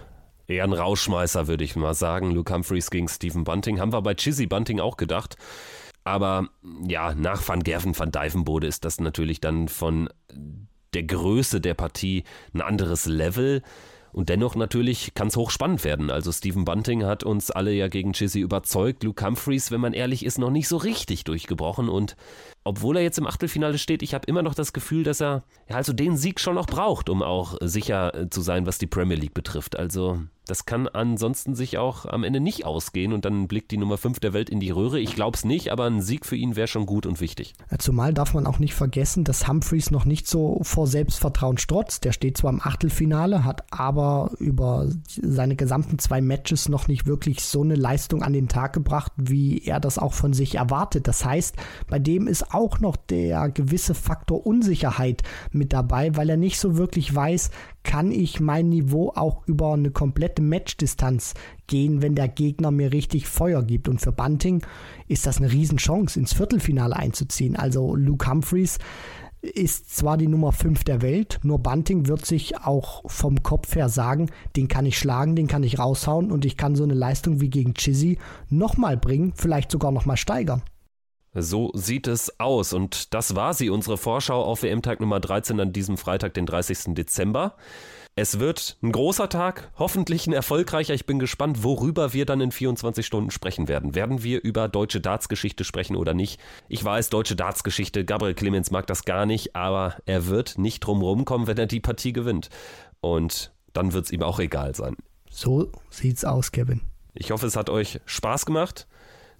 eher 0.52 0.66
ein 0.66 0.74
Rauschmeißer, 0.74 1.47
würde 1.47 1.64
ich 1.64 1.76
mal 1.76 1.93
sagen. 1.93 2.32
Luke 2.32 2.54
Humphreys 2.54 2.91
gegen 2.91 3.08
Stephen 3.08 3.43
Bunting. 3.43 3.80
Haben 3.80 3.93
wir 3.93 4.02
bei 4.02 4.14
Chizzy 4.14 4.45
Bunting 4.45 4.80
auch 4.80 4.97
gedacht. 4.97 5.36
Aber 6.04 6.49
ja, 6.88 7.14
nach 7.14 7.47
Van 7.47 7.64
Gerven, 7.64 7.97
Van 7.97 8.12
Dijvenbode 8.12 8.68
ist 8.68 8.86
das 8.86 8.99
natürlich 8.99 9.39
dann 9.39 9.68
von 9.68 10.10
der 10.93 11.04
Größe 11.04 11.62
der 11.62 11.74
Partie 11.74 12.24
ein 12.54 12.62
anderes 12.62 13.06
Level. 13.06 13.62
Und 14.12 14.28
dennoch 14.28 14.56
natürlich 14.56 15.14
kann 15.14 15.28
es 15.28 15.38
hochspannend 15.38 15.86
werden. 15.86 16.10
Also 16.10 16.32
Stephen 16.32 16.66
Bunting 16.66 17.06
hat 17.06 17.24
uns 17.24 17.49
alle 17.49 17.72
ja 17.72 17.88
gegen 17.88 18.14
Chizzy 18.14 18.41
überzeugt. 18.41 19.04
Luke 19.04 19.26
Humphreys, 19.26 19.72
wenn 19.72 19.80
man 19.80 19.93
ehrlich 19.93 20.26
ist, 20.26 20.38
noch 20.38 20.49
nicht 20.49 20.68
so 20.68 20.78
richtig 20.78 21.24
durchgebrochen. 21.24 21.88
Und 21.88 22.18
obwohl 22.64 22.97
er 22.97 23.03
jetzt 23.03 23.18
im 23.18 23.28
Achtelfinale 23.28 23.78
steht, 23.78 24.03
ich 24.03 24.14
habe 24.14 24.26
immer 24.28 24.43
noch 24.43 24.53
das 24.53 24.74
Gefühl, 24.74 25.03
dass 25.03 25.22
er 25.22 25.43
also 25.68 25.93
den 25.93 26.18
Sieg 26.18 26.39
schon 26.39 26.55
noch 26.55 26.68
braucht, 26.68 27.09
um 27.09 27.24
auch 27.24 27.57
sicher 27.62 28.14
äh, 28.16 28.30
zu 28.30 28.41
sein, 28.41 28.66
was 28.66 28.78
die 28.78 28.88
Premier 28.88 29.18
League 29.18 29.34
betrifft. 29.34 29.78
Also 29.78 30.20
das 30.51 30.66
kann 30.66 30.88
ansonsten 30.88 31.55
sich 31.55 31.78
auch 31.78 32.05
am 32.05 32.24
Ende 32.24 32.39
nicht 32.39 32.66
ausgehen 32.66 33.14
und 33.14 33.26
dann 33.26 33.47
blickt 33.47 33.72
die 33.72 33.78
Nummer 33.78 33.97
5 33.97 34.20
der 34.20 34.34
Welt 34.34 34.49
in 34.49 34.59
die 34.59 34.72
Röhre. 34.72 34.99
Ich 34.99 35.16
glaube 35.16 35.38
es 35.38 35.45
nicht, 35.45 35.72
aber 35.72 35.86
ein 35.86 36.01
Sieg 36.01 36.26
für 36.26 36.36
ihn 36.36 36.55
wäre 36.55 36.68
schon 36.68 36.86
gut 36.86 37.05
und 37.05 37.22
wichtig. 37.22 37.53
Zumal 37.78 38.14
darf 38.14 38.34
man 38.34 38.45
auch 38.45 38.59
nicht 38.59 38.74
vergessen, 38.74 39.24
dass 39.24 39.47
Humphreys 39.47 39.91
noch 39.91 40.03
nicht 40.03 40.28
so 40.28 40.59
vor 40.64 40.88
Selbstvertrauen 40.88 41.57
strotzt. 41.57 42.03
Der 42.03 42.12
steht 42.12 42.38
zwar 42.38 42.51
im 42.51 42.59
Achtelfinale, 42.62 43.45
hat 43.45 43.64
aber 43.72 44.32
über 44.39 44.89
seine 45.07 45.55
gesamten 45.55 45.99
zwei 45.99 46.22
Matches 46.22 46.68
noch 46.68 46.89
nicht 46.89 47.05
wirklich 47.05 47.43
so 47.43 47.62
eine 47.62 47.76
Leistung 47.76 48.24
an 48.24 48.34
den 48.34 48.49
Tag 48.49 48.74
gebracht, 48.74 49.14
wie 49.16 49.64
er 49.64 49.80
das 49.80 49.99
auch 49.99 50.14
von 50.14 50.34
sich 50.34 50.55
erwartet. 50.55 51.07
Das 51.07 51.24
heißt, 51.24 51.55
bei 51.88 51.99
dem 51.99 52.28
ist 52.28 52.51
auch 52.54 52.80
noch 52.80 52.95
der 52.95 53.49
gewisse 53.49 53.93
Faktor 53.93 54.45
Unsicherheit 54.45 55.24
mit 55.52 55.74
dabei, 55.74 56.16
weil 56.16 56.30
er 56.30 56.38
nicht 56.38 56.60
so 56.60 56.78
wirklich 56.78 57.14
weiß, 57.14 57.52
kann 57.84 58.12
ich 58.12 58.39
mein 58.39 58.70
Niveau 58.70 59.12
auch 59.16 59.47
über 59.47 59.74
eine 59.74 59.91
komplette 59.91 60.41
Matchdistanz 60.41 61.34
gehen, 61.68 62.02
wenn 62.02 62.16
der 62.16 62.28
Gegner 62.28 62.72
mir 62.72 62.91
richtig 62.91 63.28
Feuer 63.28 63.64
gibt. 63.64 63.88
Und 63.88 64.02
für 64.02 64.12
Bunting 64.12 64.66
ist 65.08 65.26
das 65.26 65.38
eine 65.38 65.52
Riesenchance, 65.52 66.20
ins 66.20 66.34
Viertelfinale 66.34 66.95
einzuziehen. 66.95 67.56
Also 67.56 67.95
Luke 67.95 68.30
Humphreys 68.30 68.78
ist 69.41 69.95
zwar 69.95 70.18
die 70.18 70.28
Nummer 70.28 70.52
5 70.52 70.84
der 70.84 71.02
Welt, 71.02 71.39
nur 71.41 71.60
Bunting 71.60 72.08
wird 72.08 72.26
sich 72.26 72.60
auch 72.60 73.02
vom 73.10 73.41
Kopf 73.41 73.76
her 73.76 73.89
sagen, 73.89 74.30
den 74.56 74.68
kann 74.68 74.86
ich 74.86 74.99
schlagen, 74.99 75.36
den 75.36 75.47
kann 75.47 75.64
ich 75.64 75.80
raushauen 75.80 76.32
und 76.32 76.45
ich 76.45 76.58
kann 76.58 76.76
so 76.76 76.84
eine 76.84 76.93
Leistung 76.93 77.41
wie 77.41 77.49
gegen 77.49 77.74
Chizzy 77.74 78.20
nochmal 78.49 78.97
bringen, 78.97 79.34
vielleicht 79.36 79.72
sogar 79.72 79.91
nochmal 79.91 80.18
steigern. 80.18 80.62
So 81.34 81.72
sieht 81.74 82.08
es 82.08 82.40
aus. 82.40 82.74
Und 82.74 83.14
das 83.14 83.36
war 83.36 83.54
sie, 83.54 83.70
unsere 83.70 83.98
Vorschau 83.98 84.44
auf 84.44 84.64
WM-Tag 84.64 85.00
Nummer 85.00 85.20
13 85.20 85.60
an 85.60 85.74
diesem 85.74 85.98
Freitag, 85.98 86.34
den 86.34 86.46
30. 86.46 86.94
Dezember. 86.94 87.56
Es 88.16 88.40
wird 88.40 88.78
ein 88.84 88.92
großer 88.92 89.30
Tag, 89.30 89.72
hoffentlich 89.80 90.28
ein 90.28 90.34
erfolgreicher. 90.34 90.94
Ich 90.94 91.06
bin 91.06 91.18
gespannt, 91.18 91.64
worüber 91.64 92.12
wir 92.12 92.26
dann 92.26 92.42
in 92.42 92.52
24 92.52 93.06
Stunden 93.06 93.32
sprechen 93.32 93.70
werden. 93.70 93.96
Werden 93.96 94.22
wir 94.22 94.44
über 94.44 94.68
deutsche 94.68 95.00
Darts-Geschichte 95.00 95.64
sprechen 95.64 95.96
oder 95.96 96.14
nicht? 96.14 96.38
Ich 96.68 96.84
weiß, 96.84 97.10
deutsche 97.10 97.38
Darts-Geschichte, 97.38 98.04
Gabriel 98.04 98.34
Clemens 98.34 98.70
mag 98.70 98.86
das 98.88 99.06
gar 99.06 99.26
nicht, 99.26 99.56
aber 99.56 99.96
er 100.06 100.28
wird 100.28 100.58
nicht 100.58 100.82
drum 100.82 101.02
rumkommen, 101.02 101.48
wenn 101.48 101.58
er 101.58 101.68
die 101.68 101.80
Partie 101.80 102.12
gewinnt. 102.12 102.50
Und 103.00 103.54
dann 103.72 103.94
wird 103.94 104.06
es 104.06 104.12
ihm 104.12 104.24
auch 104.24 104.40
egal 104.40 104.76
sein. 104.76 104.98
So 105.30 105.72
sieht's 105.90 106.26
aus, 106.26 106.52
Kevin. 106.52 106.82
Ich 107.14 107.32
hoffe, 107.32 107.46
es 107.46 107.56
hat 107.56 107.70
euch 107.70 108.02
Spaß 108.06 108.46
gemacht. 108.46 108.88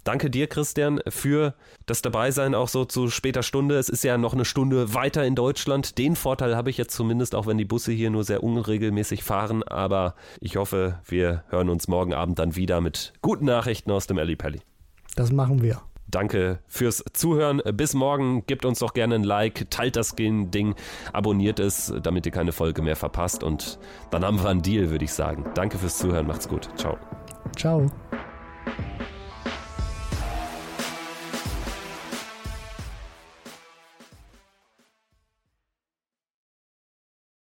Danke 0.04 0.30
dir, 0.30 0.48
Christian, 0.48 1.00
für 1.08 1.54
das 1.86 2.02
Dabeisein 2.02 2.56
auch 2.56 2.68
so 2.68 2.86
zu 2.86 3.10
später 3.10 3.44
Stunde. 3.44 3.78
Es 3.78 3.88
ist 3.88 4.04
ja 4.04 4.18
noch 4.18 4.34
eine 4.34 4.46
Stunde 4.46 4.94
weiter 4.94 5.26
in 5.26 5.36
Deutschland. 5.36 5.98
Den 5.98 6.16
Vorteil 6.16 6.56
habe 6.56 6.70
ich 6.72 6.78
jetzt 6.78 6.96
zumindest, 6.96 7.36
auch 7.36 7.46
wenn 7.46 7.58
die 7.58 7.66
Busse 7.66 7.92
hier 7.92 8.10
nur 8.10 8.24
sehr 8.24 8.44
unregelmäßig 8.44 9.24
fahren. 9.24 9.62
Aber 9.64 10.16
ich 10.40 10.56
hoffe, 10.56 11.00
wir 11.06 11.44
hören 11.50 11.70
uns 11.70 11.88
morgen 11.88 12.14
Abend 12.14 12.40
dann 12.40 12.56
wieder 12.56 12.82
mit 12.82 13.14
guten 13.22 13.46
Nachrichten 13.46 13.92
aus 13.92 14.08
dem 14.08 14.18
Alley 14.18 14.36
Pally. 14.36 14.62
Das 15.16 15.32
machen 15.32 15.62
wir. 15.62 15.82
Danke 16.12 16.60
fürs 16.68 17.04
Zuhören. 17.14 17.62
Bis 17.74 17.94
morgen. 17.94 18.46
Gebt 18.46 18.66
uns 18.66 18.80
doch 18.80 18.94
gerne 18.94 19.16
ein 19.16 19.24
Like, 19.24 19.70
teilt 19.70 19.96
das 19.96 20.14
Ding, 20.16 20.76
abonniert 21.14 21.60
es, 21.60 21.94
damit 22.04 22.26
ihr 22.26 22.32
keine 22.34 22.52
Folge 22.52 22.82
mehr 22.82 22.98
verpasst. 22.98 23.44
Und 23.44 23.80
dann 24.10 24.26
haben 24.26 24.42
wir 24.42 24.50
einen 24.50 24.62
Deal, 24.62 24.90
würde 24.90 25.06
ich 25.06 25.14
sagen. 25.14 25.46
Danke 25.56 25.78
fürs 25.78 25.98
Zuhören. 25.98 26.28
Macht's 26.28 26.50
gut. 26.50 26.70
Ciao. 26.76 26.98
Ciao. 27.56 27.90